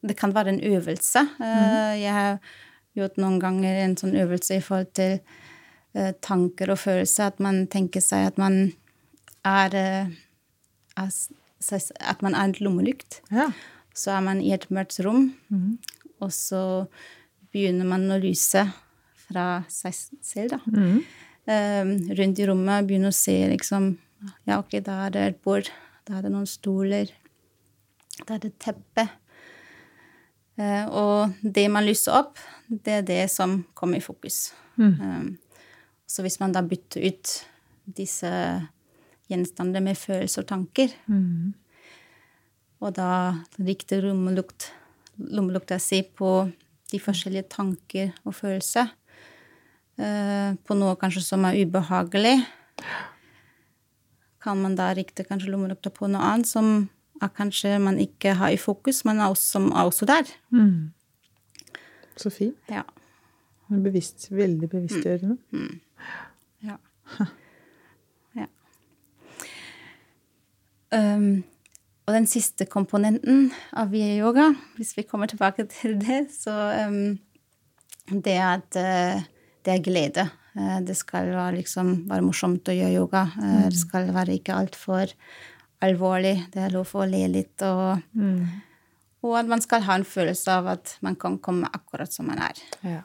Det 0.00 0.16
kan 0.16 0.32
være 0.34 0.48
en 0.48 0.64
øvelse. 0.64 1.20
Mm. 1.38 2.00
Jeg 2.00 2.12
har 2.12 2.38
gjort 2.96 3.18
noen 3.20 3.34
ganger 3.36 3.82
en 3.82 3.96
sånn 4.00 4.14
øvelse 4.16 4.56
i 4.56 4.62
forhold 4.64 4.94
til 4.96 5.18
tanker 6.24 6.72
og 6.72 6.78
følelser. 6.80 7.26
At 7.28 7.42
man 7.44 7.66
tenker 7.68 8.00
seg 8.00 8.30
at 8.30 8.38
man 8.40 8.72
er, 9.44 9.76
er 10.96 11.10
At 12.00 12.22
man 12.22 12.34
er 12.34 12.44
en 12.48 12.56
lommelykt. 12.64 13.20
Ja. 13.30 13.50
Så 13.92 14.16
er 14.16 14.24
man 14.24 14.40
i 14.40 14.54
et 14.56 14.70
mørkt 14.70 14.96
rom, 15.04 15.34
og 16.20 16.32
så 16.32 16.86
begynner 17.52 17.84
man 17.84 18.08
å 18.10 18.16
lyse 18.22 18.64
fra 19.30 19.46
seg 19.68 19.96
selv, 20.24 20.56
da. 20.56 20.60
Eh, 21.50 21.84
rundt 22.18 22.40
i 22.40 22.46
rommet, 22.46 22.86
begynner 22.86 23.12
å 23.12 23.16
se 23.16 23.36
liksom 23.50 23.94
Ja, 24.44 24.58
ok, 24.58 24.76
da 24.84 25.06
er 25.06 25.14
det 25.14 25.20
et 25.24 25.38
bord, 25.42 25.70
da 26.04 26.18
er 26.18 26.26
det 26.26 26.32
noen 26.34 26.48
stoler, 26.48 27.08
da 28.26 28.36
er 28.36 28.42
det 28.42 28.52
et 28.52 28.60
teppe. 28.66 29.04
Eh, 30.60 30.84
og 30.88 31.32
det 31.42 31.66
man 31.72 31.86
lyser 31.86 32.18
opp, 32.20 32.38
det 32.68 32.98
er 33.00 33.06
det 33.06 33.22
som 33.32 33.60
kommer 33.74 34.00
i 34.00 34.04
fokus. 34.04 34.52
Mm. 34.80 35.36
så 36.08 36.22
hvis 36.24 36.38
man 36.40 36.52
da 36.54 36.62
bytter 36.64 37.02
ut 37.04 37.30
disse 37.84 38.30
gjenstandene 39.28 39.82
med 39.90 39.98
følelser 39.98 40.40
og 40.42 40.48
tanker, 40.48 40.94
og 42.80 42.94
da 42.96 43.10
riktig 43.58 44.00
lommelukt, 44.02 44.70
lommelukta 45.20 45.76
si 45.78 46.00
på 46.02 46.48
de 46.90 46.98
forskjellige 46.98 47.50
tanker 47.52 48.14
og 48.24 48.34
følelser. 48.34 48.88
eh, 49.98 50.54
På 50.64 50.74
noe 50.74 50.96
kanskje 50.96 51.22
som 51.22 51.44
er 51.44 51.60
ubehagelig. 51.60 52.46
Kan 54.40 54.62
man 54.62 54.74
da 54.74 54.94
rikte 54.96 55.24
kanskje 55.28 55.50
lommelukta 55.52 55.90
på 55.92 56.08
noe 56.08 56.22
annet 56.22 56.48
som 56.48 56.88
er 57.20 57.34
kanskje 57.36 57.78
man 57.82 57.98
ikke 58.00 58.34
har 58.38 58.54
i 58.54 58.58
fokus, 58.60 59.04
men 59.04 59.20
er 59.20 59.32
også, 59.32 59.46
som 59.58 59.70
er 59.72 59.84
også 59.84 60.08
der. 60.08 60.32
Så 62.16 62.30
fint. 62.30 62.56
Ja. 62.70 62.82
Bevisst, 63.70 64.28
veldig 64.34 64.68
bevisstgjørende. 64.70 65.36
Ja. 66.64 66.76
ja. 68.40 68.46
Um, 70.90 71.44
og 72.06 72.16
den 72.16 72.26
siste 72.26 72.66
komponenten 72.66 73.52
av 73.72 73.94
yoga, 73.94 74.50
hvis 74.76 74.96
vi 74.96 75.06
kommer 75.06 75.30
tilbake 75.30 75.68
til 75.70 75.94
det, 76.00 76.24
så 76.34 76.56
um, 76.88 77.18
det 78.10 78.34
er 78.34 78.48
at 78.56 78.78
eh, 78.80 79.22
det 79.64 79.74
er 79.74 79.84
glede. 79.84 80.26
Eh, 80.56 80.80
det 80.86 80.96
skal 80.98 81.30
være, 81.30 81.60
liksom, 81.60 81.92
være 82.10 82.26
morsomt 82.26 82.68
å 82.68 82.74
gjøre 82.74 82.96
yoga. 82.96 83.24
Eh, 83.38 83.68
det 83.70 83.78
skal 83.78 84.10
være 84.14 84.38
ikke 84.40 84.56
altfor 84.56 85.14
alvorlig. 85.84 86.36
Det 86.52 86.64
er 86.64 86.74
lov 86.74 86.90
å 86.94 87.06
le 87.08 87.22
litt. 87.32 87.64
Og, 87.66 88.02
og 89.24 89.38
at 89.40 89.48
man 89.50 89.62
skal 89.64 89.84
ha 89.86 89.98
en 89.98 90.08
følelse 90.08 90.58
av 90.60 90.74
at 90.76 90.96
man 91.04 91.16
kan 91.20 91.38
komme 91.42 91.70
akkurat 91.72 92.12
som 92.12 92.30
man 92.30 92.42
er. 92.50 92.60
Ja. 92.86 93.02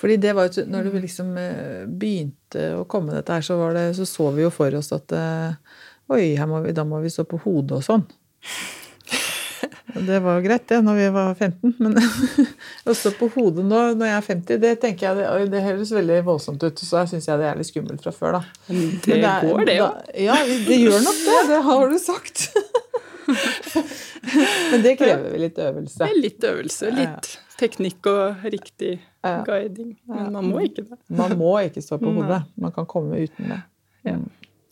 Fordi 0.00 0.16
det 0.16 0.32
var 0.32 0.48
jo, 0.48 0.64
når 0.70 0.88
du 0.88 0.98
liksom 1.02 1.34
eh, 1.36 1.84
begynte 1.84 2.70
å 2.78 2.86
komme 2.88 3.12
dette 3.12 3.36
her, 3.36 3.44
så, 3.44 3.58
var 3.60 3.76
det, 3.76 3.90
så 3.98 4.06
så 4.08 4.30
vi 4.32 4.46
jo 4.46 4.52
for 4.54 4.74
oss 4.78 4.92
at 4.96 5.12
eh, 5.12 5.52
Oi, 6.10 6.34
må 6.48 6.58
vi, 6.64 6.72
da 6.74 6.82
må 6.88 6.98
vi 7.04 7.10
stå 7.12 7.22
på 7.28 7.38
hodet 7.44 7.76
og 7.76 7.84
sånn. 7.86 8.00
Det 10.10 10.18
var 10.22 10.38
jo 10.38 10.44
greit, 10.44 10.64
det, 10.70 10.78
når 10.86 10.96
vi 11.00 11.06
var 11.14 11.34
15. 11.34 11.74
Men 11.82 11.96
å 12.88 12.94
stå 12.96 13.10
på 13.18 13.28
hodet 13.34 13.64
nå 13.66 13.80
når 13.98 14.06
jeg 14.10 14.16
er 14.16 14.26
50, 14.28 14.60
det 14.62 14.70
tenker 14.82 15.08
jeg, 15.10 15.48
det, 15.52 15.62
høres 15.66 15.92
veldig 15.96 16.20
voldsomt 16.28 16.62
ut. 16.64 16.78
Så 16.80 17.02
syns 17.10 17.26
jeg 17.28 17.40
det 17.42 17.48
er 17.50 17.58
litt 17.60 17.68
skummelt 17.70 18.04
fra 18.04 18.12
før, 18.14 18.38
da. 18.38 18.42
Det, 18.68 18.86
det, 19.06 19.18
er- 19.20 19.46
går, 19.48 19.64
det 19.68 19.76
da- 19.82 19.92
Ja, 20.28 20.38
det 20.68 20.78
gjør 20.80 21.02
nok 21.04 21.20
det. 21.26 21.38
Det 21.50 21.60
har 21.68 21.92
du 21.92 21.98
sagt. 22.02 22.46
Men 24.72 24.82
det 24.84 24.96
krever 25.00 25.38
litt 25.38 25.58
øvelse. 25.62 25.98
Det 26.00 26.08
er 26.10 26.18
litt 26.20 26.44
øvelse, 26.50 26.90
litt 26.96 27.30
teknikk 27.60 28.06
og 28.10 28.44
riktig 28.52 28.94
guiding. 29.46 29.94
Men 30.08 30.32
man 30.34 30.48
må 30.50 30.62
ikke 30.64 30.86
det. 30.88 30.98
Man 31.12 31.36
må 31.40 31.52
ikke 31.66 31.82
stå 31.84 31.98
på 32.00 32.12
hodet. 32.16 32.42
Man 32.60 32.72
kan 32.76 32.88
komme 32.90 33.20
uten 33.20 33.52
det. 33.54 33.60
Mm. 34.08 34.26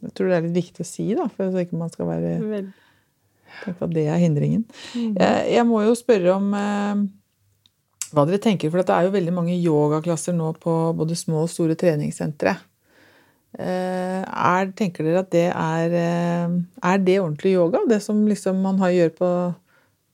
Jeg 0.07 0.13
tror 0.15 0.31
det 0.31 0.37
er 0.39 0.45
litt 0.47 0.57
viktig 0.57 0.85
å 0.85 0.89
si, 0.89 1.09
da, 1.19 1.27
for 1.35 1.51
så 1.53 1.65
ikke 1.65 1.77
man 1.81 1.91
skal 1.93 2.07
være 2.09 2.37
Vel. 2.49 2.69
Tenke 3.65 3.87
at 3.87 3.95
det 3.95 4.07
er 4.09 4.21
hindringen. 4.23 4.65
Mm. 4.95 5.15
Jeg, 5.19 5.45
jeg 5.55 5.67
må 5.69 5.83
jo 5.87 5.95
spørre 5.99 6.35
om 6.37 6.51
eh, 6.57 7.05
hva 8.13 8.25
dere 8.29 8.41
tenker, 8.41 8.73
for 8.73 8.81
det 8.81 8.95
er 8.95 9.07
jo 9.07 9.15
veldig 9.15 9.35
mange 9.37 9.57
yogaklasser 9.57 10.37
nå 10.37 10.53
på 10.63 10.75
både 10.97 11.17
små 11.19 11.45
og 11.45 11.53
store 11.53 11.77
treningssentre. 11.79 12.57
Eh, 13.59 14.23
er, 14.23 14.73
tenker 14.77 15.07
dere 15.07 15.23
at 15.25 15.31
det 15.33 15.47
er 15.49 15.95
eh, 15.97 16.57
Er 16.85 16.99
det 17.01 17.15
ordentlig 17.17 17.55
yoga? 17.57 17.81
Det 17.89 18.03
som 18.05 18.27
liksom 18.29 18.61
man 18.61 18.77
har 18.79 18.93
gjør 18.93 19.13
på 19.17 19.31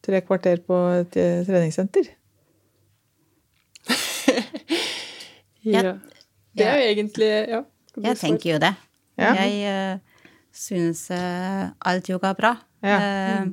tre 0.07 0.20
kvarter 0.22 0.62
på 0.62 0.78
et 1.01 1.18
eh, 1.18 1.43
treningssenter? 1.47 2.12
Ja. 5.64 5.95
Det 6.53 6.66
er 6.68 6.76
jo 6.76 6.89
egentlig 6.93 7.30
Ja. 7.49 7.62
Jeg 7.97 8.16
tenker 8.20 8.51
jo 8.53 8.59
det. 8.59 8.74
Ja. 9.16 9.30
Jeg 9.39 9.53
uh, 9.70 9.99
syns 10.53 11.07
uh, 11.14 11.70
alt 11.80 12.11
yoga 12.11 12.32
er 12.35 12.39
bra. 12.39 12.51
Ja. 12.85 12.99
Eh, 13.01 13.47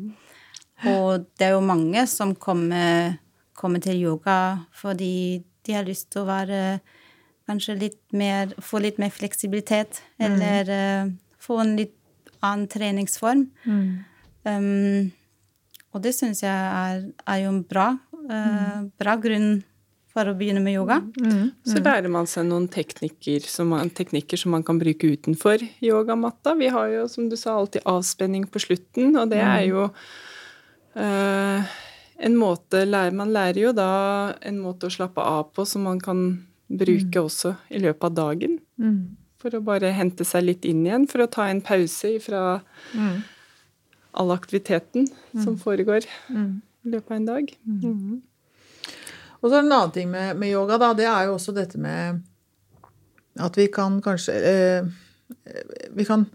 og 0.91 1.27
det 1.39 1.47
er 1.47 1.55
jo 1.55 1.63
mange 1.63 2.03
som 2.09 2.34
kommer, 2.36 3.15
kommer 3.57 3.84
til 3.84 4.01
yoga 4.01 4.65
fordi 4.75 5.43
de 5.61 5.77
har 5.77 5.86
lyst 5.86 6.09
til 6.11 6.23
å 6.23 6.29
være 6.29 6.82
kanskje 7.49 7.77
litt 7.77 8.01
mer 8.15 8.53
Få 8.61 8.82
litt 8.82 8.99
mer 9.01 9.11
fleksibilitet, 9.13 10.01
eller 10.21 10.69
eh, 10.71 11.11
få 11.41 11.59
en 11.63 11.75
litt 11.79 11.97
annen 12.41 12.67
treningsform. 12.69 13.47
Um, 14.41 15.11
og 15.93 16.01
det 16.01 16.15
syns 16.17 16.41
jeg 16.41 16.49
er, 16.49 17.03
er 17.29 17.41
jo 17.43 17.51
en 17.51 17.59
bra, 17.67 17.91
uh, 18.25 18.79
bra 18.97 19.13
grunn 19.21 19.59
for 20.14 20.28
å 20.28 20.34
begynne 20.38 20.59
med 20.64 20.74
yoga. 20.76 20.97
Så 21.64 21.78
lærer 21.84 22.09
man 22.12 22.28
seg 22.28 22.45
noen 22.49 22.68
teknikker 22.68 23.45
som 23.47 23.70
man, 23.72 23.89
teknikker 23.89 24.38
som 24.38 24.51
man 24.51 24.64
kan 24.64 24.80
bruke 24.80 25.07
utenfor 25.07 25.64
yogamatta. 25.82 26.53
Vi 26.59 26.68
har 26.68 26.88
jo, 26.91 27.07
som 27.07 27.30
du 27.30 27.36
sa, 27.39 27.55
alltid 27.57 27.82
avspenning 27.86 28.45
på 28.51 28.59
slutten, 28.59 29.16
og 29.16 29.30
det 29.32 29.39
er 29.39 29.62
jo 29.70 29.89
øh, 30.95 31.64
en 32.22 32.36
måte 32.38 32.84
Man 33.14 33.32
lærer 33.34 33.59
jo 33.62 33.72
da 33.74 34.34
en 34.41 34.59
måte 34.59 34.88
å 34.88 34.93
slappe 34.93 35.22
av 35.22 35.51
på 35.55 35.66
som 35.66 35.84
man 35.84 35.99
kan 35.99 36.45
bruke 36.70 37.20
også 37.20 37.55
i 37.70 37.80
løpet 37.80 38.03
av 38.03 38.14
dagen. 38.14 38.59
For 39.41 39.49
å 39.57 39.62
bare 39.66 39.89
hente 39.91 40.24
seg 40.24 40.43
litt 40.45 40.66
inn 40.66 40.86
igjen, 40.86 41.07
for 41.09 41.24
å 41.24 41.28
ta 41.32 41.47
en 41.49 41.62
pause 41.62 42.20
fra 42.22 42.62
all 44.14 44.32
aktiviteten 44.32 45.07
som 45.39 45.55
foregår 45.57 46.03
i 46.86 46.89
løpet 46.91 47.12
av 47.12 47.18
en 47.18 47.26
dag. 47.26 47.55
Mhm. 47.66 48.22
Og 49.41 49.49
så 49.49 49.57
er 49.57 49.61
det 49.63 49.67
en 49.67 49.77
annen 49.77 49.93
ting 49.95 50.09
med, 50.11 50.35
med 50.37 50.53
yoga, 50.53 50.77
da. 50.81 50.91
Det 50.97 51.07
er 51.09 51.29
jo 51.29 51.37
også 51.37 51.53
dette 51.55 51.81
med 51.81 52.21
at 53.41 53.57
vi 53.57 53.67
kan 53.71 54.01
kanskje 54.03 54.33
eh, 54.35 54.89
vi 55.95 56.05
kan 56.05 56.25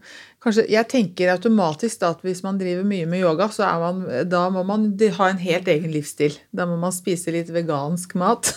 kanskje, 0.42 0.64
Jeg 0.70 0.88
tenker 0.88 1.32
automatisk 1.34 2.00
da 2.00 2.12
at 2.14 2.22
hvis 2.24 2.42
man 2.44 2.58
driver 2.60 2.86
mye 2.88 3.06
med 3.08 3.22
yoga, 3.24 3.48
så 3.52 3.66
er 3.68 3.82
man, 3.82 4.02
da 4.30 4.46
må 4.52 4.62
man 4.66 4.88
ha 5.18 5.30
en 5.30 5.42
helt 5.42 5.68
egen 5.68 5.92
livsstil. 5.92 6.36
Da 6.50 6.66
må 6.68 6.78
man 6.80 6.94
spise 6.94 7.34
litt 7.34 7.50
vegansk 7.52 8.14
mat. 8.18 8.54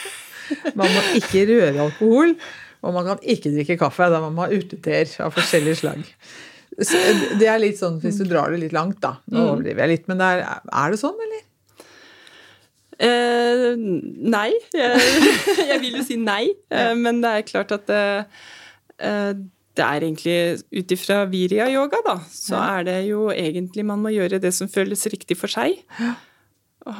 man 0.78 0.90
må 0.90 1.04
ikke 1.20 1.46
røre 1.50 1.86
alkohol. 1.86 2.34
Og 2.80 2.96
man 2.96 3.06
kan 3.06 3.20
ikke 3.22 3.52
drikke 3.54 3.78
kaffe. 3.80 4.08
Da 4.12 4.22
må 4.22 4.30
man 4.32 4.48
ha 4.48 4.56
uteteer 4.56 5.12
av 5.24 5.34
forskjellig 5.36 5.76
slag. 5.82 6.06
Så 6.80 6.96
det 7.40 7.48
er 7.50 7.60
litt 7.60 7.80
sånn 7.80 7.98
hvis 8.00 8.20
du 8.22 8.28
drar 8.28 8.52
det 8.52 8.62
litt 8.62 8.74
langt, 8.76 9.00
da. 9.02 9.18
Nå 9.30 9.42
overdriver 9.52 9.84
jeg 9.84 9.98
litt, 9.98 10.10
men 10.10 10.22
er, 10.24 10.44
er 10.64 10.92
det 10.92 11.00
sånn, 11.00 11.18
eller? 11.26 11.44
Eh, 13.00 13.76
nei. 13.76 14.50
Jeg, 14.76 15.30
jeg 15.70 15.80
vil 15.84 15.96
jo 16.00 16.04
si 16.04 16.18
nei, 16.20 16.50
eh, 16.72 16.92
men 16.98 17.22
det 17.24 17.32
er 17.32 17.48
klart 17.48 17.72
at 17.76 17.86
det, 17.88 18.02
eh, 19.00 19.32
det 19.78 19.86
er 19.86 20.04
egentlig 20.04 20.36
ut 20.74 20.94
ifra 20.96 21.22
virya-yoga, 21.30 22.02
da, 22.04 22.18
så 22.34 22.58
er 22.60 22.86
det 22.90 22.98
jo 23.08 23.28
egentlig 23.32 23.86
man 23.88 24.02
må 24.04 24.12
gjøre 24.12 24.42
det 24.42 24.52
som 24.56 24.68
føles 24.68 25.06
riktig 25.12 25.38
for 25.40 25.52
seg. 25.52 25.80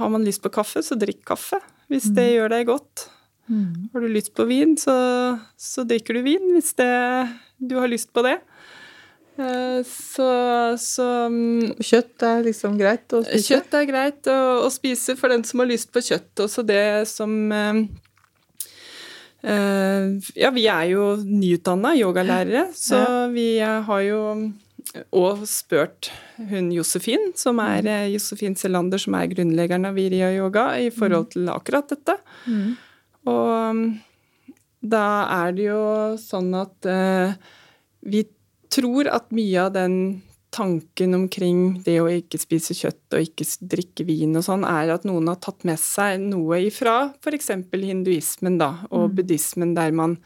Har 0.00 0.12
man 0.12 0.24
lyst 0.24 0.42
på 0.44 0.52
kaffe, 0.54 0.80
så 0.86 0.96
drikk 0.96 1.24
kaffe, 1.28 1.60
hvis 1.92 2.08
det 2.16 2.30
gjør 2.30 2.54
deg 2.54 2.68
godt. 2.70 3.08
Har 3.50 4.04
du 4.04 4.08
lyst 4.08 4.30
på 4.38 4.46
vin, 4.46 4.76
så, 4.78 4.94
så 5.58 5.84
drikker 5.88 6.16
du 6.16 6.22
vin 6.24 6.52
hvis 6.54 6.72
det, 6.78 6.92
du 7.58 7.74
har 7.80 7.90
lyst 7.90 8.12
på 8.14 8.22
det. 8.24 8.38
Eh, 9.38 9.80
Så, 9.86 10.28
så 10.80 11.06
mm, 11.30 11.76
Kjøtt 11.80 12.22
er 12.26 12.44
liksom 12.44 12.78
greit 12.80 13.12
å 13.16 13.22
spise? 13.24 13.46
Kjøtt 13.46 13.76
er 13.78 13.88
greit 13.88 14.30
å, 14.30 14.38
å 14.66 14.70
spise 14.72 15.16
for 15.16 15.32
den 15.32 15.44
som 15.46 15.62
har 15.62 15.70
lyst 15.70 15.92
på 15.94 16.02
kjøtt. 16.04 16.32
Også 16.44 16.64
det 16.66 17.06
som 17.10 17.36
eh, 17.52 17.82
eh, 19.42 20.08
Ja, 20.36 20.50
vi 20.54 20.66
er 20.70 20.90
jo 20.92 21.12
nyutdanna 21.22 21.94
yogalærere, 22.00 22.68
så 22.76 23.04
vi 23.34 23.52
har 23.60 24.02
jo 24.06 24.24
og 25.14 25.44
spurt 25.46 26.08
hun 26.50 26.70
Josefin, 26.74 27.28
som 27.38 27.60
er 27.62 27.86
eh, 27.86 28.06
Josefin 28.10 28.56
Selander, 28.58 28.98
som 28.98 29.14
er 29.14 29.28
grunnleggeren 29.30 29.86
av 29.86 29.94
Virya 29.94 30.32
Yoga, 30.34 30.72
i 30.82 30.88
forhold 30.90 31.28
til 31.34 31.50
akkurat 31.52 31.92
dette. 31.92 32.16
Og 33.30 33.76
mm, 33.76 33.84
da 34.90 35.04
er 35.44 35.54
det 35.54 35.66
jo 35.68 35.82
sånn 36.18 36.50
at 36.58 36.88
eh, 36.90 37.36
vi 38.08 38.24
tror 38.72 39.10
at 39.10 39.30
mye 39.34 39.66
av 39.66 39.72
den 39.74 39.96
tanken 40.50 41.14
omkring 41.14 41.60
det 41.86 41.96
å 42.02 42.08
ikke 42.10 42.40
spise 42.42 42.74
kjøtt 42.74 43.14
og 43.14 43.22
ikke 43.22 43.46
drikke 43.70 44.06
vin 44.08 44.34
og 44.38 44.44
sånn, 44.46 44.66
er 44.66 44.90
at 44.96 45.06
noen 45.06 45.30
har 45.30 45.38
tatt 45.42 45.62
med 45.68 45.78
seg 45.78 46.18
noe 46.24 46.58
ifra 46.66 47.12
f.eks. 47.22 47.52
hinduismen 47.70 48.58
da, 48.60 48.72
og 48.90 49.14
buddhismen, 49.18 49.76
der 49.78 49.94
man 49.94 50.18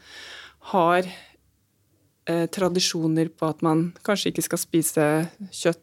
har 0.71 1.05
eh, 1.05 2.45
tradisjoner 2.49 3.29
på 3.29 3.51
at 3.53 3.61
man 3.65 3.91
kanskje 4.05 4.33
ikke 4.33 4.47
skal 4.47 4.61
spise 4.61 5.07
kjøtt. 5.53 5.81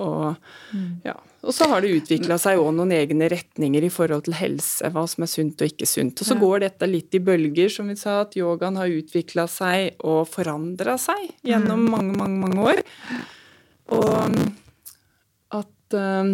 Og, 0.00 0.36
ja. 1.06 1.16
Og 1.46 1.54
så 1.54 1.68
har 1.70 1.82
det 1.82 1.92
utvikla 2.00 2.36
seg 2.42 2.58
òg 2.58 2.72
noen 2.74 2.92
egne 2.96 3.28
retninger 3.30 3.86
i 3.86 3.90
forhold 3.92 4.26
til 4.26 4.36
helse, 4.38 4.90
hva 4.92 5.04
som 5.10 5.24
er 5.26 5.30
sunt 5.30 5.62
og 5.62 5.70
ikke 5.70 5.88
sunt. 5.88 6.20
Og 6.20 6.28
så 6.28 6.36
går 6.40 6.64
dette 6.64 6.88
litt 6.90 7.14
i 7.14 7.22
bølger, 7.22 7.70
som 7.72 7.90
vi 7.90 7.96
sa, 8.00 8.18
at 8.24 8.34
yogaen 8.38 8.78
har 8.80 8.90
utvikla 8.90 9.46
seg 9.50 10.00
og 10.06 10.26
forandra 10.30 10.96
seg 11.00 11.30
gjennom 11.46 11.86
mange, 11.92 12.16
mange, 12.18 12.40
mange 12.42 12.66
år. 12.72 12.82
Og 13.94 14.10
at 15.60 15.98
um, 16.00 16.32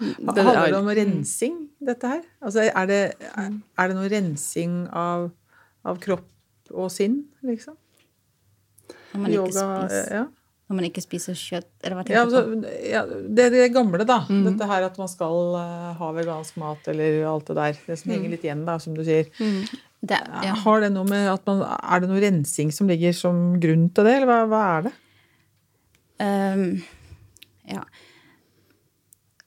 det 0.00 0.42
Handler 0.42 0.72
det 0.72 0.80
om 0.80 0.90
rensing, 0.96 1.56
dette 1.86 2.08
her? 2.08 2.24
Altså, 2.40 2.66
er 2.66 2.86
det, 2.88 3.00
er, 3.36 3.52
det 3.86 3.96
noe 3.98 4.10
rensing 4.10 4.82
av, 4.96 5.28
av 5.84 6.00
kropp 6.00 6.72
og 6.72 6.90
sinn, 6.94 7.22
liksom? 7.44 7.76
Når 9.12 9.20
man 9.20 9.30
ikke 9.30 9.40
Yoga 9.42 9.64
spiser, 9.86 10.14
ja. 10.14 10.26
Når 10.70 10.78
man 10.78 10.86
ikke 10.86 11.02
spiser 11.02 11.34
kjøtt, 11.34 11.66
Ja, 11.82 12.20
altså, 12.22 12.44
ja, 12.86 13.00
det, 13.02 13.48
det 13.50 13.64
gamle, 13.74 14.04
da. 14.06 14.20
Dette 14.30 14.68
her 14.70 14.84
at 14.86 14.98
man 15.00 15.08
skal 15.10 15.56
uh, 15.58 15.88
ha 15.98 16.10
vegansk 16.14 16.60
mat 16.62 16.86
eller 16.92 17.24
alt 17.26 17.48
det 17.50 17.56
der. 17.58 17.80
Det 17.88 17.96
som 17.98 18.12
henger 18.14 18.30
litt 18.36 18.44
igjen, 18.46 18.62
da, 18.68 18.76
som 18.78 18.94
du 18.94 19.02
sier. 19.02 19.26
Det, 20.00 20.20
ja. 20.46 20.52
Har 20.62 20.84
det 20.84 20.92
noe 20.94 21.08
med 21.10 21.26
at 21.28 21.42
man, 21.50 21.64
Er 21.66 22.00
det 22.00 22.08
noe 22.12 22.22
rensing 22.22 22.70
som 22.72 22.86
ligger 22.88 23.16
som 23.18 23.40
grunn 23.60 23.88
til 23.90 24.06
det, 24.06 24.12
eller 24.20 24.30
hva, 24.30 24.38
hva 24.52 24.60
er 24.76 24.86
det? 24.86 24.94
Um, 26.22 26.62
ja. 27.66 27.82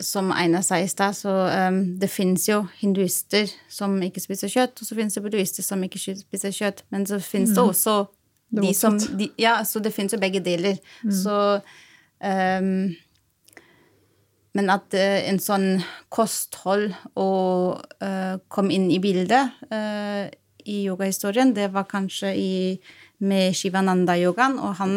Som 0.04 0.34
Einar 0.36 0.66
sa 0.68 0.82
i 0.84 0.90
stad, 0.92 1.16
så 1.16 1.38
um, 1.70 1.80
det 2.04 2.12
finnes 2.12 2.50
jo 2.50 2.66
hinduister 2.82 3.48
som 3.72 3.96
ikke 4.04 4.26
spiser 4.26 4.52
kjøtt, 4.52 4.76
og 4.76 4.92
så 4.92 5.00
finnes 5.00 5.16
det 5.16 5.24
buddhister 5.24 5.64
som 5.64 5.88
ikke 5.88 6.04
spiser 6.04 6.52
kjøtt. 6.52 6.84
Men 6.92 7.08
så 7.08 7.24
finnes 7.24 7.56
det 7.56 7.64
også 7.64 7.96
Det 8.04 8.23
de 8.62 8.74
som 8.78 8.98
de, 8.98 9.32
Ja, 9.40 9.62
så 9.66 9.82
det 9.84 9.94
finnes 9.96 10.14
jo 10.14 10.22
begge 10.22 10.44
deler. 10.44 10.78
Så 11.10 11.38
um, 12.20 12.94
Men 14.54 14.70
at 14.70 14.94
uh, 14.94 15.20
en 15.26 15.40
sånn 15.42 15.82
kosthold 16.14 16.92
og 17.18 17.82
uh, 18.04 18.38
kom 18.54 18.70
inn 18.70 18.92
i 18.94 19.00
bildet 19.02 19.50
uh, 19.74 20.30
i 20.64 20.84
yogahistorien, 20.86 21.56
det 21.58 21.72
var 21.74 21.90
kanskje 21.90 22.36
i, 22.38 22.54
med 23.20 23.58
Shivananda-yogaen, 23.58 24.60
og 24.62 24.78
han 24.80 24.94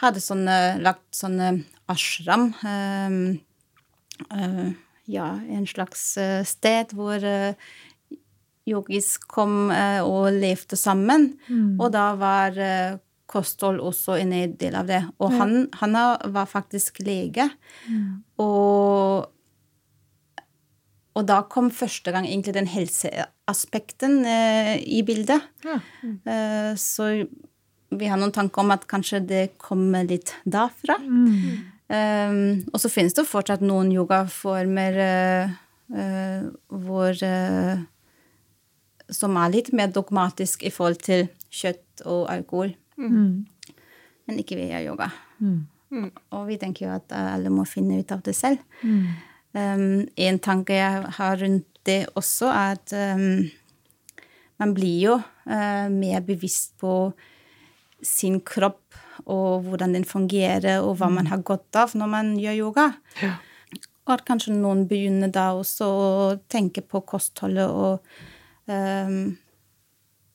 hadde 0.00 0.22
sånne, 0.22 0.78
lagt 0.80 1.10
sånne 1.12 1.50
ashram. 1.90 2.54
Um, 2.62 3.34
ja, 5.10 5.26
en 5.50 5.66
slags 5.68 6.14
sted 6.48 6.94
hvor 6.96 7.20
yogis 8.68 9.16
kom 9.30 9.70
og 9.70 10.28
levde 10.36 10.76
sammen. 10.78 11.32
Mm. 11.48 11.78
Og 11.80 11.90
da 11.94 12.12
var 12.20 12.60
kosthold 13.28 13.82
også 13.84 14.16
en 14.22 14.32
del 14.60 14.76
av 14.78 14.88
det. 14.88 15.02
Og 15.20 15.32
ja. 15.32 15.40
han, 15.42 15.56
han, 15.80 15.98
var 16.32 16.48
faktisk 16.48 17.02
lege. 17.04 17.48
Mm. 17.88 18.22
Og 18.44 19.28
og 21.18 21.26
da 21.26 21.40
kom 21.50 21.72
første 21.74 22.12
gang 22.14 22.28
egentlig 22.28 22.54
den 22.54 22.68
helseaspekten 22.70 24.20
eh, 24.28 24.76
i 24.78 25.02
bildet. 25.02 25.42
Ja. 25.66 25.80
Mm. 26.04 26.18
Eh, 26.22 26.72
så 26.78 27.08
vi 27.88 28.10
har 28.10 28.20
noen 28.20 28.34
tanker 28.34 28.62
om 28.62 28.70
at 28.74 28.86
kanskje 28.90 29.22
det 29.26 29.44
kommer 29.58 30.06
litt 30.06 30.34
derfra. 30.44 30.98
Mm. 31.02 31.74
Um, 31.88 32.40
og 32.68 32.82
så 32.82 32.90
finnes 32.92 33.16
det 33.16 33.24
fortsatt 33.24 33.62
noen 33.64 33.88
yogaformer 33.94 34.98
uh, 35.88 36.42
hvor 36.68 37.22
Som 39.08 39.38
er 39.40 39.52
litt 39.54 39.72
mer 39.76 39.92
dogmatisk 39.94 40.64
i 40.68 40.72
forhold 40.74 41.00
til 41.06 41.28
kjøtt 41.54 42.04
og 42.06 42.26
alkohol. 42.32 42.74
Mm. 43.00 43.46
Men 44.28 44.42
ikke 44.42 44.58
via 44.58 44.82
yoga. 44.84 45.08
Mm. 45.38 45.62
mm. 45.94 46.10
Og 46.36 46.44
vi 46.50 46.58
tenker 46.60 46.86
jo 46.86 46.92
at 46.98 47.14
alle 47.16 47.52
må 47.52 47.64
finne 47.68 48.00
ut 48.02 48.12
av 48.12 48.22
det 48.26 48.36
selv. 48.36 48.60
Mm. 48.82 49.06
Um, 49.56 50.04
en 50.28 50.38
tanke 50.44 50.76
jeg 50.76 51.08
har 51.16 51.40
rundt 51.40 51.66
det 51.88 52.02
også, 52.18 52.50
er 52.52 52.76
at 52.76 52.92
um, 53.16 53.48
man 54.60 54.74
blir 54.76 54.98
jo 55.06 55.14
uh, 55.16 55.88
mer 55.88 56.20
bevisst 56.26 56.76
på 56.82 57.12
sin 58.04 58.42
kropp 58.44 58.98
og 59.26 59.64
hvordan 59.66 59.96
den 59.96 60.06
fungerer, 60.06 60.82
og 60.84 60.98
hva 61.00 61.08
man 61.10 61.26
mm. 61.26 61.30
har 61.32 61.44
godt 61.46 61.78
av 61.80 61.94
når 61.98 62.10
man 62.12 62.34
gjør 62.38 62.58
yoga. 62.60 62.88
Ja. 63.22 63.34
Og 64.08 64.14
at 64.14 64.24
kanskje 64.28 64.54
noen 64.56 64.86
begynner 64.88 65.32
da 65.32 65.50
også 65.56 65.88
å 65.88 66.10
tenke 66.48 66.80
på 66.80 67.02
kostholdet 67.08 67.68
og 67.68 68.04
um, 68.70 69.36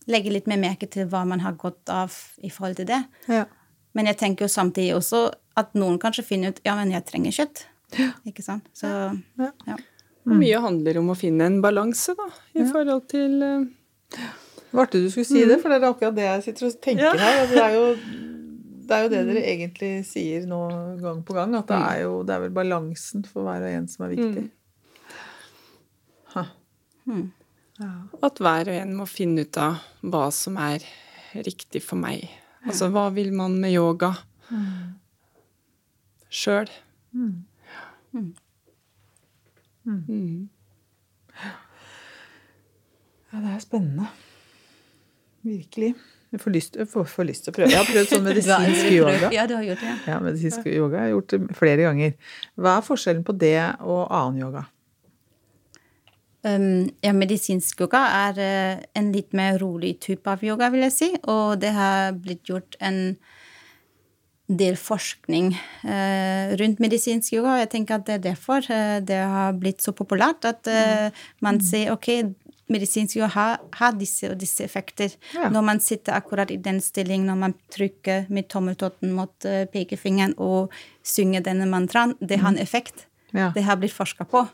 legge 0.09 0.33
litt 0.33 0.49
mer 0.51 0.59
merke 0.61 0.89
til 0.91 1.07
hva 1.11 1.23
man 1.27 1.43
har 1.43 1.55
godt 1.59 1.91
av 1.93 2.15
i 2.43 2.51
forhold 2.53 2.79
til 2.81 2.89
det. 2.89 3.03
Ja. 3.31 3.45
Men 3.93 4.09
jeg 4.09 4.19
tenker 4.19 4.47
jo 4.47 4.51
samtidig 4.51 4.95
også 4.97 5.27
at 5.59 5.73
noen 5.77 5.99
kanskje 6.01 6.25
finner 6.25 6.53
ut 6.53 6.61
ja, 6.65 6.75
men 6.79 6.91
jeg 6.93 7.05
trenger 7.09 7.35
kjøtt. 7.35 7.65
Ja. 7.99 8.09
Ikke 8.29 8.45
sant? 8.45 8.69
Så 8.77 8.89
ja. 8.89 9.51
ja. 9.69 9.77
Mm. 10.23 10.37
Mye 10.39 10.59
handler 10.63 10.97
om 11.01 11.11
å 11.11 11.17
finne 11.19 11.49
en 11.49 11.59
balanse, 11.63 12.15
da, 12.15 12.29
i 12.55 12.63
forhold 12.63 13.03
til 13.11 13.41
uh... 13.43 14.27
Varte 14.73 15.01
du 15.03 15.09
skulle 15.11 15.27
si 15.27 15.41
mm. 15.43 15.49
det, 15.51 15.57
for 15.61 15.69
det 15.69 15.77
er 15.77 15.87
akkurat 15.89 16.15
det 16.15 16.23
jeg 16.25 16.43
sitter 16.47 16.69
og 16.69 16.77
tenker 16.81 17.19
her. 17.19 17.41
Det 17.51 17.59
er, 17.59 17.75
jo, 17.75 17.83
det 18.87 18.95
er 18.95 19.03
jo 19.03 19.09
det 19.11 19.19
dere 19.19 19.35
mm. 19.35 19.49
egentlig 19.51 19.91
sier 20.07 20.47
nå 20.49 20.61
gang 21.03 21.19
på 21.27 21.35
gang, 21.37 21.53
at 21.59 21.67
det 21.69 21.77
mm. 21.77 21.85
er 21.91 21.99
jo 22.05 22.15
det 22.25 22.37
er 22.37 22.43
vel 22.45 22.55
balansen 22.55 23.27
for 23.27 23.45
hver 23.45 23.67
og 23.67 23.75
en 23.75 23.89
som 23.91 24.07
er 24.07 24.13
viktig. 24.15 24.47
Mm. 27.03 27.25
Ja. 27.81 27.89
At 28.21 28.37
hver 28.43 28.69
og 28.69 28.75
en 28.77 28.93
må 28.99 29.07
finne 29.09 29.45
ut 29.47 29.57
av 29.57 29.81
hva 30.05 30.27
som 30.35 30.57
er 30.61 30.83
riktig 31.33 31.81
for 31.81 31.97
meg. 31.97 32.27
Altså 32.67 32.87
hva 32.93 33.07
vil 33.15 33.33
man 33.35 33.57
med 33.59 33.73
yoga 33.73 34.13
sjøl? 36.33 36.69
Mm. 37.13 37.43
Mm. 38.13 38.29
Mm. 39.83 40.49
Ja, 43.33 43.41
det 43.41 43.55
er 43.55 43.63
spennende. 43.63 44.07
Virkelig. 45.43 45.95
Jeg 46.33 46.41
får 46.41 46.53
lyst, 46.55 46.77
jeg 46.79 46.87
får, 46.89 47.03
får 47.09 47.25
lyst 47.27 47.43
til 47.45 47.51
å 47.51 47.55
prøve. 47.57 47.69
Jeg 47.73 47.77
har 47.77 47.89
prøvd 47.89 48.09
sånn 48.09 48.23
medisinsk 48.25 48.87
yoga. 48.97 49.29
Ja, 49.35 49.43
du 49.49 49.53
har 49.57 49.65
gjort 49.67 49.83
det. 49.83 49.95
Ja, 50.09 50.19
medisinsk 50.23 50.69
yoga 50.69 51.01
jeg 51.01 51.03
har 51.03 51.11
gjort 51.11 51.33
det 51.33 51.57
flere 51.57 51.85
ganger. 51.89 52.15
Hva 52.57 52.77
er 52.79 52.87
forskjellen 52.87 53.25
på 53.27 53.35
det 53.37 53.57
og 53.81 54.07
annen 54.07 54.39
yoga? 54.41 54.63
Ja, 56.43 57.13
medisinsk 57.15 57.79
yoga 57.85 58.01
er 58.27 58.39
uh, 58.39 58.81
en 58.99 59.13
litt 59.13 59.31
mer 59.31 59.55
rolig 59.61 59.93
type 60.03 60.27
av 60.27 60.43
yoga, 60.43 60.67
vil 60.73 60.83
jeg 60.89 60.95
si. 60.95 61.09
Og 61.31 61.55
det 61.61 61.71
har 61.71 62.17
blitt 62.19 62.49
gjort 62.51 62.75
en 62.83 63.15
del 64.47 64.75
forskning 64.77 65.53
eh, 65.87 66.53
rundt 66.59 66.81
medisinsk 66.83 67.33
yoga. 67.37 67.55
og 67.55 67.63
Jeg 67.63 67.71
tenker 67.73 67.99
at 67.99 68.07
det 68.07 68.15
er 68.17 68.23
derfor 68.31 68.65
eh, 68.71 68.99
det 69.03 69.19
har 69.19 69.55
blitt 69.59 69.83
så 69.83 69.93
populært. 69.95 70.45
At 70.45 70.67
eh, 70.67 71.09
man 71.41 71.59
mm. 71.61 71.63
ser 71.63 71.93
ok, 71.93 72.09
medisinsk 72.73 73.17
yoga 73.17 73.31
har, 73.37 73.63
har, 73.79 73.95
disse 73.99 74.29
og 74.31 74.37
disse 74.41 74.65
effekter. 74.65 75.15
Ja. 75.35 75.49
Når 75.53 75.67
man 75.69 75.79
sitter 75.83 76.17
akkurat 76.17 76.51
i 76.51 76.59
den 76.59 76.81
stillingen, 76.81 77.27
når 77.31 77.39
man 77.45 77.57
trykker 77.71 78.27
med 78.29 78.49
tommeltotten 78.51 79.15
mot 79.15 79.49
pekefingeren 79.73 80.35
og 80.37 80.73
synger 81.03 81.43
denne 81.45 81.67
mantraen, 81.69 82.17
det 82.19 82.41
har 82.41 82.53
en 82.53 82.59
mm. 82.59 82.63
effekt. 82.63 83.07
Ja. 83.33 83.51
Det 83.55 83.63
har 83.65 83.79
blitt 83.81 83.95
forska 83.95 84.27
på. 84.29 84.45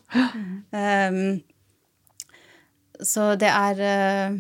Um, 0.71 1.41
så 3.03 3.33
det 3.39 3.49
er 3.51 3.83
uh, 4.31 4.39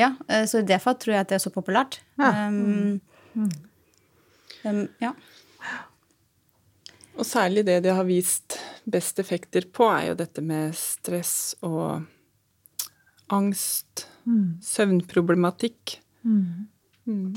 Ja, 0.00 0.14
så 0.48 0.62
derfor 0.64 0.94
tror 0.96 1.12
jeg 1.12 1.20
at 1.20 1.28
det 1.28 1.36
er 1.36 1.42
så 1.42 1.50
populært. 1.52 1.98
Ja. 2.16 2.48
Um, 2.48 3.00
mm. 3.34 3.50
Um, 4.64 4.86
ja. 5.02 5.10
Og 7.20 7.26
særlig 7.28 7.66
det 7.68 7.82
det 7.84 7.92
har 7.92 8.06
vist 8.08 8.56
best 8.88 9.20
effekter 9.20 9.66
på, 9.72 9.90
er 9.92 10.10
jo 10.10 10.16
dette 10.16 10.40
med 10.40 10.72
stress 10.76 11.54
og 11.60 12.06
angst, 13.30 14.06
mm. 14.24 14.58
søvnproblematikk, 14.64 15.98
mm. 16.22 16.68
mm. 17.04 17.36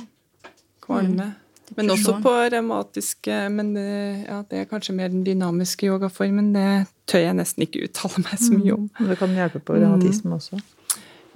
kvalme. 0.82 1.34
Mm. 1.74 1.80
Men 1.82 1.94
også 1.96 2.14
på 2.22 2.32
revmatiske 2.54 3.38
Men 3.50 3.74
det, 3.74 3.90
ja, 4.28 4.44
det, 4.50 4.60
er 4.60 4.70
kanskje 4.70 4.94
mer 4.94 5.10
den 5.10 5.24
dynamiske 5.26 5.88
yogaformen. 5.90 6.52
Det 6.54 6.86
tør 7.10 7.26
jeg 7.26 7.38
nesten 7.40 7.66
ikke 7.66 7.88
uttale 7.88 8.22
meg 8.22 8.42
så 8.42 8.54
mye 8.54 8.76
om. 8.76 8.88
Mm. 8.94 9.08
Det 9.10 9.18
kan 9.20 9.38
hjelpe 9.38 9.62
på 9.66 9.78
revmatisme 9.78 10.38
også. 10.38 10.62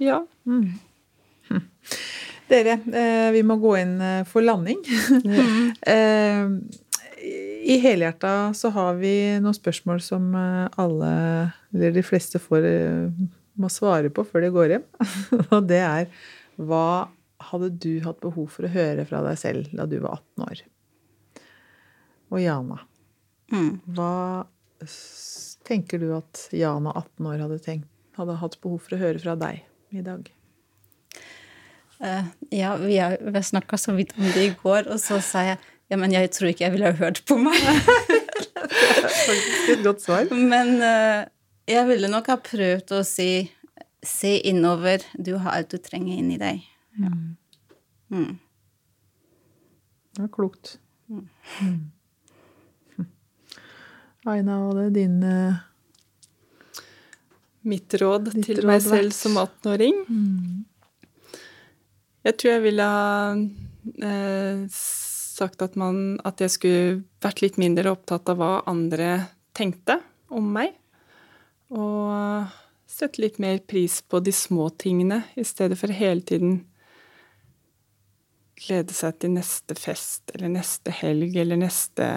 Ja. 0.02 0.20
Mm. 0.46 0.78
Hm. 1.48 1.64
Dere, 2.48 2.78
eh, 2.96 3.30
vi 3.34 3.42
må 3.44 3.58
gå 3.60 3.74
inn 3.82 3.96
eh, 4.00 4.26
for 4.28 4.46
landing. 4.46 4.84
Mm. 5.28 5.72
I 7.68 7.74
Helhjerta 7.82 8.54
så 8.54 8.70
har 8.72 8.94
vi 8.96 9.10
noen 9.42 9.52
spørsmål 9.52 9.98
som 10.00 10.30
alle, 10.38 11.08
eller 11.74 11.90
de 11.92 12.04
fleste, 12.06 12.38
får, 12.40 12.64
må 13.58 13.68
svare 13.68 14.08
på 14.14 14.22
før 14.24 14.46
de 14.46 14.50
går 14.54 14.72
hjem. 14.72 14.84
Og 15.50 15.66
det 15.68 15.80
er 15.82 16.06
hva 16.56 17.08
hadde 17.50 17.70
du 17.70 17.92
hatt 18.04 18.20
behov 18.22 18.50
for 18.56 18.66
å 18.66 18.72
høre 18.72 19.04
fra 19.08 19.22
deg 19.26 19.38
selv 19.40 19.70
da 19.76 19.86
du 19.88 19.98
var 20.02 20.20
18 20.20 20.46
år? 20.48 20.62
Og 22.28 22.42
Jana, 22.42 22.80
mm. 23.52 23.70
hva 23.96 24.46
tenker 25.68 26.02
du 26.02 26.10
at 26.16 26.48
Jana 26.54 26.92
18 26.94 27.30
år 27.30 27.44
hadde, 27.44 27.60
tenkt, 27.64 27.88
hadde 28.18 28.36
hatt 28.42 28.58
behov 28.64 28.82
for 28.84 28.96
å 28.96 29.00
høre 29.00 29.22
fra 29.22 29.36
deg 29.38 29.62
i 29.94 30.04
dag? 30.04 30.28
Uh, 31.98 32.28
ja, 32.54 32.76
vi 32.78 32.98
vi 32.98 33.42
snakka 33.42 33.78
så 33.80 33.94
vidt 33.96 34.14
om 34.18 34.28
det 34.34 34.44
i 34.44 34.54
går, 34.60 34.86
og 34.92 35.00
så 35.02 35.18
sa 35.24 35.42
jeg 35.48 35.58
ja, 35.88 35.96
men 35.96 36.12
jeg 36.12 36.28
tror 36.36 36.50
ikke 36.50 36.66
jeg 36.66 36.74
ville 36.74 36.90
ha 36.90 36.98
hørt 36.98 37.22
på 37.24 37.38
meg. 37.40 37.56
det 37.56 38.18
er 39.00 39.06
faktisk 39.08 39.70
et 39.72 39.84
godt 39.86 40.02
svar. 40.04 40.28
Men 40.36 40.74
uh, 40.84 41.24
jeg 41.68 41.88
ville 41.88 42.10
nok 42.12 42.28
ha 42.28 42.36
prøvd 42.44 42.92
å 42.98 43.00
si 43.08 43.30
se 44.04 44.38
innover. 44.46 45.02
Du 45.14 45.34
har 45.40 45.56
alt 45.56 45.72
du 45.72 45.80
trenger 45.82 46.20
inni 46.20 46.36
deg. 46.40 46.60
Ja. 46.98 47.12
Mm. 48.10 48.38
Det 50.14 50.22
var 50.24 50.28
klokt. 50.34 50.78
Mm. 51.08 51.28
mm. 51.62 51.90
Aina, 54.28 54.58
hva 54.58 54.72
er 54.72 54.88
det 54.88 54.96
din 54.98 55.20
uh, 55.22 55.60
Mitt 57.68 57.94
råd 58.00 58.32
Ditt 58.32 58.48
til 58.48 58.62
råd 58.62 58.70
meg 58.72 58.82
selv 58.82 59.14
som 59.14 59.38
18-åring? 59.38 60.02
Mm. 60.08 60.64
Jeg 62.26 62.36
tror 62.40 62.52
jeg 62.52 62.64
ville 62.64 62.84
ha 62.84 63.32
eh, 64.04 64.64
sagt 64.74 65.62
at, 65.64 65.76
man, 65.80 66.18
at 66.28 66.42
jeg 66.42 66.52
skulle 66.52 67.02
vært 67.24 67.42
litt 67.44 67.58
mindre 67.60 67.92
opptatt 67.94 68.28
av 68.32 68.40
hva 68.40 68.50
andre 68.68 69.10
tenkte 69.56 70.00
om 70.34 70.50
meg. 70.56 70.74
Og 71.72 72.48
sette 72.88 73.22
litt 73.22 73.38
mer 73.42 73.60
pris 73.68 74.00
på 74.02 74.20
de 74.24 74.34
små 74.34 74.68
tingene, 74.80 75.22
i 75.38 75.44
stedet 75.46 75.78
for 75.78 75.92
hele 75.94 76.24
tiden 76.26 76.58
glede 78.58 78.94
seg 78.96 79.18
til 79.22 79.34
neste 79.36 79.76
fest 79.78 80.32
eller 80.34 80.52
neste 80.58 80.94
helg 81.00 81.36
eller 81.38 81.60
neste 81.60 82.08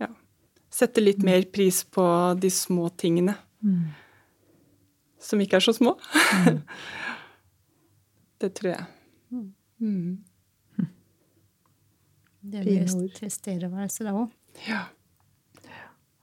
Ja. 0.00 0.08
Sette 0.72 1.04
litt 1.04 1.22
mm. 1.22 1.28
mer 1.28 1.46
pris 1.52 1.82
på 1.84 2.04
de 2.40 2.50
små 2.50 2.88
tingene. 2.98 3.36
Mm. 3.60 3.92
Som 5.22 5.42
ikke 5.44 5.60
er 5.60 5.64
så 5.64 5.74
små. 5.76 5.96
Mm. 6.46 6.62
Det 8.42 8.50
tror 8.58 8.72
jeg. 8.72 8.84
Mm. 9.30 9.50
mm. 9.78 10.18
Det 12.42 12.58
er 12.58 12.66
mye 12.66 13.12
tilstedeværelse 13.14 14.02
da 14.02 14.16
òg. 14.18 14.32
Ja. 14.66 14.80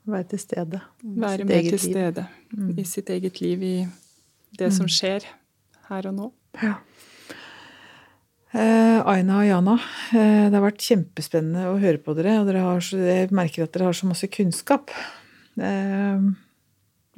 Være 0.10 0.28
til 0.34 0.42
stede. 0.42 0.82
Være 1.00 1.46
mer 1.48 1.70
til 1.70 1.80
stede 1.80 2.26
mm. 2.52 2.74
i 2.76 2.84
sitt 2.84 3.10
eget 3.10 3.40
liv, 3.42 3.64
i 3.64 3.76
det 4.60 4.72
som 4.76 4.90
mm. 4.90 4.94
skjer 4.98 5.28
her 5.88 6.10
og 6.10 6.18
nå. 6.18 6.28
Ja. 6.60 6.74
Eh, 8.50 9.00
Aina 9.06 9.44
og 9.44 9.46
Jana, 9.46 9.76
eh, 10.10 10.48
det 10.50 10.58
har 10.58 10.64
vært 10.64 10.82
kjempespennende 10.82 11.68
å 11.70 11.78
høre 11.78 12.02
på 12.02 12.16
dere. 12.18 12.40
Og 12.42 12.48
dere 12.50 12.64
har 12.66 12.82
jeg 12.82 13.30
merker 13.36 13.66
at 13.66 13.76
dere 13.76 13.90
har 13.92 13.98
så 13.98 14.10
masse 14.10 14.30
kunnskap. 14.34 14.90
Eh, 15.60 16.24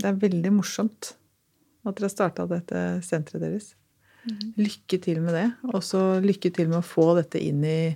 det 0.02 0.10
er 0.10 0.20
veldig 0.20 0.52
morsomt 0.58 1.14
at 1.86 1.96
dere 1.96 2.10
har 2.10 2.14
starta 2.14 2.48
dette 2.50 2.84
senteret 3.08 3.46
deres. 3.46 3.72
Lykke 4.60 5.00
til 5.02 5.22
med 5.24 5.34
det. 5.38 5.48
Og 5.72 5.80
så 5.86 6.20
lykke 6.22 6.52
til 6.54 6.68
med 6.68 6.82
å 6.82 6.86
få 6.86 7.16
dette 7.18 7.40
inn 7.40 7.64
i 7.64 7.96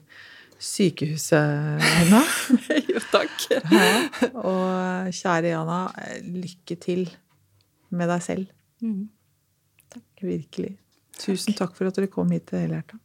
sykehuset, 0.55 1.83
Aina. 1.83 2.23
jo, 2.88 3.03
takk. 3.11 3.36
Ja. 3.51 3.91
Og 4.39 5.11
kjære 5.11 5.51
Jana, 5.51 5.81
lykke 6.23 6.79
til 6.79 7.09
med 7.91 8.09
deg 8.09 8.23
selv. 8.23 8.47
Mm. 8.79 9.09
Virkelig. 10.23 10.77
Tusen 11.19 11.55
takk 11.55 11.75
for 11.75 11.91
at 11.91 11.99
dere 11.99 12.07
kom 12.11 12.31
hit 12.31 12.47
til 12.49 12.63
Helhjerta. 12.63 13.03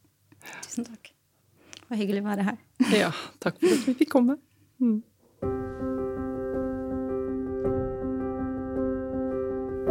Tusen 0.65 0.87
takk. 0.87 1.11
Det 1.75 1.87
var 1.89 1.99
hyggelig 1.99 2.23
å 2.23 2.29
være 2.29 2.49
her. 2.51 2.59
Ja, 3.03 3.11
takk 3.43 3.59
for 3.61 3.73
at 3.75 3.87
vi 3.87 3.95
fikk 4.03 4.11
komme. 4.13 4.37
Mm. 4.81 5.01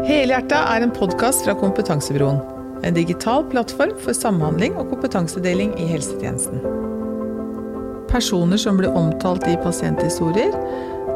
Helhjerta 0.06 0.62
er 0.72 0.86
en 0.86 0.94
podkast 0.96 1.44
fra 1.44 1.54
Kompetansebroen. 1.60 2.40
En 2.82 2.96
digital 2.96 3.44
plattform 3.52 3.92
for 4.00 4.16
samhandling 4.16 4.78
og 4.80 4.88
kompetansedeling 4.94 5.74
i 5.76 5.88
helsetjenesten. 5.90 6.62
Personer 8.08 8.58
som 8.58 8.80
blir 8.80 8.96
omtalt 8.96 9.44
i 9.46 9.58
pasienthistorier, 9.60 10.56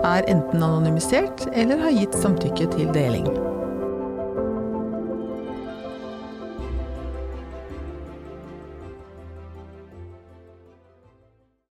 er 0.05 0.29
enten 0.29 0.63
anonymisert 0.63 1.47
eller 1.57 1.81
har 1.81 1.97
gitt 1.97 2.15
samtykke 2.21 2.69
til 2.77 2.93
deling. 2.93 3.27